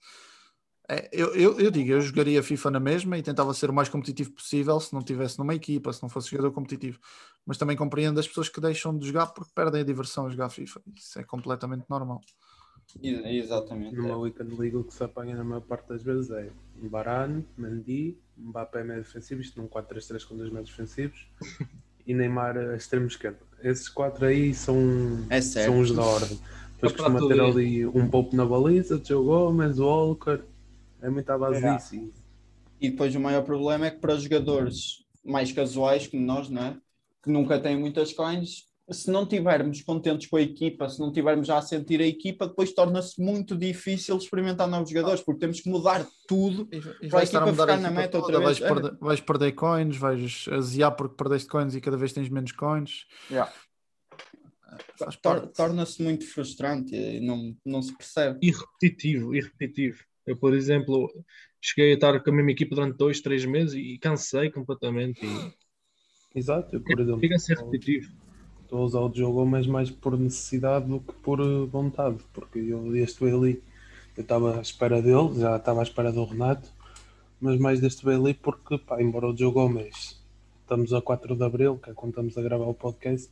é, 0.87 1.09
eu, 1.11 1.33
eu, 1.35 1.59
eu 1.59 1.71
digo, 1.71 1.91
eu 1.91 2.01
jogaria 2.01 2.43
FIFA 2.43 2.71
na 2.71 2.79
mesma 2.79 3.17
e 3.17 3.23
tentava 3.23 3.53
ser 3.53 3.69
o 3.69 3.73
mais 3.73 3.89
competitivo 3.89 4.31
possível 4.31 4.79
se 4.79 4.93
não 4.93 5.01
tivesse 5.01 5.39
numa 5.39 5.55
equipa, 5.55 5.91
se 5.91 6.01
não 6.03 6.09
fosse 6.09 6.29
jogador 6.29 6.51
competitivo. 6.51 6.99
Mas 7.45 7.57
também 7.57 7.77
compreendo 7.77 8.19
as 8.19 8.27
pessoas 8.27 8.49
que 8.49 8.59
deixam 8.59 8.97
de 8.97 9.07
jogar 9.07 9.27
porque 9.27 9.51
perdem 9.53 9.81
a 9.81 9.83
diversão 9.83 10.25
a 10.25 10.29
jogar 10.29 10.49
FIFA. 10.49 10.81
Isso 10.95 11.19
é 11.19 11.23
completamente 11.23 11.85
normal. 11.89 12.21
exatamente. 13.37 13.95
Numa 13.95 14.09
é. 14.09 14.15
Weekend 14.15 14.55
League 14.55 14.75
o 14.77 14.83
que 14.83 14.93
se 14.93 15.03
apanha 15.03 15.35
na 15.35 15.43
maior 15.43 15.61
parte 15.61 15.89
das 15.89 16.03
vezes 16.03 16.29
é 16.31 16.49
Varane, 16.83 17.45
Mendy, 17.57 18.17
Mbappé 18.37 18.83
médio 18.83 19.03
defensivo, 19.03 19.41
isto 19.41 19.61
num 19.61 19.67
4-3-3 19.67 20.25
com 20.25 20.37
dois 20.37 20.49
médios 20.49 20.69
defensivos 20.69 21.27
e 22.05 22.13
Neymar 22.13 22.57
a 22.57 22.75
extremo 22.75 23.07
esquerdo. 23.07 23.39
Esses 23.61 23.89
quatro 23.89 24.25
aí 24.25 24.53
são, 24.53 24.77
É 25.29 25.41
são 25.41 25.79
os 25.79 25.91
da 25.91 26.03
ordem. 26.03 26.39
Depois 26.75 26.93
para 26.93 27.11
costuma 27.11 27.27
ter 27.27 27.41
ali 27.41 27.85
um 27.85 28.07
Pope 28.09 28.35
na 28.35 28.45
baliza, 28.45 29.01
Joe 29.03 29.23
Gomes, 29.25 29.79
Walker, 29.79 30.41
é 31.01 31.09
muito 31.09 31.29
à 31.29 31.37
base 31.37 31.61
disso. 31.61 31.95
E 31.95 32.13
E 32.79 32.89
depois 32.89 33.15
o 33.15 33.19
maior 33.19 33.43
problema 33.43 33.87
é 33.87 33.91
que 33.91 33.99
para 33.99 34.15
jogadores 34.17 35.05
mais 35.23 35.51
casuais 35.51 36.05
como 36.07 36.23
nós, 36.23 36.49
não 36.49 36.61
é? 36.61 36.77
Que 37.25 37.31
nunca 37.31 37.59
têm 37.59 37.75
muitas 37.75 38.13
coins, 38.13 38.63
se 38.91 39.09
não 39.09 39.25
tivermos 39.25 39.81
contentes 39.81 40.27
com 40.27 40.37
a 40.37 40.41
equipa, 40.41 40.87
se 40.87 40.99
não 40.99 41.11
tivermos 41.11 41.47
já 41.47 41.57
a 41.57 41.61
sentir 41.61 41.99
a 41.99 42.05
equipa, 42.05 42.47
depois 42.47 42.71
torna-se 42.71 43.19
muito 43.19 43.57
difícil 43.57 44.15
experimentar 44.15 44.67
novos 44.67 44.91
jogadores, 44.91 45.21
porque 45.21 45.39
temos 45.39 45.59
que 45.59 45.67
mudar 45.67 46.05
tudo. 46.27 46.69
E, 46.71 46.77
e 46.77 46.81
Para 46.81 46.91
a 47.07 47.09
vais 47.09 47.29
estar 47.29 47.39
a 47.39 47.47
equipa 47.47 47.51
mudar 47.51 47.63
ficar 47.63 47.73
a 47.73 47.77
na 47.77 47.87
equipa 47.87 48.01
meta 48.01 48.17
outra 48.17 48.33
toda, 48.33 48.45
vais, 48.45 48.59
vez. 48.59 48.71
É. 48.71 48.73
perder, 48.73 48.97
vais 48.99 49.21
perder 49.21 49.51
coins, 49.53 49.97
vais 49.97 50.45
aziar 50.51 50.95
porque 50.95 51.15
perdeste 51.15 51.47
coins 51.47 51.73
e 51.73 51.81
cada 51.81 51.97
vez 51.97 52.13
tens 52.13 52.29
menos 52.29 52.51
coins. 52.51 53.07
Yeah. 53.31 53.51
Tor-. 55.19 55.47
Torna-se 55.47 56.03
muito 56.03 56.31
frustrante 56.31 56.95
e 56.95 57.19
não, 57.19 57.57
não 57.65 57.81
se 57.81 57.95
percebe. 57.97 58.37
E 58.39 58.51
repetitivo, 58.51 59.35
e 59.35 59.41
repetitivo. 59.41 60.03
Eu, 60.27 60.37
por 60.37 60.53
exemplo, 60.53 61.11
cheguei 61.59 61.91
a 61.91 61.95
estar 61.95 62.19
com 62.23 62.29
a 62.29 62.33
mesma 62.33 62.51
equipa 62.51 62.75
durante 62.75 62.97
dois, 62.97 63.19
três 63.19 63.45
meses 63.45 63.73
e 63.73 63.97
cansei 63.97 64.51
completamente. 64.51 65.25
E 65.25 65.64
Exato, 66.35 66.75
eu, 66.75 66.81
por 66.81 66.99
exemplo, 66.99 67.19
fica 67.21 67.35
a 67.35 67.39
ser 67.39 67.53
estou- 67.53 67.71
repetitivo. 67.71 68.11
estou 68.63 68.79
a 68.79 68.83
usar 68.85 68.99
o 68.99 69.11
Joe 69.13 69.31
Gomes 69.31 69.67
mais 69.67 69.89
por 69.89 70.17
necessidade 70.19 70.85
do 70.87 70.99
que 70.99 71.13
por 71.13 71.39
eh, 71.39 71.65
vontade, 71.65 72.17
porque 72.33 72.59
eu 72.59 72.91
deste 72.91 73.19
Bailey 73.23 73.61
eu 74.17 74.21
estava 74.21 74.57
à 74.57 74.61
espera 74.61 75.01
dele, 75.01 75.39
já 75.39 75.55
estava 75.57 75.79
à 75.79 75.83
espera 75.83 76.11
do 76.11 76.23
Renato, 76.25 76.69
mas 77.39 77.57
mais 77.59 77.79
deste 77.79 78.03
Bailey 78.05 78.33
porque, 78.33 78.77
pá, 78.77 79.01
embora 79.01 79.27
o 79.27 79.37
Joe 79.37 79.51
Gomes 79.51 80.21
estamos 80.61 80.93
a 80.93 81.01
4 81.01 81.35
de 81.35 81.43
Abril, 81.43 81.77
que 81.77 81.89
é 81.89 81.93
quando 81.93 82.11
estamos 82.11 82.37
a 82.37 82.41
gravar 82.41 82.65
o 82.65 82.73
podcast, 82.73 83.29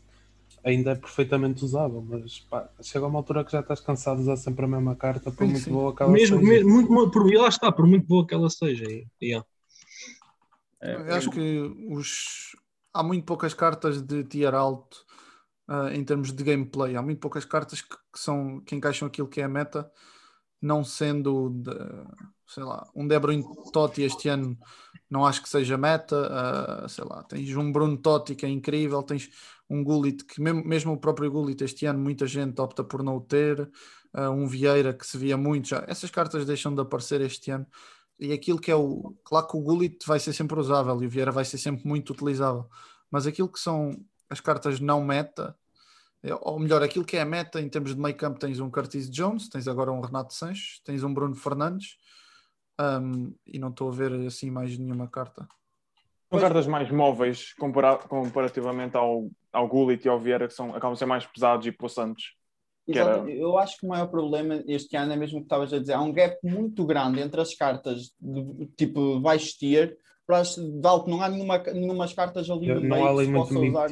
ainda 0.63 0.91
é 0.91 0.95
perfeitamente 0.95 1.63
usável, 1.65 2.01
mas 2.07 2.39
pá, 2.41 2.69
chega 2.81 3.05
a 3.05 3.07
uma 3.09 3.19
altura 3.19 3.43
que 3.43 3.51
já 3.51 3.59
estás 3.61 3.79
cansado 3.81 4.17
de 4.17 4.23
usar 4.23 4.35
sempre 4.37 4.65
a 4.65 4.67
mesma 4.67 4.95
carta, 4.95 5.31
por 5.31 5.45
Sim, 5.45 5.51
muito 5.51 5.63
sim. 5.63 5.71
boa 5.71 5.95
que 5.95 6.03
ela 6.03 6.11
Mesmo, 6.11 6.37
seja. 6.39 6.49
mesmo 6.51 6.69
muito, 6.69 7.11
por, 7.11 7.31
e 7.33 7.37
lá 7.37 7.47
está, 7.47 7.71
por 7.71 7.87
muito 7.87 8.05
boa 8.07 8.25
que 8.27 8.33
ela 8.33 8.49
seja. 8.49 8.85
E, 8.89 9.07
yeah. 9.21 9.45
É, 10.81 10.95
Eu 10.95 11.15
acho 11.15 11.29
que 11.31 11.59
os... 11.89 12.55
há 12.93 13.03
muito 13.03 13.25
poucas 13.25 13.53
cartas 13.53 14.01
de 14.01 14.23
tier 14.23 14.53
alto 14.53 15.05
ah, 15.67 15.93
em 15.93 16.03
termos 16.03 16.31
de 16.31 16.43
gameplay. 16.43 16.95
Há 16.95 17.01
muito 17.01 17.19
poucas 17.19 17.45
cartas 17.45 17.81
que, 17.81 17.95
que 17.95 18.19
são, 18.19 18.61
que 18.61 18.75
encaixam 18.75 19.07
aquilo 19.07 19.27
que 19.27 19.41
é 19.41 19.45
a 19.45 19.49
meta, 19.49 19.89
não 20.61 20.83
sendo, 20.83 21.49
de, 21.49 21.71
sei 22.47 22.63
lá, 22.63 22.89
um 22.95 23.07
De 23.07 23.19
Bruyne 23.19 23.43
Totti 23.71 24.03
este 24.03 24.29
ano 24.29 24.57
não 25.09 25.25
acho 25.25 25.43
que 25.43 25.49
seja 25.49 25.77
meta, 25.77 26.15
ah, 26.85 26.87
sei 26.87 27.05
lá, 27.05 27.23
tens 27.23 27.55
um 27.55 27.71
Bruno 27.71 27.97
Totti 27.97 28.35
que 28.35 28.45
é 28.45 28.49
incrível, 28.49 29.03
tens 29.03 29.29
um 29.69 29.83
Gullit 29.83 30.23
que 30.25 30.41
mesmo, 30.41 30.63
mesmo 30.65 30.93
o 30.93 30.97
próprio 30.97 31.31
Gullit 31.31 31.63
este 31.63 31.85
ano 31.85 31.99
muita 31.99 32.25
gente 32.27 32.59
opta 32.61 32.83
por 32.83 33.03
não 33.03 33.17
o 33.17 33.21
ter, 33.21 33.69
ah, 34.13 34.29
um 34.31 34.47
Vieira 34.47 34.93
que 34.93 35.05
se 35.05 35.17
via 35.17 35.37
muito 35.37 35.69
já. 35.69 35.83
Essas 35.87 36.09
cartas 36.09 36.45
deixam 36.45 36.73
de 36.73 36.81
aparecer 36.81 37.21
este 37.21 37.51
ano 37.51 37.67
e 38.19 38.31
aquilo 38.31 38.59
que 38.59 38.71
é 38.71 38.75
o. 38.75 39.13
Claro 39.23 39.47
que 39.47 39.57
o 39.57 39.61
Gullit 39.61 40.05
vai 40.05 40.19
ser 40.19 40.33
sempre 40.33 40.59
usável 40.59 41.01
e 41.01 41.05
o 41.05 41.09
Vieira 41.09 41.31
vai 41.31 41.45
ser 41.45 41.57
sempre 41.57 41.87
muito 41.87 42.11
utilizável, 42.13 42.69
mas 43.09 43.27
aquilo 43.27 43.49
que 43.49 43.59
são 43.59 43.91
as 44.29 44.39
cartas 44.39 44.79
não 44.79 45.03
meta, 45.03 45.55
é- 46.23 46.33
ou 46.35 46.59
melhor, 46.59 46.81
aquilo 46.81 47.05
que 47.05 47.17
é 47.17 47.21
a 47.21 47.25
meta 47.25 47.59
em 47.61 47.69
termos 47.69 47.93
de 47.93 48.01
meio 48.01 48.15
campo, 48.15 48.39
tens 48.39 48.59
um 48.59 48.69
Curtis 48.69 49.09
Jones, 49.09 49.49
tens 49.49 49.67
agora 49.67 49.91
um 49.91 50.01
Renato 50.01 50.33
Sanches, 50.33 50.79
tens 50.83 51.03
um 51.03 51.13
Bruno 51.13 51.35
Fernandes, 51.35 51.97
um, 52.79 53.33
e 53.45 53.59
não 53.59 53.69
estou 53.69 53.89
a 53.89 53.91
ver 53.91 54.13
assim 54.25 54.49
mais 54.49 54.77
nenhuma 54.77 55.07
carta. 55.07 55.47
São 56.31 56.39
cartas 56.39 56.65
mais 56.65 56.89
móveis 56.89 57.53
compara- 57.53 57.97
comparativamente 57.97 58.97
ao, 58.97 59.29
ao 59.51 59.67
Gullit 59.67 60.03
e 60.05 60.09
ao 60.09 60.19
Vieira, 60.19 60.47
que 60.47 60.53
são, 60.53 60.69
acabam 60.69 60.93
de 60.93 60.99
ser 60.99 61.05
mais 61.05 61.25
pesados 61.27 61.67
e 61.67 61.71
possantes. 61.71 62.33
Era- 62.87 63.13
Exato. 63.15 63.29
Eu 63.29 63.57
acho 63.57 63.77
que 63.77 63.85
o 63.85 63.89
maior 63.89 64.07
problema 64.07 64.63
este 64.67 64.95
ano 64.97 65.13
é 65.13 65.15
mesmo 65.15 65.37
o 65.37 65.41
que 65.41 65.45
estavas 65.45 65.73
a 65.73 65.79
dizer. 65.79 65.93
Há 65.93 66.01
um 66.01 66.11
gap 66.11 66.37
muito 66.43 66.85
grande 66.85 67.19
entre 67.21 67.39
as 67.39 67.53
cartas 67.53 68.13
de 68.19 68.65
tipo 68.77 69.19
baixo 69.19 69.57
tier 69.57 69.97
para 70.25 70.39
as 70.39 70.55
de 70.55 70.87
alto. 70.87 71.09
Não 71.09 71.21
há 71.21 71.29
nenhuma, 71.29 71.57
nenhumas 71.59 72.13
cartas 72.13 72.49
ali 72.49 72.67
no 72.67 72.81
meio 72.81 73.05
há 73.05 73.15
que 73.15 73.25
se 73.25 73.31
possa 73.33 73.59
usar. 73.59 73.89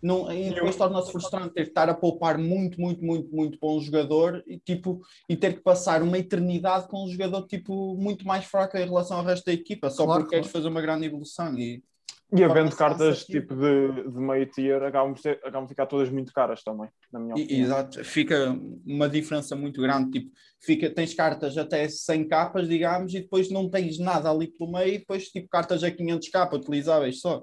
não, 0.00 0.32
e 0.32 0.50
depois 0.50 0.76
torna-se 0.76 1.10
frustrante 1.10 1.54
ter 1.54 1.64
que 1.64 1.70
estar 1.70 1.88
a 1.88 1.94
poupar 1.94 2.38
muito, 2.38 2.80
muito, 2.80 3.04
muito, 3.04 3.34
muito 3.34 3.58
para 3.58 3.68
um 3.68 3.80
jogador 3.80 4.44
e, 4.46 4.58
tipo, 4.58 5.00
e 5.28 5.36
ter 5.36 5.54
que 5.54 5.60
passar 5.60 6.02
uma 6.02 6.18
eternidade 6.18 6.86
com 6.86 7.04
um 7.04 7.08
jogador 7.08 7.46
tipo, 7.46 7.96
muito 7.96 8.26
mais 8.26 8.44
fraco 8.44 8.76
em 8.76 8.84
relação 8.84 9.18
ao 9.18 9.24
resto 9.24 9.46
da 9.46 9.52
equipa, 9.52 9.90
só 9.90 10.04
Claro, 10.04 10.20
porque 10.20 10.36
queres 10.36 10.46
claro. 10.50 10.58
fazer 10.58 10.68
uma 10.72 10.80
grande 10.80 11.06
evolução. 11.06 11.58
E, 11.58 11.82
E 12.30 12.44
havendo 12.44 12.76
cartas 12.76 13.24
tipo 13.24 13.54
de, 13.54 14.10
de 14.10 14.18
meio 14.20 14.46
tier, 14.50 14.82
acabam 14.82 15.14
por, 15.14 15.20
ser, 15.20 15.38
acabam 15.38 15.62
por 15.62 15.68
ficar 15.70 15.86
todas 15.86 16.10
muito 16.10 16.30
caras 16.32 16.62
também, 16.62 16.88
na 17.10 17.18
minha 17.18 17.34
opinião. 17.34 17.64
exato, 17.64 18.04
fica 18.04 18.54
uma 18.84 19.08
diferença 19.08 19.56
muito 19.56 19.80
grande. 19.80 20.10
Tipo, 20.10 20.30
fica, 20.60 20.90
tens 20.90 21.14
cartas 21.14 21.56
até 21.56 21.88
100 21.88 22.28
capas, 22.28 22.68
digamos, 22.68 23.14
e 23.14 23.20
depois 23.20 23.50
não 23.50 23.70
tens 23.70 23.98
nada 23.98 24.30
ali 24.30 24.48
pelo 24.48 24.70
meio, 24.70 24.94
e 24.94 24.98
depois, 24.98 25.28
tipo, 25.28 25.48
cartas 25.48 25.82
a 25.82 25.90
500 25.90 26.28
capas 26.28 26.60
utilizáveis 26.60 27.20
só. 27.20 27.42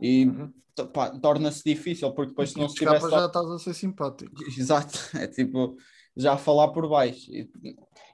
E 0.00 0.24
Uhum. 0.24 0.50
torna-se 1.20 1.62
difícil, 1.62 2.10
porque 2.12 2.30
depois 2.30 2.50
se 2.50 2.58
não 2.58 2.68
se 2.68 2.76
tivesse 2.76 3.10
já 3.10 3.26
estás 3.26 3.46
a 3.46 3.58
ser 3.58 3.74
simpático. 3.74 4.32
Exato, 4.58 4.98
é 5.14 5.26
tipo 5.26 5.76
já 6.16 6.38
falar 6.38 6.68
por 6.68 6.88
baixo. 6.88 7.30
E, 7.30 7.50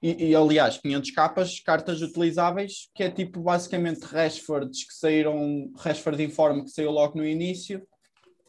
e- 0.03 0.31
e, 0.31 0.35
aliás, 0.35 0.79
500 0.79 1.11
capas, 1.11 1.61
cartas 1.61 2.01
utilizáveis, 2.03 2.89
que 2.95 3.03
é 3.03 3.11
tipo 3.11 3.41
basicamente 3.41 4.03
Rashfords 4.03 4.85
que 4.85 4.95
saíram, 4.95 5.71
Rashford 5.77 6.23
Informe 6.23 6.65
que 6.65 6.71
saiu 6.71 6.91
logo 6.91 7.19
no 7.19 7.27
início. 7.27 7.87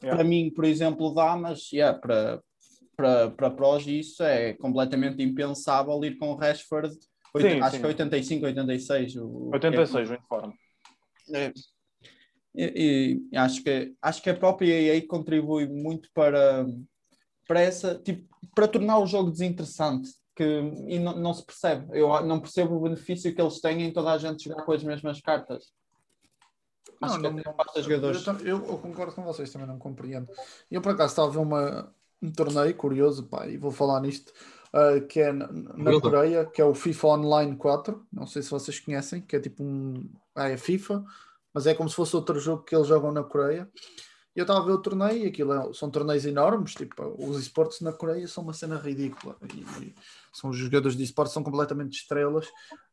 Yeah. 0.02 0.16
Para 0.16 0.24
mim, 0.24 0.52
por 0.54 0.66
exemplo, 0.66 1.14
dá, 1.14 1.36
mas 1.36 1.72
yeah, 1.72 1.98
para, 1.98 2.42
para, 2.96 3.32
para 3.32 3.50
prós 3.50 3.86
isso 3.86 4.24
é 4.24 4.54
completamente 4.54 5.22
impensável 5.24 6.04
ir 6.04 6.18
com 6.18 6.36
Rashford. 6.36 6.94
Sim, 7.38 7.60
acho 7.62 7.76
sim. 7.76 7.82
que 7.82 7.86
é 7.86 7.90
85, 7.90 8.46
86. 8.46 9.16
O, 9.18 9.50
86 9.54 10.10
o 10.10 10.14
uniforme. 10.14 10.54
é. 11.34 11.54
E, 12.56 13.22
e 13.32 13.38
acho, 13.38 13.64
que, 13.64 13.94
acho 14.02 14.24
que 14.24 14.30
a 14.30 14.36
própria 14.36 14.74
EA 14.74 15.08
contribui 15.08 15.68
muito 15.68 16.10
para, 16.14 16.66
para 17.48 17.62
essa, 17.62 17.96
tipo, 17.96 18.28
para 18.56 18.68
tornar 18.68 19.00
o 19.00 19.06
jogo 19.06 19.32
desinteressante. 19.32 20.10
Que, 20.40 20.46
e 20.88 20.98
não, 21.00 21.18
não 21.18 21.34
se 21.34 21.46
percebe. 21.46 21.86
Eu 22.00 22.08
não 22.24 22.40
percebo 22.40 22.76
o 22.76 22.80
benefício 22.80 23.36
que 23.36 23.42
eles 23.42 23.60
têm 23.60 23.82
em 23.84 23.92
toda 23.92 24.14
a 24.14 24.18
gente 24.18 24.46
jogar 24.48 24.64
com 24.64 24.72
as 24.72 24.82
mesmas 24.82 25.20
cartas. 25.20 25.74
Acho 27.02 27.20
que 27.20 27.28
até 27.42 27.54
basta 27.58 27.82
jogadores. 27.82 28.26
Eu, 28.26 28.36
eu- 28.60 28.66
eu 28.68 28.78
concordo 28.78 29.14
com 29.14 29.24
vocês, 29.24 29.52
também 29.52 29.68
não 29.68 29.78
compreendo. 29.78 30.30
Eu 30.72 30.82
por 30.82 30.94
acaso 30.94 31.12
estava 31.12 31.28
a 31.28 31.32
ver 31.32 31.40
uma, 31.40 31.94
um 32.22 32.32
torneio 32.32 32.74
curioso, 32.74 33.28
pá, 33.28 33.48
e 33.48 33.58
vou 33.58 33.70
falar 33.70 34.00
nisto, 34.00 34.32
ah, 34.74 35.00
que 35.02 35.20
é 35.20 35.34
na, 35.34 35.52
na. 35.52 35.92
Coreia, 36.00 36.46
que 36.46 36.62
é 36.62 36.66
o 36.66 36.74
FIFA 36.74 37.08
Online 37.08 37.58
4. 37.58 38.06
Não 38.12 38.26
sei 38.26 38.42
se 38.42 38.50
vocês 38.50 38.80
conhecem, 38.80 39.22
que 39.22 39.36
é 39.36 39.42
tipo 39.42 39.62
um. 39.62 40.10
Ah, 40.34 40.48
é 40.50 40.56
FIFA, 40.56 41.04
mas 41.54 41.68
é 41.68 41.74
como 41.74 41.90
se 41.90 41.96
fosse 41.98 42.16
outro 42.16 42.40
jogo 42.40 42.64
que 42.64 42.74
eles 42.74 42.88
jogam 42.88 43.12
na 43.12 43.24
Coreia. 43.26 43.70
Eu 44.40 44.44
estava 44.44 44.62
a 44.62 44.64
ver 44.64 44.72
o 44.72 44.78
torneio, 44.78 45.28
aquilo 45.28 45.52
é- 45.52 45.74
são 45.74 45.90
torneios 45.92 46.26
enormes, 46.26 46.74
tipo, 46.74 47.14
os 47.18 47.38
esportes 47.42 47.82
na 47.82 47.92
Coreia 47.92 48.26
são 48.26 48.42
uma 48.42 48.54
cena 48.54 48.78
ridícula. 48.78 49.36
E, 49.54 49.84
e 49.84 49.96
são 50.32 50.50
os 50.50 50.56
jogadores 50.58 50.96
de 50.96 51.04
esportes 51.04 51.34
são 51.34 51.44
completamente 51.44 52.00
estrelas. 52.00 52.48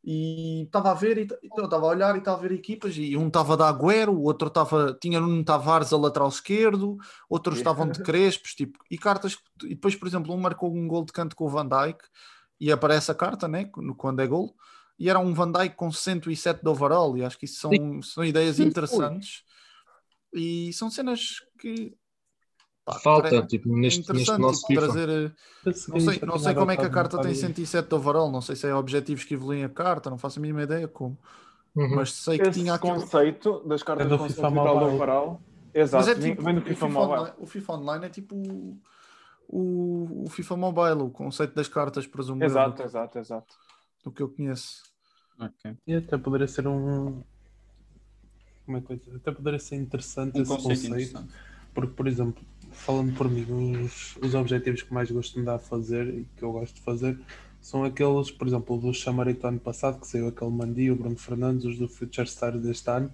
E 0.04 0.62
estava 0.64 0.90
a 0.90 0.94
ver, 0.94 1.18
e 1.18 1.28
então, 1.44 1.64
estava 1.64 1.86
a 1.86 1.88
olhar 1.90 2.16
e 2.16 2.18
estava 2.18 2.38
a 2.38 2.40
ver 2.40 2.50
equipas, 2.52 2.96
e 2.96 3.16
um 3.16 3.28
estava 3.28 3.56
de 3.56 3.62
Agüero, 3.62 4.12
o 4.12 4.22
outro 4.24 4.48
estava, 4.48 4.92
tinha 5.00 5.20
Nuno 5.20 5.44
Tavares 5.44 5.92
a 5.92 5.96
lateral 5.96 6.28
esquerdo, 6.28 6.96
outros 7.28 7.58
estavam 7.58 7.88
de 7.88 8.00
Crespos, 8.02 8.54
tipo, 8.54 8.78
e 8.90 8.98
cartas, 8.98 9.36
e 9.62 9.68
depois, 9.68 9.94
por 9.94 10.08
exemplo, 10.08 10.34
um 10.34 10.38
marcou 10.38 10.74
um 10.74 10.88
gol 10.88 11.04
de 11.04 11.12
canto 11.12 11.36
com 11.36 11.44
o 11.44 11.48
Van 11.48 11.66
Dijk, 11.68 12.02
e 12.58 12.72
aparece 12.72 13.10
a 13.12 13.14
carta, 13.14 13.46
né, 13.46 13.70
no- 13.76 13.94
quando 13.94 14.20
é 14.20 14.26
gol, 14.26 14.54
e 14.98 15.08
era 15.08 15.20
um 15.20 15.32
Van 15.32 15.52
Dijk 15.52 15.76
com 15.76 15.92
107 15.92 16.60
de 16.62 16.68
overall, 16.68 17.16
e 17.16 17.24
acho 17.24 17.38
que 17.38 17.44
isso 17.44 17.60
são, 17.60 17.70
são 18.02 18.24
ideias 18.24 18.56
Sim, 18.56 18.64
interessantes, 18.64 19.42
e 20.36 20.72
são 20.72 20.90
cenas 20.90 21.40
que... 21.58 21.96
pá, 22.84 22.98
Falta, 23.00 23.30
pare- 23.30 23.46
tipo, 23.46 23.68
é 23.68 23.80
neste, 23.80 23.98
neste 24.00 24.10
interessante 24.12 24.40
nosso 24.40 24.60
tipo, 24.66 24.80
FIFA. 24.80 24.86
trazer... 24.86 25.08
eh, 25.08 25.32
não 25.88 26.00
sei, 26.00 26.20
não 26.20 26.38
sei 26.38 26.54
como 26.54 26.70
é 26.70 26.76
que 26.76 26.84
a 26.86 26.90
carta 26.90 27.18
tem 27.20 27.34
107 27.34 27.88
de 27.88 27.94
overall, 27.94 28.30
não 28.30 28.40
sei 28.40 28.56
se 28.56 28.66
é 28.66 28.74
objetivos 28.74 29.24
que 29.24 29.34
evoluem 29.34 29.64
a 29.64 29.68
carta, 29.68 30.10
não 30.10 30.18
faço 30.18 30.38
a 30.38 30.42
mínima 30.42 30.62
ideia 30.62 30.86
como, 30.88 31.16
Uhum. 31.74 31.96
mas 31.96 32.12
sei 32.12 32.38
que 32.38 32.48
Esse 32.48 32.60
tinha 32.60 32.74
aquilo. 32.74 32.94
conceito 32.94 33.60
das 33.68 33.82
cartas 33.82 34.06
É 34.06 34.08
do 34.08 34.18
FIFA 34.18 34.50
Mobile. 34.50 34.94
overall. 34.94 35.40
Mas 35.74 35.74
Exato, 35.74 36.08
é 36.08 36.14
vem- 36.14 36.30
tipo, 36.30 36.42
vem 36.42 36.54
do 36.54 36.60
o, 36.60 36.64
FIFA 36.64 36.86
FIFA 36.86 37.00
Mobile. 37.00 37.18
Online, 37.20 37.36
o 37.38 37.46
FIFA 37.46 37.72
Online 37.74 38.06
é 38.06 38.08
tipo 38.08 38.34
o, 38.36 38.78
o, 39.48 40.24
o 40.24 40.30
FIFA 40.30 40.56
Mobile, 40.56 41.02
o 41.02 41.10
conceito 41.10 41.54
das 41.54 41.68
cartas, 41.68 42.06
presumo 42.06 42.42
Exato, 42.42 42.82
exato, 42.82 43.18
exato. 43.18 43.54
do 44.02 44.10
que 44.10 44.22
eu 44.22 44.28
conheço. 44.30 44.82
Ok. 45.38 45.76
E 45.86 45.94
até 45.94 46.16
poderia 46.16 46.48
ser 46.48 46.66
um. 46.66 47.22
É? 48.68 49.16
Até 49.16 49.32
poderia 49.32 49.58
ser 49.58 49.76
interessante 49.76 50.38
Um 50.38 50.42
esse 50.42 50.50
conceito 50.50 50.82
conceito. 50.82 50.86
interessante. 50.86 51.32
Porque, 51.74 51.92
por 51.92 52.08
exemplo, 52.08 52.42
falando 52.72 53.14
por 53.14 53.30
mim, 53.30 53.46
os, 53.84 54.16
os 54.16 54.34
objetivos 54.34 54.82
que 54.82 54.92
mais 54.92 55.10
gosto 55.10 55.34
de 55.34 55.40
me 55.40 55.46
dar 55.46 55.56
a 55.56 55.58
fazer 55.58 56.06
e 56.08 56.26
que 56.36 56.42
eu 56.42 56.52
gosto 56.52 56.74
de 56.74 56.80
fazer 56.80 57.18
são 57.60 57.84
aqueles, 57.84 58.30
por 58.30 58.46
exemplo, 58.46 58.78
do 58.78 58.94
Chamarito 58.94 59.46
ano 59.46 59.58
passado, 59.58 60.00
que 60.00 60.06
saiu 60.06 60.28
aquele 60.28 60.50
Mandi, 60.50 60.90
o 60.90 60.96
Bruno 60.96 61.16
Fernandes, 61.16 61.64
os 61.64 61.78
do 61.78 61.88
Future 61.88 62.28
Star 62.28 62.56
deste 62.56 62.88
ano, 62.88 63.10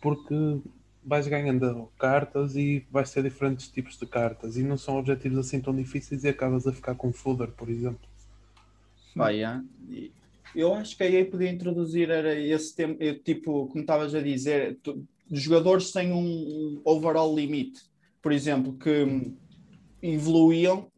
porque 0.00 0.60
vais 1.04 1.26
ganhando 1.26 1.90
cartas 1.98 2.54
e 2.54 2.86
vais 2.90 3.10
ter 3.10 3.24
diferentes 3.24 3.66
tipos 3.68 3.98
de 3.98 4.06
cartas 4.06 4.56
e 4.56 4.62
não 4.62 4.78
são 4.78 4.96
objetivos 4.96 5.38
assim 5.38 5.60
tão 5.60 5.74
difíceis 5.74 6.22
e 6.22 6.28
acabas 6.28 6.66
a 6.66 6.72
ficar 6.72 6.94
com 6.94 7.12
fooder, 7.12 7.48
por 7.48 7.68
exemplo. 7.68 8.08
Pá, 9.16 9.30
yeah. 9.30 9.64
Eu 10.54 10.74
acho 10.74 10.96
que 10.96 11.02
a 11.02 11.10
EA 11.10 11.24
podia 11.30 11.50
introduzir 11.50 12.10
era 12.10 12.34
esse 12.38 12.74
tema, 12.74 12.94
tipo, 13.24 13.66
como 13.68 13.80
estavas 13.80 14.14
a 14.14 14.20
dizer, 14.20 14.78
tu- 14.82 15.04
jogadores 15.30 15.90
têm 15.92 16.12
um, 16.12 16.18
um 16.18 16.82
overall 16.84 17.34
limite, 17.34 17.80
por 18.20 18.32
exemplo, 18.32 18.74
que 18.76 19.32
evoluíam, 20.02 20.90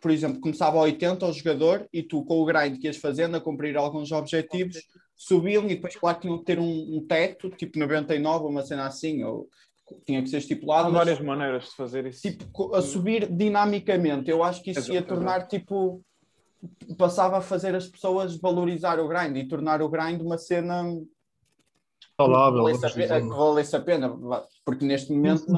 por 0.00 0.10
exemplo, 0.10 0.40
começava 0.40 0.76
a 0.78 0.82
80 0.82 1.24
o 1.26 1.32
jogador 1.32 1.86
e 1.92 2.02
tu 2.02 2.24
com 2.24 2.40
o 2.40 2.44
grind 2.44 2.78
que 2.78 2.86
ias 2.88 2.96
fazendo 2.96 3.36
a 3.36 3.40
cumprir 3.40 3.76
alguns 3.76 4.10
objetivos, 4.10 4.76
subiam 5.16 5.64
e 5.66 5.68
depois 5.76 5.94
claro 5.96 6.16
que 6.16 6.22
tinham 6.22 6.38
que 6.38 6.44
ter 6.44 6.58
um, 6.58 6.96
um 6.96 7.06
teto, 7.06 7.48
tipo 7.50 7.78
99 7.78 8.44
ou 8.44 8.50
uma 8.50 8.62
cena 8.62 8.86
assim, 8.86 9.22
ou 9.22 9.48
tinha 10.04 10.22
que 10.22 10.28
ser 10.28 10.38
estipulado, 10.38 10.88
Há 10.88 10.90
mas- 10.90 10.98
várias 11.06 11.20
maneiras 11.24 11.64
de 11.66 11.76
fazer 11.76 12.06
isso. 12.06 12.22
tipo, 12.22 12.74
a 12.74 12.82
subir 12.82 13.26
dinamicamente. 13.30 14.30
Eu 14.30 14.42
acho 14.42 14.62
que 14.62 14.70
isso 14.72 14.92
ia 14.92 14.98
Exato, 14.98 15.08
tornar, 15.14 15.46
tipo, 15.46 16.02
passava 16.98 17.38
a 17.38 17.40
fazer 17.40 17.74
as 17.74 17.86
pessoas 17.88 18.36
valorizar 18.36 18.98
o 19.00 19.08
grind 19.08 19.36
e 19.36 19.48
tornar 19.48 19.80
o 19.82 19.88
grind 19.88 20.20
uma 20.20 20.36
cena 20.38 20.84
Saudável, 22.16 22.64
que 22.66 23.28
valesse 23.28 23.76
a 23.76 23.80
pena, 23.80 24.14
porque 24.64 24.84
neste 24.84 25.12
momento 25.12 25.50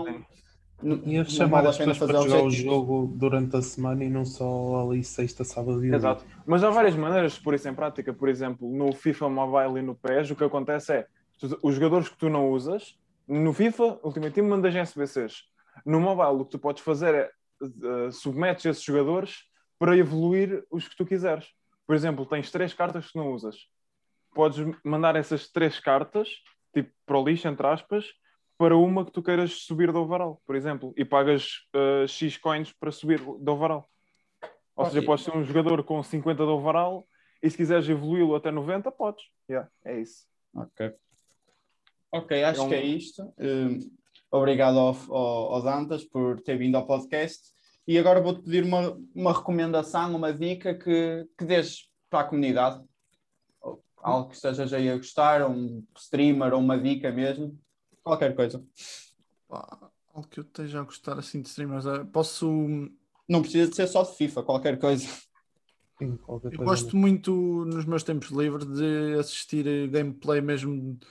não, 0.82 0.96
E 1.04 1.16
a 1.16 1.22
não 1.22 1.24
chamar 1.24 1.66
as 1.66 1.76
pena 1.76 1.92
pessoas 1.92 2.10
para 2.10 2.20
jogar 2.22 2.44
o 2.44 2.50
jogo 2.50 3.12
durante 3.16 3.56
a 3.56 3.62
semana 3.62 4.04
e 4.04 4.08
não 4.10 4.24
só 4.24 4.88
ali 4.88 5.02
sexta, 5.02 5.42
sábado 5.44 5.72
e 5.72 5.76
domingo. 5.76 5.96
Exato. 5.96 6.24
Mas 6.46 6.62
há 6.62 6.70
várias 6.70 6.94
maneiras 6.96 7.32
de 7.34 7.40
pôr 7.40 7.54
isso 7.54 7.68
em 7.68 7.74
prática. 7.74 8.12
Por 8.12 8.28
exemplo, 8.28 8.68
no 8.70 8.92
FIFA 8.92 9.28
Mobile 9.28 9.78
e 9.80 9.82
no 9.82 9.94
PES, 9.94 10.30
o 10.30 10.36
que 10.36 10.44
acontece 10.44 10.92
é 10.92 11.06
tu- 11.38 11.58
os 11.62 11.74
jogadores 11.74 12.08
que 12.08 12.16
tu 12.16 12.28
não 12.28 12.50
usas, 12.50 12.96
no 13.26 13.52
FIFA, 13.52 13.98
Ultimate 14.04 14.34
Team, 14.34 14.48
mandas 14.48 14.74
SBCs. 14.74 15.44
No 15.86 16.00
mobile, 16.00 16.42
o 16.42 16.44
que 16.44 16.50
tu 16.52 16.58
podes 16.58 16.82
fazer 16.82 17.14
é 17.14 17.30
uh, 17.62 18.12
submetes 18.12 18.64
esses 18.66 18.82
jogadores 18.82 19.44
para 19.82 19.96
evoluir 19.96 20.64
os 20.70 20.86
que 20.86 20.94
tu 20.94 21.04
quiseres. 21.04 21.44
Por 21.84 21.96
exemplo, 21.96 22.24
tens 22.24 22.52
três 22.52 22.72
cartas 22.72 23.10
que 23.10 23.18
não 23.18 23.32
usas. 23.32 23.66
Podes 24.32 24.64
mandar 24.84 25.16
essas 25.16 25.48
três 25.48 25.80
cartas, 25.80 26.28
tipo 26.72 26.92
para 27.04 27.18
o 27.18 27.24
lixo, 27.24 27.48
entre 27.48 27.66
aspas, 27.66 28.06
para 28.56 28.76
uma 28.76 29.04
que 29.04 29.10
tu 29.10 29.20
queiras 29.20 29.50
subir 29.64 29.90
do 29.90 29.98
overall, 29.98 30.40
por 30.46 30.54
exemplo, 30.54 30.94
e 30.96 31.04
pagas 31.04 31.66
uh, 31.74 32.06
X 32.06 32.36
coins 32.36 32.72
para 32.72 32.92
subir 32.92 33.18
do 33.18 33.52
overall. 33.52 33.84
Ou 34.76 34.86
seja, 34.86 35.02
podes 35.04 35.24
ser 35.24 35.36
um 35.36 35.42
jogador 35.42 35.82
com 35.82 36.00
50 36.00 36.44
de 36.44 36.48
overall 36.48 37.04
e 37.42 37.50
se 37.50 37.56
quiseres 37.56 37.88
evoluí-lo 37.88 38.36
até 38.36 38.52
90, 38.52 38.88
podes. 38.92 39.24
Yeah, 39.50 39.68
é 39.84 39.98
isso. 39.98 40.28
Ok. 40.54 40.94
Ok, 42.12 42.44
acho 42.44 42.60
É 42.60 42.62
um- 42.62 42.68
que 42.68 42.74
é 42.76 42.84
isto. 42.84 43.34
Hum, 43.36 43.80
obrigado 44.30 44.78
ao, 44.78 44.94
ao, 45.10 45.54
ao 45.54 45.62
Dantas 45.64 46.04
por 46.04 46.40
ter 46.40 46.56
vindo 46.56 46.76
ao 46.76 46.86
podcast. 46.86 47.50
E 47.86 47.98
agora 47.98 48.20
vou-te 48.20 48.42
pedir 48.42 48.64
uma, 48.64 48.96
uma 49.14 49.32
recomendação, 49.32 50.14
uma 50.14 50.32
dica 50.32 50.74
que, 50.74 51.26
que 51.36 51.44
dês 51.44 51.88
para 52.08 52.20
a 52.20 52.24
comunidade. 52.24 52.82
Algo 53.96 54.28
que 54.28 54.34
estejas 54.34 54.72
aí 54.72 54.88
a 54.88 54.96
gostar, 54.96 55.48
um 55.48 55.84
streamer 55.96 56.52
ou 56.52 56.60
uma 56.60 56.78
dica 56.78 57.10
mesmo. 57.10 57.58
Qualquer 58.02 58.34
coisa. 58.34 58.64
Algo 59.48 60.28
que 60.28 60.40
eu 60.40 60.44
esteja 60.44 60.80
a 60.80 60.84
gostar 60.84 61.18
assim 61.18 61.40
de 61.40 61.48
streamers. 61.48 61.86
é- 61.86 62.04
Posso. 62.04 62.48
Não 63.28 63.40
precisa 63.42 63.68
de 63.70 63.76
ser 63.76 63.86
só 63.86 64.02
de 64.02 64.16
FIFA, 64.16 64.42
qualquer 64.42 64.78
coisa. 64.78 65.06
Sim, 65.98 66.16
qualquer 66.16 66.52
Eu 66.52 66.58
coisa 66.58 66.72
gosto 66.72 66.96
muito 66.96 67.32
nos 67.64 67.84
meus 67.84 68.02
tempos 68.02 68.30
livres 68.30 68.66
de 68.66 69.18
assistir 69.18 69.66
eh, 69.66 69.86
gameplay 69.86 70.40
mesmo 70.40 70.94
de 70.94 71.06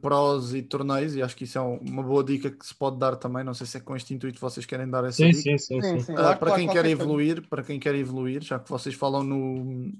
pros 0.00 0.54
e 0.54 0.62
torneios, 0.62 1.14
e 1.14 1.22
acho 1.22 1.34
que 1.36 1.44
isso 1.44 1.56
é 1.58 1.60
uma 1.60 2.02
boa 2.02 2.22
dica 2.22 2.50
que 2.50 2.66
se 2.66 2.74
pode 2.74 2.98
dar 2.98 3.16
também. 3.16 3.42
Não 3.42 3.54
sei 3.54 3.66
se 3.66 3.78
é 3.78 3.80
com 3.80 3.96
este 3.96 4.12
intuito 4.14 4.38
vocês 4.40 4.66
querem 4.66 4.88
dar 4.88 5.04
essa 5.04 5.22
Sim, 5.22 5.32
dica. 5.32 5.42
sim, 5.42 5.58
sim, 5.58 5.82
sim. 5.82 6.00
sim. 6.00 6.12
Ah, 6.12 6.16
Claro, 6.16 6.38
para 6.38 6.48
claro, 6.48 6.60
quem 6.60 6.68
quer 6.68 6.74
qualquer 6.74 6.82
coisa. 6.82 7.02
evoluir, 7.02 7.48
para 7.48 7.62
quem 7.62 7.80
quer 7.80 7.94
evoluir, 7.94 8.42
já 8.42 8.58
que 8.58 8.70
vocês 8.70 8.94
falam 8.94 9.22
no 9.22 9.92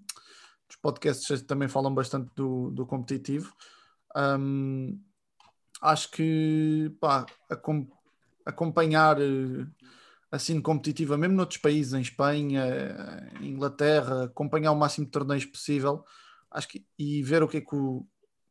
nos 0.71 0.77
podcasts 0.81 1.43
também 1.43 1.67
falam 1.69 1.93
bastante 1.93 2.31
do, 2.37 2.71
do 2.71 2.87
competitivo. 2.87 3.53
Hum, 4.17 5.01
acho 5.81 6.11
que 6.11 6.93
pá, 7.01 7.27
acompanhar 8.47 9.21
eh, 9.21 9.67
assim 10.31 10.61
competitiva, 10.61 11.17
mesmo 11.17 11.37
noutros 11.37 11.59
países, 11.61 11.93
em 11.93 12.01
Espanha, 12.03 12.65
em 13.41 13.49
Inglaterra, 13.49 14.25
acompanhar 14.25 14.73
o 14.73 14.77
máximo 14.77 15.07
de 15.07 15.13
torneios 15.13 15.45
possível, 15.45 16.05
acho 16.51 16.69
que 16.69 16.85
e 16.99 17.23
ver 17.23 17.43
o 17.43 17.49
que 17.49 17.57
é 17.59 17.61
que 17.61 17.75
o, 17.75 18.07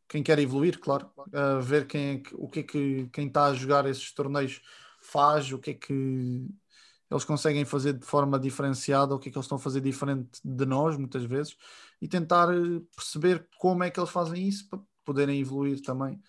quem 0.10 0.24
quer 0.24 0.40
evoluir, 0.40 0.80
claro, 0.80 1.10
uh, 1.18 1.62
ver 1.62 1.86
quem 1.86 2.16
é 2.16 2.22
o 2.34 2.50
que 2.50 2.60
é 2.62 2.64
que 2.64 3.10
quem 3.14 3.28
está 3.28 3.46
a 3.46 3.54
jogar 3.54 3.86
esses 3.86 4.12
torneios 4.12 4.60
faz, 5.00 5.52
o 5.54 5.60
que 5.60 5.72
é 5.72 5.74
que 5.76 6.48
eles 7.10 7.24
conseguem 7.24 7.64
fazer 7.64 7.94
de 7.94 8.06
forma 8.06 8.40
diferenciada, 8.40 9.16
o 9.16 9.20
que 9.20 9.30
é 9.30 9.32
que 9.32 9.38
eles 9.38 9.46
estão 9.46 9.58
a 9.58 9.62
fazer 9.62 9.82
diferente 9.82 10.40
de 10.44 10.66
nós, 10.66 10.98
muitas 10.98 11.24
vezes, 11.24 11.56
e 12.02 12.08
tentar 12.08 12.54
eh, 12.54 12.82
perceber 12.96 13.48
como 13.58 13.84
é 13.84 13.90
que 13.90 14.00
eles 14.00 14.10
fazem 14.10 14.48
isso 14.48 14.68
para 14.68 14.80
poderem 15.06 15.40
evoluir 15.40 15.82
também. 15.82 16.22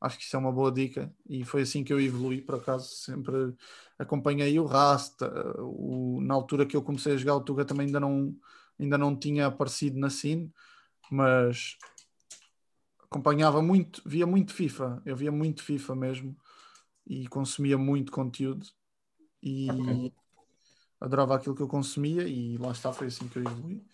Acho 0.00 0.18
que 0.18 0.24
isso 0.24 0.34
é 0.36 0.38
uma 0.38 0.52
boa 0.52 0.72
dica 0.72 1.14
e 1.28 1.44
foi 1.44 1.62
assim 1.62 1.84
que 1.84 1.92
eu 1.92 2.00
evolui, 2.00 2.40
por 2.42 2.56
acaso, 2.56 2.88
sempre 2.88 3.54
acompanhei 3.98 4.58
o 4.58 4.64
Rasta, 4.64 5.30
o, 5.60 6.20
na 6.22 6.34
altura 6.34 6.66
que 6.66 6.76
eu 6.76 6.82
comecei 6.82 7.14
a 7.14 7.16
jogar 7.16 7.36
o 7.36 7.40
Tuga 7.40 7.64
também 7.64 7.86
ainda 7.86 8.00
não, 8.00 8.34
ainda 8.80 8.98
não 8.98 9.16
tinha 9.16 9.46
aparecido 9.46 9.98
na 9.98 10.10
scene, 10.10 10.52
mas 11.10 11.76
acompanhava 13.12 13.60
muito, 13.60 14.02
via 14.06 14.26
muito 14.26 14.54
FIFA, 14.54 15.02
eu 15.04 15.14
via 15.14 15.30
muito 15.30 15.62
FIFA 15.62 15.94
mesmo 15.94 16.36
e 17.06 17.28
consumia 17.28 17.76
muito 17.76 18.10
conteúdo 18.10 18.66
e 19.42 19.70
okay. 19.70 20.12
adorava 20.98 21.36
aquilo 21.36 21.54
que 21.54 21.62
eu 21.62 21.68
consumia 21.68 22.26
e 22.26 22.56
lá 22.56 22.72
está, 22.72 22.92
foi 22.92 23.08
assim 23.08 23.28
que 23.28 23.38
eu 23.38 23.44
evolui. 23.44 23.84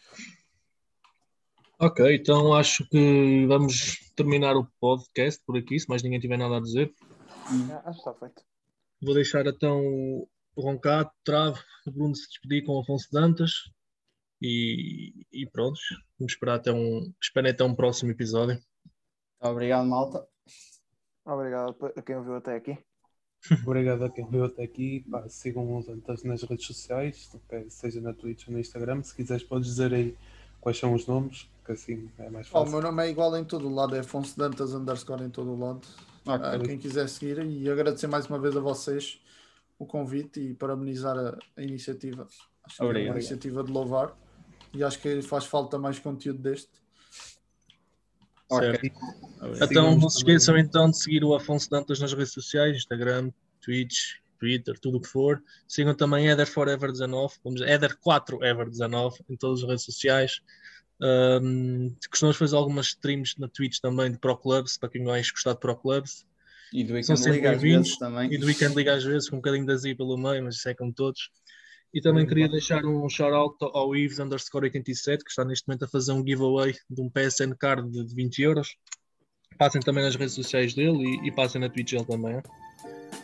Ok, 1.81 2.15
então 2.15 2.55
acho 2.55 2.89
que 2.89 3.47
vamos 3.47 4.11
terminar 4.15 4.57
o 4.57 4.67
podcast 4.81 5.43
por 5.45 5.57
aqui, 5.57 5.79
se 5.79 5.89
mais 5.89 6.03
ninguém 6.03 6.21
tiver 6.21 6.37
nada 6.37 6.57
a 6.57 6.61
dizer. 6.61 6.95
Acho 7.85 8.03
que 8.03 8.11
está 8.11 8.15
feito. 8.15 8.43
Vou 9.01 9.15
deixar 9.15 9.47
então 9.47 9.81
o 9.81 10.61
Roncato, 10.61 11.13
Trave, 11.25 11.59
o 11.87 11.91
Bruno 11.91 12.15
se 12.15 12.29
despedir 12.29 12.65
com 12.65 12.73
o 12.73 12.81
Afonso 12.81 13.09
Dantas 13.13 13.53
e, 14.41 15.27
e 15.33 15.47
pronto, 15.47 15.79
vamos 16.19 16.33
esperar 16.33 16.57
até 16.57 16.73
um, 16.73 17.13
espero 17.21 17.49
até 17.49 17.65
um 17.65 17.75
próximo 17.75 18.11
episódio. 18.11 18.61
Obrigado, 19.41 19.87
malta. 19.87 20.27
Obrigado 21.25 21.77
a 21.95 22.03
quem 22.03 22.17
ouviu 22.17 22.37
até 22.37 22.57
aqui. 22.57 22.79
Obrigado 23.67 24.05
a 24.05 24.11
quem 24.11 24.25
ouviu 24.25 24.45
até 24.45 24.65
aqui. 24.65 25.05
Pá, 25.11 25.29
sigam 25.29 25.77
os 25.77 25.89
Antas 25.89 26.25
nas 26.25 26.43
redes 26.43 26.67
sociais, 26.67 27.31
seja 27.69 28.01
na 28.01 28.13
Twitch 28.13 28.49
ou 28.49 28.55
no 28.55 28.61
Instagram. 28.61 29.03
Se 29.03 29.15
quiseres, 29.15 29.43
podes 29.43 29.69
dizer 29.69 29.95
aí 29.95 30.17
quais 30.61 30.79
são 30.79 30.93
os 30.95 31.07
nomes, 31.07 31.49
que 31.65 31.73
assim 31.73 32.11
é 32.19 32.31
mais 32.31 32.49
fácil. 32.49 32.67
Oh, 32.67 32.69
o 32.69 32.73
meu 32.73 32.83
nome 32.83 33.07
é 33.07 33.11
igual 33.11 33.37
em 33.37 33.45
todo 33.45 33.69
o 33.69 33.75
lado, 33.75 33.95
é 33.95 34.01
Afonso 34.01 34.37
Dantas 34.37 34.75
underscore 34.75 35.23
em 35.23 35.31
todo 35.31 35.53
o 35.53 35.59
lado. 35.59 35.81
Okay. 36.23 36.35
Ah, 36.35 36.59
quem 36.59 36.79
quiser 36.79 37.09
seguir 37.09 37.39
e 37.45 37.71
agradecer 37.71 38.07
mais 38.07 38.27
uma 38.27 38.39
vez 38.39 38.57
a 38.57 38.61
vocês 38.61 39.21
o 39.79 39.87
convite 39.87 40.41
e 40.41 40.55
parabenizar 40.55 41.17
a, 41.17 41.39
a 41.57 41.63
iniciativa. 41.63 42.27
Acho 42.65 42.85
Obrigado. 42.85 43.03
que 43.03 43.09
é 43.09 43.13
uma 43.13 43.19
iniciativa 43.19 43.63
de 43.63 43.73
louvar 43.73 44.15
e 44.75 44.83
acho 44.83 45.01
que 45.01 45.23
faz 45.23 45.47
falta 45.47 45.79
mais 45.79 45.99
conteúdo 45.99 46.41
deste. 46.41 46.71
Ok. 48.51 48.93
Então 49.61 49.97
não 49.97 50.09
se 50.09 50.19
esqueçam 50.19 50.57
então 50.59 50.91
de 50.91 50.99
seguir 50.99 51.23
o 51.23 51.35
Afonso 51.35 51.69
Dantas 51.71 52.01
nas 52.01 52.13
redes 52.13 52.33
sociais, 52.33 52.77
Instagram, 52.77 53.31
Twitch, 53.61 54.17
Twitter, 54.39 54.79
tudo 54.79 54.99
o 54.99 55.01
que 55.01 55.09
for. 55.09 55.43
Sigam 55.67 55.95
também 55.95 56.29
Eder 56.29 56.47
Forever 56.47 56.91
19, 56.91 57.35
vamos 57.45 57.61
Eder 57.61 57.97
4 58.01 58.45
Ever 58.45 58.69
19 58.69 59.19
em 59.29 59.37
todas 59.37 59.63
as 59.63 59.69
redes 59.69 59.85
sociais. 59.85 60.41
Um, 61.01 61.95
costumamos 62.11 62.37
fazer 62.37 62.57
algumas 62.57 62.87
streams 62.87 63.35
na 63.39 63.49
Twitch 63.49 63.79
também 63.81 64.11
de 64.11 64.19
Pro 64.19 64.37
Clubs, 64.37 64.77
para 64.77 64.89
quem 64.89 65.05
mais 65.05 65.31
gostar 65.31 65.53
de 65.53 65.61
Pro 65.61 65.77
Clubs. 65.77 66.27
E 66.73 66.85
do 66.85 66.95
Weekend 66.95 67.23
League 67.31 67.47
às 67.47 67.63
vezes 67.63 67.99
também. 67.99 68.33
E 68.33 68.39
do 68.39 68.47
Weekend 68.47 68.75
League 68.75 68.91
às 68.91 69.05
vezes, 69.05 69.29
com 69.29 69.37
um 69.37 69.39
bocadinho 69.39 69.67
da 69.67 69.77
Z 69.77 69.95
pelo 69.95 70.17
meio, 70.17 70.43
mas 70.45 70.57
isso 70.57 70.69
é 70.69 70.75
como 70.75 70.93
todos. 70.93 71.31
E 71.93 72.01
também 72.01 72.27
queria 72.27 72.49
deixar 72.49 72.85
um 72.85 73.09
shout-out 73.09 73.57
ao 73.61 73.97
Ives 73.97 74.19
underscore 74.19 74.67
87, 74.67 75.25
que 75.25 75.31
está 75.31 75.45
neste 75.45 75.67
momento 75.67 75.85
a 75.85 75.89
fazer 75.89 76.13
um 76.13 76.27
giveaway 76.27 76.75
de 76.89 77.01
um 77.01 77.09
PSN 77.09 77.55
card 77.59 77.91
de 77.91 78.15
20 78.15 78.43
euros. 78.43 78.77
Passem 79.57 79.81
também 79.81 80.05
nas 80.05 80.15
redes 80.15 80.35
sociais 80.35 80.75
dele 80.75 81.03
e, 81.03 81.29
e 81.29 81.33
passem 81.33 81.61
na 81.61 81.69
Twitch 81.69 81.93
dele 81.93 82.05
também. 82.05 82.43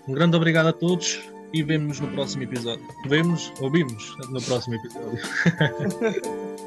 Um 0.09 0.13
grande 0.13 0.37
obrigado 0.37 0.67
a 0.67 0.73
todos 0.73 1.21
e 1.53 1.63
vemos-nos 1.63 2.01
no 2.01 2.11
próximo 2.15 2.43
episódio. 2.43 2.85
Vemos, 3.07 3.53
ouvimos 3.61 4.17
no 4.31 4.43
próximo 4.43 4.75
episódio. 4.77 5.19